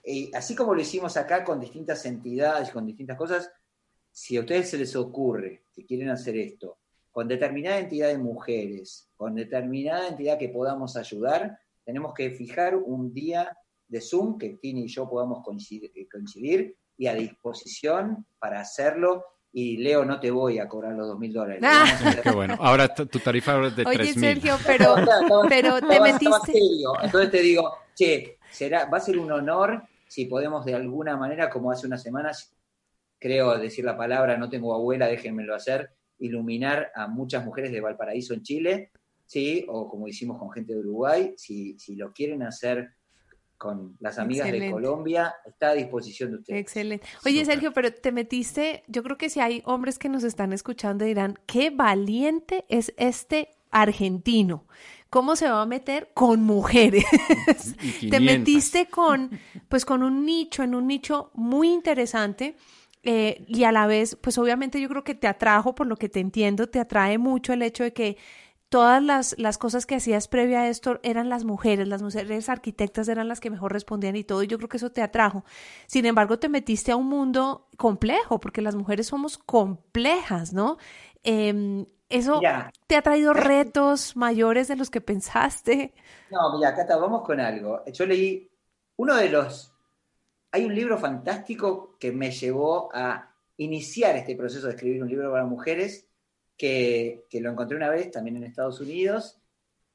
eh, 0.05 0.31
así 0.35 0.55
como 0.55 0.75
lo 0.75 0.81
hicimos 0.81 1.17
acá 1.17 1.45
con 1.45 1.61
distintas 1.61 2.05
entidades, 2.07 2.71
con 2.71 2.87
distintas 2.87 3.17
cosas, 3.17 3.51
si 4.11 4.37
a 4.37 4.41
ustedes 4.41 4.71
se 4.71 4.79
les 4.79 4.97
ocurre 4.97 5.65
que 5.73 5.85
quieren 5.85 6.09
hacer 6.09 6.37
esto 6.37 6.79
con 7.11 7.27
determinada 7.27 7.79
entidad 7.79 8.09
de 8.09 8.19
mujeres, 8.19 9.11
con 9.17 9.35
determinada 9.35 10.09
entidad 10.09 10.39
que 10.39 10.51
podamos 10.51 10.97
ayudar, 10.97 11.59
tenemos 11.85 12.15
que 12.15 12.31
fijar 12.31 12.77
un 12.77 13.13
día 13.13 13.57
de 13.89 14.01
Zoom 14.01 14.39
que 14.39 14.51
Tini 14.51 14.85
y 14.85 14.89
yo 14.89 15.09
podamos 15.09 15.43
coincidir, 15.43 15.91
coincidir 16.09 16.77
y 16.99 17.07
a 17.07 17.15
disposición 17.15 18.27
para 18.39 18.61
hacerlo 18.61 19.25
y 19.51 19.79
Leo, 19.79 20.05
no 20.05 20.21
te 20.21 20.31
voy 20.31 20.59
a 20.59 20.69
cobrar 20.69 20.93
los 20.95 21.09
dos 21.09 21.19
mil 21.19 21.33
dólares. 21.33 21.63
Ah. 21.65 21.87
Qué 22.23 22.31
bueno. 22.31 22.57
Ahora 22.61 22.95
tu 22.95 23.19
tarifa 23.19 23.67
es 23.67 23.77
de 23.77 23.85
tres 23.85 24.17
mil. 24.17 24.25
Oye, 24.25 24.35
Sergio, 24.35 24.57
pero, 24.67 24.95
pero 25.49 25.81
te 25.81 26.01
metiste... 26.01 26.53
Entonces 27.03 27.31
te 27.31 27.41
digo, 27.41 27.73
che, 27.95 28.39
será, 28.51 28.85
va 28.87 28.99
a 28.99 29.01
ser 29.01 29.19
un 29.19 29.33
honor 29.33 29.83
si 30.07 30.27
podemos 30.27 30.65
de 30.65 30.75
alguna 30.75 31.17
manera, 31.17 31.49
como 31.49 31.71
hace 31.71 31.87
unas 31.87 32.03
semanas, 32.03 32.55
creo 33.19 33.57
decir 33.59 33.85
la 33.85 33.97
palabra, 33.97 34.37
no 34.37 34.49
tengo 34.49 34.75
abuela, 34.75 35.07
déjenmelo 35.07 35.55
hacer, 35.55 35.91
iluminar 36.19 36.91
a 36.95 37.07
muchas 37.07 37.45
mujeres 37.45 37.73
de 37.73 37.81
Valparaíso 37.81 38.35
en 38.35 38.43
Chile, 38.43 38.91
¿sí? 39.27 39.65
O 39.69 39.89
como 39.89 40.09
hicimos 40.09 40.39
con 40.39 40.51
gente 40.51 40.73
de 40.73 40.81
Uruguay, 40.81 41.35
si, 41.37 41.79
si 41.79 41.95
lo 41.95 42.13
quieren 42.13 42.43
hacer 42.43 42.91
con 43.59 43.97
las 43.99 44.19
amigas 44.19 44.51
de 44.51 44.71
Colombia, 44.71 45.35
está 45.45 45.71
a 45.71 45.75
disposición 45.75 46.31
de 46.31 46.37
ustedes. 46.39 46.61
Excelente. 46.61 47.07
Oye, 47.27 47.45
Sergio, 47.45 47.73
pero 47.73 47.93
te 47.93 48.13
metiste, 48.13 48.85
yo 48.87 49.03
creo 49.03 49.19
que 49.19 49.29
si 49.29 49.41
hay 49.41 49.63
hombres 49.67 49.99
que 49.99 50.09
nos 50.09 50.23
están 50.23 50.53
escuchando 50.53 51.05
dirán, 51.05 51.39
qué 51.47 51.71
valiente 51.71 52.65
es 52.69 52.95
este 52.97 53.51
argentino. 53.71 54.67
¿Cómo 55.11 55.37
se 55.37 55.49
va 55.49 55.63
a 55.63 55.67
meter 55.67 56.11
con 56.15 56.43
mujeres? 56.43 57.05
te 58.11 58.21
metiste 58.21 58.87
con, 58.87 59.31
pues 59.69 59.85
con 59.85 60.03
un 60.03 60.25
nicho, 60.25 60.63
en 60.63 60.75
un 60.75 60.87
nicho 60.87 61.31
muy 61.35 61.69
interesante. 61.69 62.57
Eh, 63.03 63.45
y 63.47 63.65
a 63.65 63.73
la 63.73 63.87
vez, 63.87 64.17
pues 64.21 64.39
obviamente 64.39 64.81
yo 64.81 64.89
creo 64.89 65.05
que 65.05 65.15
te 65.15 65.27
atrajo, 65.27 65.75
por 65.75 65.87
lo 65.87 65.97
que 65.97 66.09
te 66.09 66.21
entiendo, 66.21 66.69
te 66.69 66.79
atrae 66.79 67.17
mucho 67.17 67.53
el 67.53 67.63
hecho 67.63 67.85
de 67.85 67.93
que 67.93 68.19
todas 68.69 69.03
las, 69.03 69.35
las 69.39 69.59
cosas 69.59 69.87
que 69.87 69.97
hacías 69.97 70.29
previa 70.29 70.61
a 70.61 70.69
esto 70.69 71.01
eran 71.03 71.29
las 71.29 71.45
mujeres, 71.45 71.89
las 71.89 72.03
mujeres 72.03 72.49
arquitectas 72.49 73.09
eran 73.09 73.29
las 73.29 73.41
que 73.41 73.51
mejor 73.51 73.73
respondían 73.73 74.17
y 74.17 74.25
todo, 74.25 74.43
y 74.43 74.47
yo 74.47 74.59
creo 74.59 74.69
que 74.69 74.77
eso 74.77 74.91
te 74.91 75.03
atrajo. 75.03 75.45
Sin 75.87 76.07
embargo, 76.07 76.39
te 76.39 76.49
metiste 76.49 76.93
a 76.93 76.97
un 76.97 77.07
mundo 77.07 77.69
complejo, 77.77 78.41
porque 78.41 78.63
las 78.63 78.75
mujeres 78.75 79.07
somos 79.07 79.39
complejas, 79.39 80.53
¿no? 80.53 80.79
Eh, 81.25 81.85
¿Eso 82.09 82.41
te 82.87 82.97
ha 82.97 83.03
traído 83.03 83.33
retos 83.35 84.17
mayores 84.17 84.69
de 84.69 84.77
los 84.77 84.91
que 84.91 85.01
pensaste? 85.01 85.93
No, 86.31 86.57
mira, 86.57 86.75
Cata, 86.75 86.97
vamos 86.97 87.23
con 87.23 87.41
algo. 87.41 87.85
Yo 87.87 88.07
leí 88.07 88.51
uno 88.97 89.15
de 89.17 89.29
los... 89.29 89.73
Hay 90.51 90.65
un 90.65 90.75
libro 90.75 90.97
fantástico 90.97 91.97
que 91.99 92.11
me 92.11 92.31
llevó 92.31 92.89
a 92.95 93.35
iniciar 93.59 94.17
este 94.17 94.35
proceso 94.35 94.67
de 94.67 94.73
escribir 94.73 95.03
un 95.03 95.09
libro 95.09 95.31
para 95.31 95.45
mujeres, 95.45 96.08
que, 96.59 97.25
lo 97.41 97.51
encontré 97.51 97.77
una 97.77 97.89
vez 97.89 98.11
también 98.11 98.37
en 98.37 98.45
Estados 98.45 98.81
Unidos, 98.81 99.41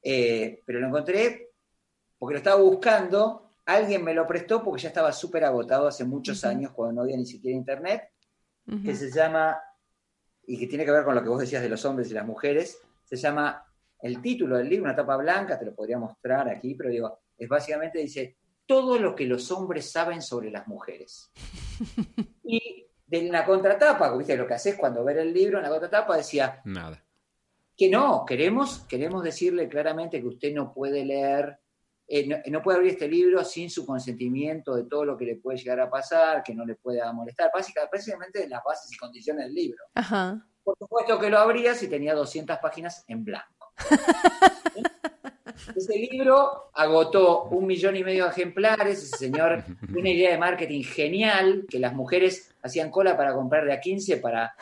eh, 0.02 0.62
pero 0.64 0.80
lo 0.80 0.88
encontré 0.88 1.50
porque 2.18 2.34
lo 2.34 2.38
estaba 2.38 2.60
buscando, 2.60 3.50
alguien 3.66 4.02
me 4.02 4.14
lo 4.14 4.26
prestó 4.26 4.64
porque 4.64 4.82
ya 4.82 4.88
estaba 4.88 5.12
súper 5.12 5.44
agotado 5.44 5.86
hace 5.86 6.04
muchos 6.04 6.42
años, 6.44 6.72
cuando 6.72 6.94
no 6.94 7.02
había 7.02 7.16
ni 7.16 7.26
siquiera 7.26 7.56
internet, 7.56 8.10
que 8.82 8.94
se 8.94 9.10
llama 9.10 9.60
y 10.46 10.58
que 10.58 10.66
tiene 10.66 10.86
que 10.86 10.90
ver 10.90 11.04
con 11.04 11.14
lo 11.14 11.22
que 11.22 11.28
vos 11.28 11.40
decías 11.40 11.62
de 11.62 11.68
los 11.68 11.84
hombres 11.84 12.10
y 12.10 12.14
las 12.14 12.24
mujeres, 12.24 12.78
se 13.04 13.16
llama 13.16 13.62
el 14.00 14.22
título 14.22 14.56
del 14.56 14.70
libro, 14.70 14.84
una 14.84 14.96
tapa 14.96 15.18
blanca, 15.18 15.58
te 15.58 15.66
lo 15.66 15.74
podría 15.74 15.98
mostrar 15.98 16.48
aquí, 16.48 16.74
pero 16.74 16.88
digo, 16.88 17.18
es 17.36 17.48
básicamente 17.48 17.98
dice 17.98 18.36
todo 18.66 18.98
lo 18.98 19.14
que 19.14 19.26
los 19.26 19.50
hombres 19.50 19.90
saben 19.90 20.22
sobre 20.22 20.50
las 20.50 20.66
mujeres. 20.66 21.30
y 22.42 22.83
de 23.06 23.22
la 23.24 23.44
contratapa, 23.44 24.16
¿viste? 24.16 24.36
lo 24.36 24.46
que 24.46 24.54
haces 24.54 24.76
cuando 24.76 25.04
ver 25.04 25.18
el 25.18 25.32
libro, 25.32 25.58
en 25.58 25.64
la 25.64 25.70
contratapa 25.70 26.16
decía 26.16 26.60
nada. 26.64 27.04
Que 27.76 27.90
no, 27.90 28.24
queremos, 28.24 28.80
queremos 28.88 29.22
decirle 29.22 29.68
claramente 29.68 30.20
que 30.20 30.28
usted 30.28 30.54
no 30.54 30.72
puede 30.72 31.04
leer 31.04 31.58
eh, 32.06 32.50
no, 32.50 32.62
puede 32.62 32.76
abrir 32.76 32.92
este 32.92 33.08
libro 33.08 33.42
sin 33.44 33.70
su 33.70 33.86
consentimiento 33.86 34.74
de 34.74 34.84
todo 34.84 35.04
lo 35.06 35.16
que 35.16 35.24
le 35.24 35.36
puede 35.36 35.56
llegar 35.56 35.80
a 35.80 35.88
pasar, 35.88 36.42
que 36.42 36.54
no 36.54 36.64
le 36.66 36.74
pueda 36.74 37.10
molestar, 37.12 37.50
básicamente 37.54 38.46
las 38.46 38.62
bases 38.62 38.92
y 38.92 38.96
condiciones 38.96 39.46
del 39.46 39.54
libro. 39.54 39.84
Por 40.62 40.76
supuesto 40.78 41.18
que 41.18 41.30
lo 41.30 41.38
abría 41.38 41.74
si 41.74 41.88
tenía 41.88 42.14
200 42.14 42.58
páginas 42.58 43.04
en 43.08 43.24
blanco. 43.24 43.72
Ese 45.74 45.98
libro 45.98 46.70
agotó 46.72 47.44
un 47.44 47.66
millón 47.66 47.96
y 47.96 48.04
medio 48.04 48.24
de 48.24 48.30
ejemplares, 48.30 49.02
ese 49.02 49.16
señor, 49.16 49.64
una 49.96 50.10
idea 50.10 50.30
de 50.30 50.38
marketing 50.38 50.82
genial, 50.82 51.66
que 51.68 51.78
las 51.78 51.94
mujeres 51.94 52.54
hacían 52.62 52.90
cola 52.90 53.16
para 53.16 53.34
comprar 53.34 53.64
de 53.64 53.72
a 53.72 53.80
15 53.80 54.18
para 54.18 54.54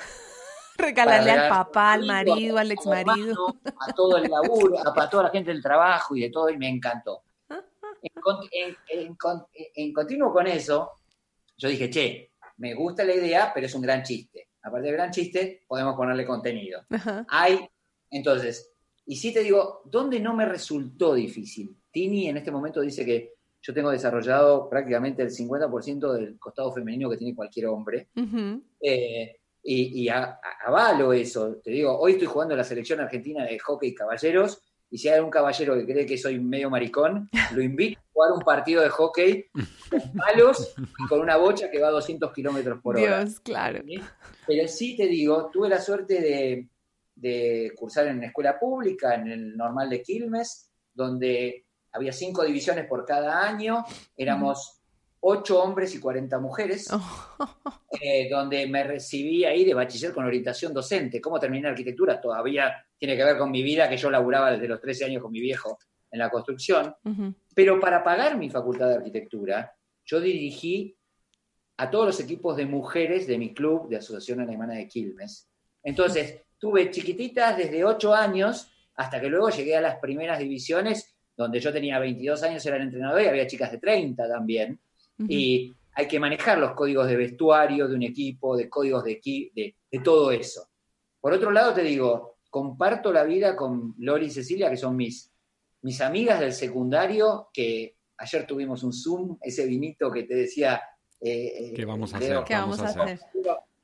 regalarle 0.76 1.30
al 1.30 1.48
papá, 1.48 1.92
al 1.94 2.06
marido, 2.06 2.58
al 2.58 2.70
ex 2.70 2.86
marido. 2.86 3.56
A 3.64 3.92
todo 3.92 4.16
el 4.16 4.30
laburo, 4.30 4.76
a, 4.78 5.08
toda 5.08 5.24
la 5.24 5.30
gente 5.30 5.50
del 5.50 5.62
trabajo 5.62 6.16
y 6.16 6.20
de 6.20 6.30
todo, 6.30 6.50
y 6.50 6.58
me 6.58 6.68
encantó 6.68 7.22
en, 9.74 9.92
continuo 9.92 10.32
con 10.32 10.46
eso, 10.46 10.92
yo 11.56 11.68
dije, 11.68 11.90
che, 11.90 12.32
me 12.58 12.74
gusta 12.74 13.04
la 13.04 13.14
idea, 13.14 13.50
pero 13.54 13.66
es 13.66 13.74
un 13.74 13.82
gran 13.82 14.02
chiste. 14.02 14.48
Aparte 14.62 14.86
del 14.86 14.96
gran 14.96 15.10
chiste, 15.10 15.64
podemos 15.66 15.96
ponerle 15.96 16.24
contenido. 16.24 16.84
Hay, 17.28 17.68
entonces, 18.10 18.71
y 19.06 19.16
si 19.16 19.32
te 19.32 19.42
digo, 19.42 19.82
¿dónde 19.84 20.20
no 20.20 20.34
me 20.34 20.46
resultó 20.46 21.14
difícil? 21.14 21.76
Tini 21.90 22.28
en 22.28 22.36
este 22.36 22.50
momento 22.50 22.80
dice 22.80 23.04
que 23.04 23.34
yo 23.60 23.72
tengo 23.72 23.90
desarrollado 23.90 24.68
prácticamente 24.68 25.22
el 25.22 25.30
50% 25.30 26.12
del 26.12 26.38
costado 26.38 26.72
femenino 26.72 27.08
que 27.08 27.16
tiene 27.16 27.34
cualquier 27.34 27.66
hombre. 27.66 28.08
Eh, 28.80 29.36
y, 29.64 30.08
avalo 30.08 31.12
eso. 31.12 31.56
Te 31.62 31.70
digo, 31.70 31.96
hoy 31.96 32.12
estoy 32.12 32.26
jugando 32.26 32.56
la 32.56 32.64
selección 32.64 33.00
argentina 33.00 33.44
de 33.44 33.58
hockey 33.58 33.94
caballeros 33.94 34.60
y 34.90 34.98
si 34.98 35.08
hay 35.08 35.20
un 35.20 35.30
caballero 35.30 35.74
que 35.74 35.86
cree 35.86 36.04
que 36.04 36.18
soy 36.18 36.40
medio 36.40 36.68
maricón, 36.68 37.30
lo 37.54 37.62
invito 37.62 37.98
a 37.98 38.12
jugar 38.12 38.32
un 38.32 38.40
partido 38.40 38.82
de 38.82 38.88
hockey 38.88 39.46
con 39.90 40.12
palos 40.12 40.74
y 40.76 41.06
con 41.06 41.20
una 41.20 41.36
bocha 41.36 41.70
que 41.70 41.80
va 41.80 41.88
a 41.88 41.92
200 41.92 42.32
kilómetros 42.32 42.80
por 42.82 42.96
hora. 42.96 43.24
Dios, 43.24 43.40
claro. 43.40 43.82
Pero 44.46 44.68
sí 44.68 44.96
te 44.96 45.06
digo, 45.06 45.50
tuve 45.52 45.68
la 45.68 45.80
suerte 45.80 46.20
de, 46.20 46.68
cursar 47.76 48.06
en 48.06 48.18
una 48.18 48.26
escuela 48.26 48.58
pública, 48.58 49.14
en 49.14 49.28
el 49.28 49.56
normal 49.56 49.90
de 49.90 50.02
Quilmes, 50.02 50.70
donde 50.92 51.66
había 51.92 52.12
cinco 52.12 52.44
divisiones 52.44 52.86
por 52.86 53.04
cada 53.04 53.46
año, 53.46 53.84
éramos 54.16 54.82
ocho 55.20 55.62
hombres 55.62 55.94
y 55.94 56.00
40 56.00 56.38
mujeres, 56.40 56.88
eh, 58.00 58.28
donde 58.28 58.66
me 58.66 58.82
recibí 58.82 59.44
ahí 59.44 59.64
de 59.64 59.74
bachiller 59.74 60.12
con 60.12 60.24
orientación 60.24 60.74
docente. 60.74 61.20
¿Cómo 61.20 61.38
terminé 61.38 61.68
arquitectura? 61.68 62.20
Todavía 62.20 62.84
tiene 62.98 63.16
que 63.16 63.24
ver 63.24 63.38
con 63.38 63.50
mi 63.50 63.62
vida, 63.62 63.88
que 63.88 63.96
yo 63.96 64.10
laburaba 64.10 64.50
desde 64.50 64.68
los 64.68 64.80
13 64.80 65.04
años 65.06 65.22
con 65.22 65.30
mi 65.30 65.40
viejo 65.40 65.78
en 66.10 66.18
la 66.18 66.30
construcción. 66.30 66.94
Pero 67.54 67.78
para 67.78 68.02
pagar 68.02 68.36
mi 68.36 68.50
facultad 68.50 68.88
de 68.88 68.96
arquitectura, 68.96 69.72
yo 70.04 70.20
dirigí 70.20 70.96
a 71.76 71.90
todos 71.90 72.06
los 72.06 72.20
equipos 72.20 72.56
de 72.56 72.66
mujeres 72.66 73.26
de 73.26 73.38
mi 73.38 73.54
club 73.54 73.88
de 73.88 73.96
Asociación 73.96 74.40
Alemana 74.40 74.74
de 74.74 74.88
Quilmes. 74.88 75.48
Entonces, 75.82 76.42
tuve 76.62 76.92
chiquititas 76.92 77.56
desde 77.56 77.84
8 77.84 78.14
años 78.14 78.70
hasta 78.94 79.20
que 79.20 79.28
luego 79.28 79.50
llegué 79.50 79.76
a 79.76 79.80
las 79.80 79.96
primeras 79.96 80.38
divisiones, 80.38 81.12
donde 81.36 81.58
yo 81.58 81.72
tenía 81.72 81.98
22 81.98 82.40
años, 82.44 82.64
era 82.64 82.76
el 82.76 82.82
entrenador 82.82 83.20
y 83.20 83.26
había 83.26 83.48
chicas 83.48 83.72
de 83.72 83.78
30 83.78 84.28
también. 84.28 84.78
Y 85.26 85.74
hay 85.92 86.06
que 86.06 86.20
manejar 86.20 86.58
los 86.58 86.74
códigos 86.74 87.08
de 87.08 87.16
vestuario 87.16 87.88
de 87.88 87.96
un 87.96 88.04
equipo, 88.04 88.56
de 88.56 88.70
códigos 88.70 89.02
de, 89.02 89.20
de, 89.52 89.74
de 89.90 89.98
todo 89.98 90.30
eso. 90.30 90.68
Por 91.20 91.32
otro 91.32 91.50
lado, 91.50 91.74
te 91.74 91.82
digo, 91.82 92.36
comparto 92.48 93.12
la 93.12 93.24
vida 93.24 93.56
con 93.56 93.96
Loli 93.98 94.26
y 94.26 94.30
Cecilia, 94.30 94.70
que 94.70 94.76
son 94.76 94.94
mis, 94.94 95.32
mis 95.80 96.00
amigas 96.00 96.38
del 96.38 96.52
secundario, 96.52 97.48
que 97.52 97.96
ayer 98.18 98.46
tuvimos 98.46 98.84
un 98.84 98.92
Zoom, 98.92 99.36
ese 99.42 99.66
vinito 99.66 100.12
que 100.12 100.22
te 100.22 100.36
decía... 100.36 100.80
Eh, 101.20 101.70
eh, 101.70 101.72
¿Qué 101.74 101.84
vamos 101.84 102.14
a 102.14 102.18
hacer? 102.18 102.44
¿Qué 102.44 102.54
vamos 102.54 102.78
a 102.78 102.84
hacer? 102.84 103.18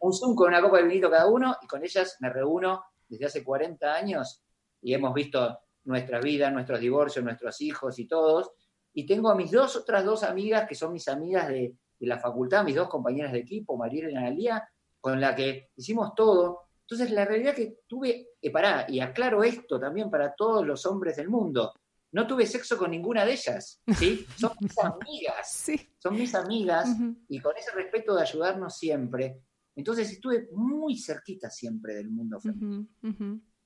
Un 0.01 0.12
Zoom 0.12 0.34
con 0.34 0.49
una 0.49 0.61
copa 0.61 0.78
de 0.78 0.84
vinito 0.84 1.11
cada 1.11 1.26
uno 1.26 1.57
y 1.62 1.66
con 1.66 1.82
ellas 1.84 2.16
me 2.20 2.30
reúno 2.30 2.84
desde 3.09 3.26
hace 3.26 3.44
40 3.44 3.94
años 3.94 4.42
y 4.80 4.94
hemos 4.94 5.12
visto 5.14 5.59
nuestra 5.84 6.20
vida, 6.20 6.51
nuestros 6.51 6.80
divorcios, 6.80 7.24
nuestros 7.24 7.61
hijos 7.61 7.99
y 7.99 8.07
todos. 8.07 8.53
Y 8.92 9.07
tengo 9.07 9.30
a 9.30 9.34
mis 9.34 9.51
dos 9.51 9.76
otras 9.76 10.05
dos 10.05 10.22
amigas 10.22 10.68
que 10.68 10.74
son 10.74 10.92
mis 10.92 11.09
amigas 11.09 11.49
de, 11.49 11.74
la 12.01 12.18
facultad, 12.18 12.64
mis 12.64 12.76
dos 12.76 12.88
compañeras 12.88 13.32
de 13.32 13.40
equipo, 13.40 13.76
Mariela 13.76 14.11
y 14.11 14.14
Analia, 14.14 14.68
con 15.01 15.20
la 15.20 15.34
que 15.34 15.70
hicimos 15.74 16.14
todo. 16.14 16.68
Entonces, 16.82 17.11
la 17.11 17.24
realidad 17.24 17.55
que 17.55 17.80
tuve, 17.88 18.28
eh, 18.40 18.51
pará, 18.53 18.86
y 18.88 19.01
aclaro 19.01 19.42
esto 19.42 19.80
también 19.80 20.09
para 20.09 20.32
todos 20.34 20.64
los 20.64 20.86
hombres 20.86 21.16
del 21.16 21.28
mundo, 21.28 21.72
no 22.12 22.26
tuve 22.26 22.46
sexo 22.46 22.78
con 22.78 22.92
ninguna 22.92 23.24
de 23.24 23.32
ellas, 23.32 23.82
¿sí? 23.99 24.26
Son 24.36 24.53
mis 24.61 24.78
amigas, 24.78 25.53
sí. 25.53 25.88
son 25.99 26.14
mis 26.14 26.34
amigas, 26.34 26.88
y 27.28 27.40
con 27.40 27.57
ese 27.57 27.72
respeto 27.72 28.14
de 28.14 28.22
ayudarnos 28.22 28.78
siempre. 28.78 29.42
Entonces 29.79 30.11
estuve 30.11 30.49
muy 30.53 30.99
cerquita 30.99 31.49
siempre 31.49 31.95
del 31.95 32.11
mundo 32.11 32.41
femenino. 32.41 32.89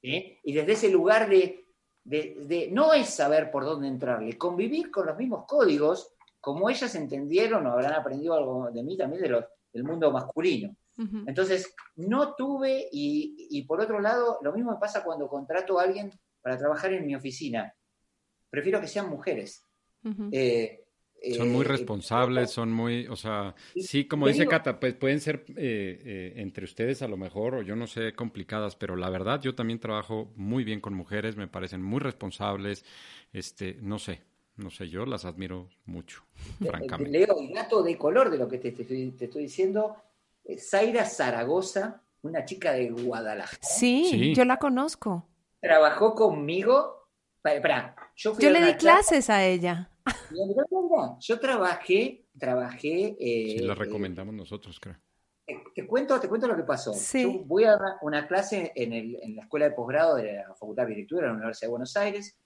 Y 0.02 0.52
desde 0.52 0.72
ese 0.72 0.90
lugar 0.90 1.26
de, 1.26 1.66
de, 2.04 2.68
no 2.70 2.92
es 2.92 3.08
saber 3.08 3.50
por 3.50 3.64
dónde 3.64 3.88
entrarle, 3.88 4.36
convivir 4.36 4.90
con 4.90 5.06
los 5.06 5.16
mismos 5.16 5.46
códigos, 5.46 6.12
como 6.38 6.68
ellas 6.68 6.94
entendieron 6.96 7.66
o 7.66 7.72
habrán 7.72 7.94
aprendido 7.94 8.34
algo 8.34 8.70
de 8.70 8.82
mí 8.82 8.94
también 8.94 9.22
de 9.22 9.28
los, 9.30 9.44
del 9.72 9.84
mundo 9.84 10.10
masculino. 10.12 10.76
Entonces, 11.26 11.74
no 11.96 12.34
tuve, 12.34 12.88
y, 12.92 13.48
y, 13.48 13.62
por 13.62 13.80
otro 13.80 13.98
lado, 13.98 14.38
lo 14.42 14.52
mismo 14.52 14.72
me 14.72 14.78
pasa 14.78 15.02
cuando 15.02 15.26
contrato 15.26 15.80
a 15.80 15.84
alguien 15.84 16.12
para 16.42 16.58
trabajar 16.58 16.92
en 16.92 17.06
mi 17.06 17.14
oficina. 17.14 17.74
Prefiero 18.50 18.82
que 18.82 18.86
sean 18.86 19.08
mujeres. 19.08 19.66
Son 21.36 21.50
muy 21.50 21.64
eh, 21.64 21.68
responsables, 21.68 22.50
son 22.50 22.72
muy, 22.72 23.06
o 23.06 23.14
sea, 23.14 23.54
sí, 23.76 24.06
como 24.06 24.26
dice 24.26 24.46
Cata, 24.46 24.80
pues 24.80 24.94
pueden 24.94 25.20
ser 25.20 25.44
eh, 25.50 26.00
eh, 26.04 26.32
entre 26.36 26.64
ustedes 26.64 27.00
a 27.02 27.08
lo 27.08 27.16
mejor, 27.16 27.54
o 27.54 27.62
yo 27.62 27.76
no 27.76 27.86
sé, 27.86 28.12
complicadas, 28.12 28.74
pero 28.74 28.96
la 28.96 29.08
verdad 29.08 29.40
yo 29.40 29.54
también 29.54 29.78
trabajo 29.78 30.32
muy 30.34 30.64
bien 30.64 30.80
con 30.80 30.94
mujeres, 30.94 31.36
me 31.36 31.46
parecen 31.46 31.80
muy 31.80 32.00
responsables, 32.00 32.84
este, 33.32 33.78
no 33.80 34.00
sé, 34.00 34.22
no 34.56 34.70
sé, 34.70 34.88
yo 34.88 35.06
las 35.06 35.24
admiro 35.24 35.68
mucho, 35.84 36.24
francamente. 36.60 37.12
Leo 37.12 37.38
el 37.38 37.54
gato 37.54 37.82
de 37.82 37.96
color 37.96 38.28
de 38.28 38.38
lo 38.38 38.48
que 38.48 38.58
te, 38.58 38.68
estoy, 38.68 39.42
diciendo, 39.42 39.96
Zaira 40.58 41.04
Zaragoza, 41.04 42.02
una 42.22 42.44
chica 42.44 42.72
de 42.72 42.90
Guadalajara. 42.90 43.58
Sí, 43.62 44.34
yo 44.34 44.44
la 44.44 44.56
conozco. 44.56 45.28
Trabajó 45.60 46.16
conmigo, 46.16 47.08
para, 47.42 47.94
yo, 48.16 48.36
yo 48.36 48.50
le 48.50 48.64
di 48.64 48.74
clases 48.74 49.30
a 49.30 49.44
ella. 49.44 49.91
Yo 51.20 51.38
trabajé, 51.38 52.26
trabajé. 52.38 53.16
Eh, 53.18 53.58
sí, 53.58 53.64
la 53.64 53.74
recomendamos 53.74 54.34
nosotros, 54.34 54.78
creo. 54.80 54.96
Te, 55.74 55.86
cuento, 55.86 56.18
te 56.20 56.28
cuento 56.28 56.46
lo 56.46 56.56
que 56.56 56.62
pasó. 56.62 56.92
Yo 57.14 57.44
voy 57.44 57.64
a 57.64 57.72
dar 57.72 57.96
una 58.02 58.26
clase 58.26 58.72
en, 58.74 58.92
el, 58.92 59.18
en 59.22 59.36
la 59.36 59.42
escuela 59.42 59.68
de 59.68 59.74
posgrado 59.74 60.16
de 60.16 60.34
la 60.34 60.54
Facultad 60.54 60.84
de 60.84 60.92
Arquitectura 60.92 61.22
de 61.22 61.28
la 61.28 61.34
Universidad 61.34 61.66
de 61.66 61.70
Buenos 61.70 61.96
Aires. 61.96 62.38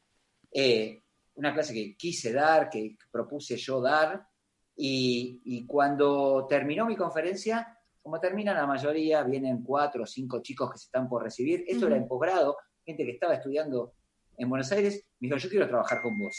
Eh, 0.51 1.03
una 1.35 1.53
clase 1.53 1.75
que 1.75 1.97
quise 1.97 2.33
dar, 2.33 2.71
que 2.71 2.97
propuse 3.11 3.57
yo 3.57 3.81
dar. 3.81 4.27
Y, 4.75 5.41
y, 5.45 5.67
cuando 5.67 6.47
terminó 6.49 6.87
mi 6.87 6.97
conferencia, 6.97 7.79
como 8.03 8.21
termina 8.21 8.55
la 8.55 8.67
mayoría, 8.67 9.23
vienen 9.23 9.63
cuatro 9.63 10.03
o 10.03 10.07
cinco 10.07 10.41
chicos 10.43 10.71
que 10.71 10.79
se 10.79 10.85
están 10.85 11.09
por 11.09 11.23
recibir. 11.23 11.65
Esto 11.67 11.87
era 11.87 11.97
en 11.97 12.09
posgrado, 12.09 12.57
gente 12.85 13.05
que 13.05 13.13
estaba 13.13 13.35
estudiando 13.35 13.95
en 14.37 14.49
Buenos 14.49 14.71
Aires. 14.73 15.07
Me 15.21 15.29
dijo, 15.29 15.39
yo 15.39 15.49
quiero 15.49 15.69
trabajar 15.69 16.03
con 16.03 16.19
vos. 16.19 16.37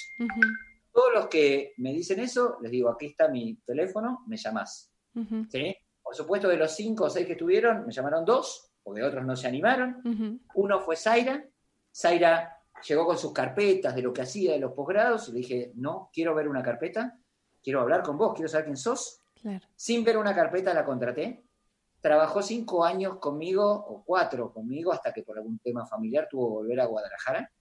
Todos 0.97 1.13
los 1.13 1.27
que 1.27 1.75
me 1.77 1.93
dicen 1.93 2.19
eso, 2.21 2.57
les 2.59 2.71
digo, 2.71 2.89
aquí 2.89 3.05
está 3.05 3.27
mi 3.27 3.53
teléfono, 3.57 4.23
me 4.25 4.35
llamás. 4.35 4.91
Por 6.01 6.15
supuesto, 6.15 6.47
de 6.47 6.57
los 6.57 6.71
cinco 6.71 7.03
o 7.03 7.09
seis 7.11 7.27
que 7.27 7.33
estuvieron, 7.33 7.85
me 7.85 7.93
llamaron 7.93 8.25
dos, 8.25 8.71
porque 8.81 9.03
otros 9.03 9.23
no 9.23 9.35
se 9.35 9.47
animaron. 9.47 10.41
Uno 10.55 10.79
fue 10.79 10.95
Zaira. 10.95 11.45
Zaira 11.95 12.51
llegó 12.87 13.05
con 13.05 13.15
sus 13.15 13.31
carpetas 13.31 13.93
de 13.93 14.01
lo 14.01 14.11
que 14.11 14.23
hacía 14.23 14.53
de 14.53 14.59
los 14.59 14.73
posgrados 14.73 15.29
y 15.29 15.33
le 15.33 15.37
dije, 15.37 15.71
no, 15.75 16.09
quiero 16.11 16.33
ver 16.33 16.47
una 16.47 16.63
carpeta, 16.63 17.15
quiero 17.61 17.81
hablar 17.81 18.01
con 18.01 18.17
vos, 18.17 18.33
quiero 18.33 18.49
saber 18.49 18.65
quién 18.65 18.77
sos. 18.77 19.21
Sin 19.75 20.03
ver 20.03 20.17
una 20.17 20.33
carpeta 20.33 20.73
la 20.73 20.83
contraté 20.83 21.43
trabajó 21.99 22.41
cinco 22.41 22.85
años 22.85 23.17
conmigo, 23.17 23.65
o 23.65 24.03
cuatro 24.05 24.53
conmigo, 24.53 24.93
hasta 24.93 25.11
que 25.11 25.23
por 25.23 25.37
algún 25.37 25.59
tema 25.59 25.85
familiar 25.85 26.27
tuvo 26.29 26.47
que 26.47 26.53
volver 26.53 26.79
a 26.79 26.85
Guadalajara. 26.85 27.51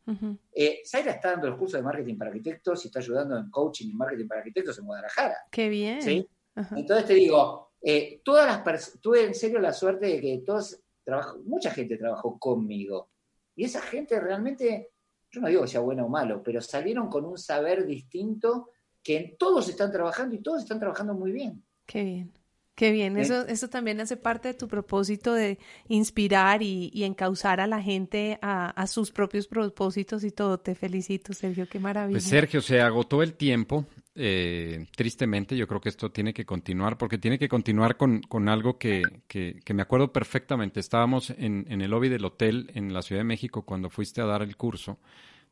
Eh, 0.53 0.83
Zaira 0.87 1.13
está 1.13 1.33
dando 1.33 1.49
el 1.49 1.57
curso 1.57 1.77
de 1.77 1.83
marketing 1.83 2.17
para 2.17 2.31
arquitectos 2.31 2.85
y 2.85 2.89
está 2.89 3.01
ayudando 3.01 3.37
en 3.37 3.51
coaching 3.51 3.89
y 3.89 3.95
marketing 3.95 4.29
para 4.29 4.41
arquitectos 4.41 4.79
en 4.79 4.87
Guadalajara. 4.87 5.37
Qué 5.51 5.69
bien. 5.69 6.03
¿sí? 6.03 6.29
Entonces 6.77 7.07
te 7.07 7.15
digo, 7.15 7.73
eh, 7.83 8.21
todas 8.25 8.47
las 8.47 9.01
tuve 9.01 9.25
en 9.25 9.35
serio 9.35 9.59
la 9.59 9.73
suerte 9.73 10.07
de 10.07 10.21
que 10.21 10.43
todos 10.45 10.81
trabajó, 11.03 11.39
mucha 11.45 11.71
gente 11.71 11.97
trabajó 11.97 12.39
conmigo. 12.39 13.11
Y 13.55 13.65
esa 13.65 13.81
gente 13.81 14.21
realmente, 14.21 14.91
yo 15.31 15.41
no 15.41 15.49
digo 15.49 15.63
que 15.63 15.69
sea 15.69 15.81
bueno 15.81 16.07
o 16.07 16.09
malo, 16.09 16.43
pero 16.43 16.61
salieron 16.61 17.09
con 17.09 17.25
un 17.25 17.39
saber 17.39 17.87
distinto 17.87 18.71
que 19.03 19.37
todos 19.39 19.69
están 19.69 19.91
trabajando 19.91 20.35
y 20.35 20.43
todos 20.43 20.63
están 20.63 20.79
trabajando 20.79 21.15
muy 21.15 21.33
bien. 21.33 21.65
Qué 21.87 22.03
bien. 22.03 22.33
Qué 22.77 22.93
bien, 22.93 23.17
eso, 23.17 23.47
eso 23.47 23.69
también 23.69 24.03
hace 24.03 24.19
parte 24.19 24.49
de 24.49 24.55
tu 24.55 24.69
propósito 24.69 25.33
de 25.33 25.59
inspirar 25.89 26.63
y, 26.63 26.91
y 26.93 27.05
encauzar 27.05 27.59
a 27.59 27.67
la 27.67 27.81
gente 27.81 28.39
a, 28.43 28.87
sus 28.87 29.11
propios 29.11 29.47
propósitos 29.47 30.23
y 30.25 30.31
todo. 30.31 30.59
Te 30.59 30.75
felicito, 30.75 31.33
Sergio, 31.33 31.67
qué 31.67 31.81
maravilla. 31.81 32.17
Pues 32.17 32.25
Sergio, 32.25 32.61
se 32.61 32.83
agotó 32.83 33.23
el 33.23 33.33
tiempo. 33.33 33.87
Eh, 34.15 34.85
tristemente, 34.95 35.57
yo 35.57 35.67
creo 35.67 35.81
que 35.81 35.89
esto 35.89 36.11
tiene 36.11 36.35
que 36.35 36.45
continuar, 36.45 36.99
porque 36.99 37.17
tiene 37.17 37.39
que 37.39 37.49
continuar 37.49 37.97
con, 37.97 38.21
con 38.21 38.47
algo 38.47 38.77
que, 38.77 39.03
que, 39.27 39.63
me 39.73 39.81
acuerdo 39.81 40.13
perfectamente. 40.13 40.79
Estábamos 40.79 41.31
en, 41.31 41.65
en 41.71 41.81
el 41.81 41.91
lobby 41.91 42.11
del 42.11 42.27
hotel 42.27 42.71
en 42.75 42.93
la 42.93 43.01
Ciudad 43.01 43.21
de 43.21 43.25
México 43.25 43.63
cuando 43.63 43.89
fuiste 43.89 44.21
a 44.21 44.27
dar 44.27 44.43
el 44.43 44.55
curso, 44.59 44.99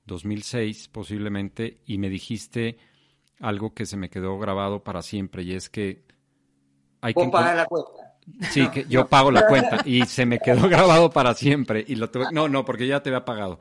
2006 0.05 0.89
posiblemente, 0.89 1.79
y 1.87 1.97
me 1.97 2.11
dijiste 2.11 2.77
algo 3.41 3.73
que 3.73 3.87
se 3.87 3.97
me 3.97 4.11
quedó 4.11 4.39
grabado 4.39 4.85
para 4.85 5.01
siempre, 5.01 5.43
y 5.43 5.53
es 5.53 5.71
que 5.71 6.04
hay 7.05 7.13
que 7.13 7.29
pagar 7.29 7.57
la 7.57 7.67
cuenta. 7.67 7.91
Sí, 8.51 8.67
que 8.69 8.87
yo 8.89 9.07
pago 9.07 9.31
la 9.31 9.47
cuenta 9.49 9.83
y 9.85 10.07
se 10.07 10.25
me 10.25 10.39
quedó 10.39 10.69
grabado 10.71 11.11
para 11.11 11.35
siempre 11.35 11.85
y 11.87 11.97
lo 11.97 12.11
tuve, 12.11 12.27
no, 12.33 12.49
no, 12.49 12.65
porque 12.65 12.87
ya 12.87 13.03
te 13.03 13.11
había 13.11 13.25
pagado. 13.27 13.61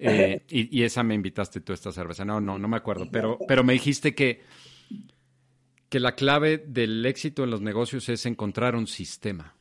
Eh, 0.00 0.44
y, 0.48 0.82
esa 0.82 1.04
me 1.04 1.14
invitaste 1.14 1.60
tú 1.60 1.72
esta 1.72 1.92
cerveza. 1.92 2.24
No, 2.24 2.40
no, 2.40 2.58
no 2.58 2.66
me 2.66 2.76
acuerdo, 2.76 3.08
pero, 3.10 3.38
pero 3.46 3.62
me 3.62 3.74
dijiste 3.74 4.14
que, 4.14 4.42
que 5.88 6.00
la 6.00 6.16
clave 6.16 6.58
del 6.58 7.06
éxito 7.06 7.44
en 7.44 7.50
los 7.50 7.60
negocios 7.60 8.08
es 8.08 8.26
encontrar 8.26 8.74
un 8.74 8.88
sistema. 8.88 9.54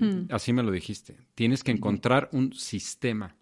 Hmm. 0.00 0.26
Así 0.30 0.52
me 0.52 0.64
lo 0.64 0.72
dijiste. 0.72 1.16
Tienes 1.36 1.62
que 1.62 1.70
encontrar 1.70 2.28
un 2.32 2.52
sistema. 2.52 3.36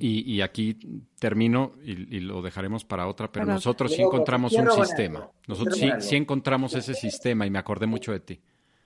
Y, 0.00 0.40
aquí 0.40 0.76
termino 1.20 1.74
y, 1.84 2.20
lo 2.20 2.42
dejaremos 2.42 2.84
para 2.84 3.06
otra, 3.06 3.30
pero 3.30 3.46
nosotros 3.46 3.92
sí 3.94 4.02
encontramos 4.02 4.52
un 4.52 4.70
sistema. 4.72 5.30
Nosotros 5.46 5.78
sí, 5.78 5.90
sí, 6.00 6.16
encontramos 6.16 6.74
ese 6.74 6.94
sistema 6.94 7.46
y 7.46 7.50
me 7.50 7.58
acordé 7.58 7.86
mucho 7.86 8.10
de 8.10 8.20
ti. 8.20 8.40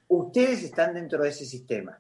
Ustedes 0.09 0.63
están 0.63 0.95
dentro 0.95 1.23
de 1.23 1.31
ese 1.31 1.47
sistema. 1.47 1.99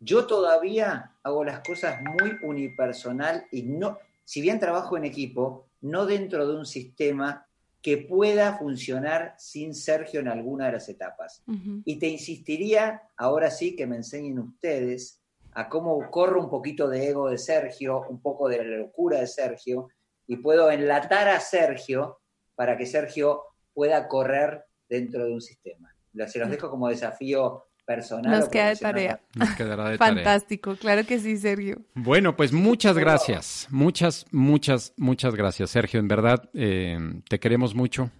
Yo 0.00 0.26
todavía 0.26 1.12
hago 1.22 1.44
las 1.44 1.60
cosas 1.60 2.00
muy 2.00 2.32
unipersonal 2.42 3.44
y 3.50 3.62
no, 3.62 3.98
si 4.24 4.40
bien 4.40 4.60
trabajo 4.60 4.96
en 4.96 5.04
equipo, 5.04 5.66
no 5.80 6.06
dentro 6.06 6.46
de 6.46 6.56
un 6.56 6.64
sistema 6.64 7.46
que 7.82 7.98
pueda 7.98 8.56
funcionar 8.56 9.34
sin 9.38 9.74
Sergio 9.74 10.20
en 10.20 10.28
alguna 10.28 10.66
de 10.66 10.72
las 10.72 10.88
etapas. 10.88 11.42
Y 11.84 11.98
te 11.98 12.08
insistiría, 12.08 13.02
ahora 13.16 13.50
sí, 13.50 13.76
que 13.76 13.86
me 13.86 13.96
enseñen 13.96 14.38
ustedes 14.38 15.17
a 15.58 15.68
cómo 15.68 16.08
corro 16.08 16.40
un 16.40 16.48
poquito 16.48 16.88
de 16.88 17.08
ego 17.08 17.28
de 17.28 17.36
Sergio, 17.36 18.06
un 18.08 18.22
poco 18.22 18.48
de 18.48 18.58
la 18.58 18.76
locura 18.76 19.18
de 19.18 19.26
Sergio, 19.26 19.88
y 20.24 20.36
puedo 20.36 20.70
enlatar 20.70 21.26
a 21.28 21.40
Sergio 21.40 22.20
para 22.54 22.76
que 22.76 22.86
Sergio 22.86 23.42
pueda 23.74 24.06
correr 24.06 24.64
dentro 24.88 25.24
de 25.24 25.32
un 25.32 25.40
sistema. 25.40 25.92
Se 26.28 26.38
los 26.38 26.48
dejo 26.48 26.70
como 26.70 26.88
desafío 26.88 27.64
personal. 27.84 28.38
Nos 28.38 28.48
queda 28.48 28.68
de 28.68 28.76
tarea. 28.76 29.20
Nos 29.34 29.50
quedará 29.56 29.90
de 29.90 29.98
Fantástico, 29.98 30.76
claro 30.76 31.04
que 31.04 31.18
sí, 31.18 31.36
Sergio. 31.36 31.82
Bueno, 31.96 32.36
pues 32.36 32.52
muchas 32.52 32.96
gracias, 32.96 33.66
muchas, 33.68 34.26
muchas, 34.30 34.94
muchas 34.96 35.34
gracias, 35.34 35.70
Sergio. 35.70 35.98
En 35.98 36.06
verdad, 36.06 36.48
eh, 36.54 36.96
te 37.28 37.40
queremos 37.40 37.74
mucho, 37.74 38.12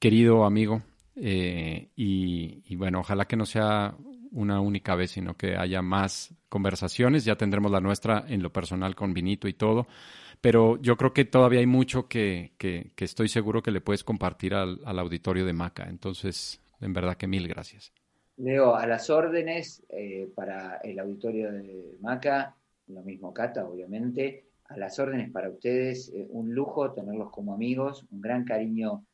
querido 0.00 0.44
amigo. 0.44 0.82
Eh, 1.14 1.90
y, 1.94 2.64
y, 2.66 2.74
bueno, 2.74 3.00
ojalá 3.00 3.26
que 3.26 3.36
no 3.36 3.46
sea 3.46 3.94
una 4.32 4.60
única 4.60 4.94
vez, 4.94 5.12
sino 5.12 5.36
que 5.36 5.56
haya 5.56 5.82
más 5.82 6.34
conversaciones. 6.48 7.24
Ya 7.24 7.36
tendremos 7.36 7.70
la 7.70 7.80
nuestra 7.80 8.24
en 8.28 8.42
lo 8.42 8.52
personal 8.52 8.94
con 8.94 9.14
Vinito 9.14 9.48
y 9.48 9.52
todo. 9.52 9.86
Pero 10.40 10.80
yo 10.82 10.96
creo 10.96 11.12
que 11.12 11.24
todavía 11.24 11.60
hay 11.60 11.66
mucho 11.66 12.08
que, 12.08 12.52
que, 12.58 12.92
estoy 12.98 13.28
seguro 13.28 13.62
que 13.62 13.70
le 13.70 13.80
puedes 13.80 14.02
compartir 14.02 14.54
al, 14.54 14.80
auditorio 14.84 15.46
de 15.46 15.52
Maca. 15.52 15.84
Entonces, 15.88 16.60
en 16.80 16.92
verdad 16.92 17.16
que 17.16 17.28
mil 17.28 17.46
gracias. 17.46 17.92
Leo, 18.38 18.74
a 18.74 18.86
las 18.86 19.08
órdenes 19.08 19.84
eh, 19.88 20.28
para 20.34 20.78
el 20.78 20.98
auditorio 20.98 21.52
de 21.52 21.96
Maca. 22.00 22.56
lo 22.88 23.02
mismo 23.02 23.32
Cata, 23.32 23.64
obviamente, 23.66 24.46
a 24.64 24.76
las 24.76 24.98
órdenes 24.98 25.30
para 25.30 25.48
ustedes, 25.48 26.10
eh, 26.12 26.26
un 26.30 26.52
lujo 26.52 26.92
tenerlos 26.92 27.30
como 27.30 27.54
amigos, 27.54 28.04
un 28.10 28.20
gran 28.20 28.44
cariño 28.44 29.04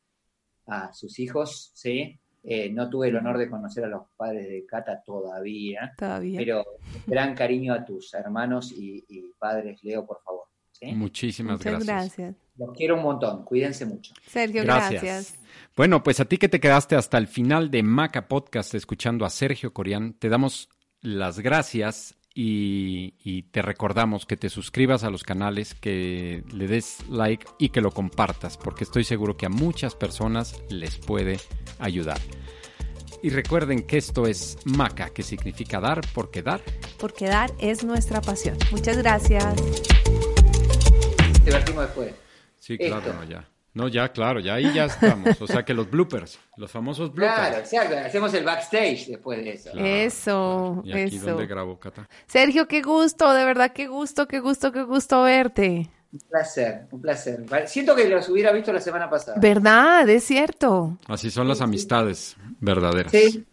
a 0.66 0.92
sus 0.92 1.18
hijos, 1.18 1.72
¿sí? 1.74 2.18
Eh, 2.42 2.70
no 2.70 2.88
tuve 2.88 3.08
el 3.08 3.16
honor 3.16 3.36
de 3.38 3.50
conocer 3.50 3.84
a 3.84 3.88
los 3.88 4.02
padres 4.16 4.48
de 4.48 4.64
Cata 4.64 5.02
todavía, 5.04 5.92
Todavía. 5.98 6.38
pero 6.38 6.64
gran 7.06 7.34
cariño 7.34 7.74
a 7.74 7.84
tus 7.84 8.14
hermanos 8.14 8.72
y, 8.72 9.04
y 9.08 9.32
padres, 9.38 9.82
Leo, 9.82 10.06
por 10.06 10.22
favor. 10.22 10.44
¿sí? 10.72 10.86
Muchísimas 10.94 11.58
Muchas 11.58 11.84
gracias. 11.84 12.16
gracias. 12.16 12.34
Los 12.56 12.72
quiero 12.76 12.96
un 12.96 13.02
montón, 13.02 13.44
cuídense 13.44 13.86
mucho. 13.86 14.12
Sergio, 14.26 14.62
Gracias. 14.64 15.02
gracias. 15.02 15.38
Bueno, 15.76 16.02
pues 16.02 16.18
a 16.20 16.24
ti 16.24 16.38
que 16.38 16.48
te 16.48 16.58
quedaste 16.60 16.96
hasta 16.96 17.18
el 17.18 17.28
final 17.28 17.70
de 17.70 17.82
Maca 17.82 18.26
Podcast 18.28 18.74
escuchando 18.74 19.24
a 19.24 19.30
Sergio 19.30 19.72
Corián, 19.72 20.14
te 20.14 20.28
damos 20.28 20.68
las 21.00 21.38
gracias 21.38 22.16
y, 22.40 23.14
y 23.24 23.42
te 23.42 23.62
recordamos 23.62 24.24
que 24.24 24.36
te 24.36 24.48
suscribas 24.48 25.02
a 25.02 25.10
los 25.10 25.24
canales, 25.24 25.74
que 25.74 26.44
le 26.52 26.68
des 26.68 26.98
like 27.08 27.44
y 27.58 27.70
que 27.70 27.80
lo 27.80 27.90
compartas, 27.90 28.56
porque 28.56 28.84
estoy 28.84 29.02
seguro 29.02 29.36
que 29.36 29.46
a 29.46 29.48
muchas 29.48 29.96
personas 29.96 30.62
les 30.70 30.98
puede 30.98 31.40
ayudar. 31.80 32.20
Y 33.24 33.30
recuerden 33.30 33.84
que 33.88 33.96
esto 33.96 34.28
es 34.28 34.56
Maca, 34.64 35.10
que 35.10 35.24
significa 35.24 35.80
dar 35.80 36.00
porque 36.14 36.44
dar. 36.44 36.60
Porque 36.96 37.26
dar 37.26 37.50
es 37.58 37.82
nuestra 37.82 38.20
pasión. 38.20 38.56
Muchas 38.70 38.98
gracias. 38.98 39.56
Divertimos 41.44 41.86
después. 41.86 42.14
Sí, 42.60 42.78
claro, 42.78 43.14
no, 43.14 43.24
ya. 43.24 43.48
No, 43.78 43.86
ya, 43.86 44.08
claro, 44.10 44.40
ya 44.40 44.54
ahí 44.54 44.72
ya 44.74 44.86
estamos. 44.86 45.40
O 45.40 45.46
sea 45.46 45.64
que 45.64 45.72
los 45.72 45.88
bloopers, 45.88 46.36
los 46.56 46.68
famosos 46.70 47.12
bloopers. 47.14 47.38
Claro, 47.38 47.58
exacto. 47.58 47.96
Hacemos 47.96 48.34
el 48.34 48.42
backstage 48.44 49.06
después 49.06 49.38
de 49.38 49.50
eso. 49.52 49.70
Claro, 49.70 49.86
Eso, 49.86 50.82
¿Y 50.84 50.92
aquí 50.92 51.16
eso. 51.16 51.26
dónde 51.26 51.46
grabó 51.46 51.78
Cata? 51.78 52.08
Sergio, 52.26 52.66
qué 52.66 52.82
gusto, 52.82 53.32
de 53.32 53.44
verdad, 53.44 53.72
qué 53.72 53.86
gusto, 53.86 54.26
qué 54.26 54.40
gusto, 54.40 54.72
qué 54.72 54.82
gusto 54.82 55.22
verte. 55.22 55.88
Un 56.12 56.18
placer, 56.28 56.86
un 56.90 57.00
placer. 57.00 57.44
Siento 57.66 57.94
que 57.94 58.08
los 58.08 58.28
hubiera 58.28 58.50
visto 58.50 58.72
la 58.72 58.80
semana 58.80 59.08
pasada. 59.08 59.38
¿Verdad? 59.40 60.08
Es 60.08 60.24
cierto. 60.24 60.98
Así 61.06 61.30
son 61.30 61.46
las 61.46 61.60
amistades 61.60 62.36
verdaderas. 62.60 63.12
Sí, 63.12 63.44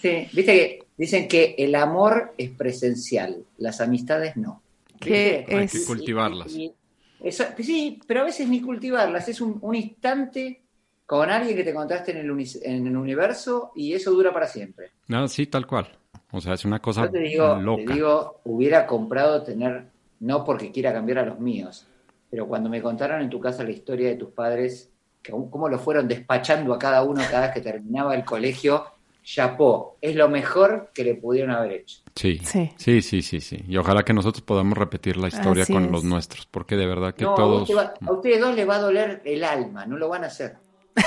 sí. 0.00 0.28
Viste 0.32 0.44
que 0.44 0.78
dicen 0.96 1.26
que 1.26 1.56
el 1.58 1.74
amor 1.74 2.34
es 2.38 2.50
presencial, 2.50 3.44
las 3.58 3.80
amistades 3.80 4.36
no. 4.36 4.62
Hay 5.00 5.42
es- 5.48 5.72
que 5.72 5.84
cultivarlas. 5.86 6.54
Y- 6.54 6.66
y- 6.66 6.74
eso- 7.22 7.44
sí, 7.58 8.00
pero 8.06 8.20
a 8.20 8.24
veces 8.24 8.48
ni 8.48 8.60
cultivarlas. 8.60 9.28
Es 9.28 9.40
un, 9.40 9.58
un 9.60 9.74
instante 9.74 10.62
con 11.06 11.30
alguien 11.30 11.56
que 11.56 11.64
te 11.64 11.74
contaste 11.74 12.12
en 12.12 12.18
el, 12.18 12.30
uni- 12.30 12.60
en 12.62 12.86
el 12.86 12.96
universo 12.96 13.72
y 13.74 13.92
eso 13.92 14.10
dura 14.12 14.32
para 14.32 14.46
siempre. 14.46 14.90
No, 15.08 15.26
sí, 15.28 15.46
tal 15.46 15.66
cual. 15.66 15.88
O 16.32 16.40
sea, 16.40 16.54
es 16.54 16.64
una 16.64 16.80
cosa 16.80 17.02
Yo 17.04 17.10
te 17.10 17.18
digo, 17.20 17.56
loca. 17.56 17.84
te 17.84 17.92
digo, 17.92 18.40
hubiera 18.44 18.86
comprado 18.86 19.42
tener, 19.42 19.84
no 20.20 20.44
porque 20.44 20.72
quiera 20.72 20.92
cambiar 20.92 21.18
a 21.18 21.26
los 21.26 21.38
míos, 21.40 21.86
pero 22.30 22.46
cuando 22.46 22.70
me 22.70 22.80
contaron 22.80 23.20
en 23.20 23.28
tu 23.30 23.38
casa 23.40 23.62
la 23.64 23.70
historia 23.70 24.08
de 24.08 24.16
tus 24.16 24.30
padres, 24.30 24.90
que, 25.22 25.32
cómo 25.32 25.68
lo 25.68 25.78
fueron 25.78 26.08
despachando 26.08 26.72
a 26.72 26.78
cada 26.78 27.02
uno 27.02 27.20
cada 27.30 27.42
vez 27.46 27.54
que 27.54 27.60
terminaba 27.60 28.14
el 28.14 28.24
colegio, 28.24 28.86
chapó, 29.22 29.96
es 30.00 30.14
lo 30.16 30.28
mejor 30.28 30.90
que 30.94 31.04
le 31.04 31.14
pudieron 31.14 31.50
haber 31.52 31.72
hecho. 31.72 31.98
Sí. 32.14 32.38
Sí. 32.44 32.72
sí, 32.76 33.02
sí, 33.02 33.22
sí, 33.22 33.40
sí. 33.40 33.64
Y 33.68 33.76
ojalá 33.76 34.02
que 34.02 34.12
nosotros 34.12 34.42
podamos 34.42 34.76
repetir 34.76 35.16
la 35.16 35.28
historia 35.28 35.62
Así 35.62 35.72
con 35.72 35.84
es. 35.86 35.90
los 35.90 36.04
nuestros, 36.04 36.46
porque 36.46 36.76
de 36.76 36.86
verdad 36.86 37.14
que 37.14 37.24
No, 37.24 37.34
todos... 37.34 37.70
va- 37.76 37.94
a 38.00 38.12
ustedes 38.12 38.40
dos 38.40 38.54
les 38.54 38.68
va 38.68 38.76
a 38.76 38.80
doler 38.80 39.22
el 39.24 39.44
alma, 39.44 39.86
no 39.86 39.96
lo 39.96 40.08
van 40.08 40.24
a 40.24 40.26
hacer. 40.28 40.56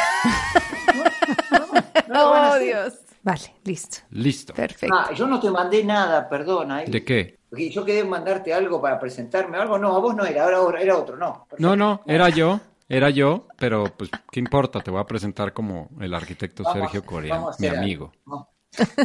No, 1.52 1.60
no, 1.60 1.66
no 2.08 2.14
lo 2.24 2.30
van 2.30 2.44
a 2.44 2.50
Oh, 2.50 2.54
hacer. 2.54 2.64
Dios. 2.64 2.94
Vale, 3.24 3.56
listo. 3.64 3.98
Listo. 4.12 4.54
Perfecto. 4.54 4.96
Ah, 4.96 5.12
yo 5.14 5.26
no 5.28 5.40
te 5.40 5.50
mandé 5.50 5.84
nada, 5.84 6.30
perdona. 6.30 6.84
¿eh? 6.84 6.86
¿De 6.88 7.04
qué? 7.04 7.38
Porque 7.50 7.70
Yo 7.72 7.84
quedé 7.84 8.00
en 8.00 8.10
mandarte 8.10 8.54
algo 8.54 8.80
para 8.82 9.00
presentarme 9.00 9.58
o 9.58 9.62
algo. 9.62 9.78
No, 9.80 9.96
a 9.96 10.00
vos 10.00 10.16
no 10.16 10.26
era, 10.26 10.44
ahora 10.56 10.82
era 10.82 10.96
otro, 10.98 11.18
no. 11.18 11.48
No, 11.58 11.76
no, 11.76 12.02
era 12.06 12.30
yo, 12.30 12.60
era 12.88 13.10
yo, 13.10 13.48
pero 13.58 13.86
pues, 13.98 14.10
¿qué 14.32 14.40
importa? 14.40 14.82
Te 14.82 14.92
voy 14.92 15.00
a 15.02 15.06
presentar 15.06 15.54
como 15.54 15.90
el 16.00 16.14
arquitecto 16.14 16.64
Vamos- 16.64 16.80
Sergio 16.80 17.04
Corean, 17.06 17.38
vamos 17.42 17.60
a 17.60 17.62
mi 17.62 17.68
amigo. 17.68 18.12
No. 18.26 18.50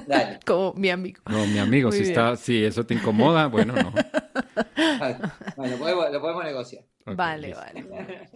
Dale. 0.06 0.40
Como 0.46 0.72
mi 0.74 0.90
amigo. 0.90 1.22
No, 1.28 1.46
mi 1.46 1.58
amigo, 1.60 1.90
Muy 1.90 1.96
si 1.98 2.02
bien. 2.02 2.18
está, 2.18 2.36
si 2.36 2.64
eso 2.64 2.84
te 2.84 2.94
incomoda, 2.94 3.46
bueno, 3.46 3.74
no. 3.74 3.92
Bueno, 5.56 5.72
lo 5.72 5.78
podemos, 5.78 6.10
lo 6.12 6.20
podemos 6.20 6.44
negociar. 6.44 6.84
Ok, 7.06 7.16
vale, 7.16 7.48
listo. 7.48 7.60
vale. 7.62 8.30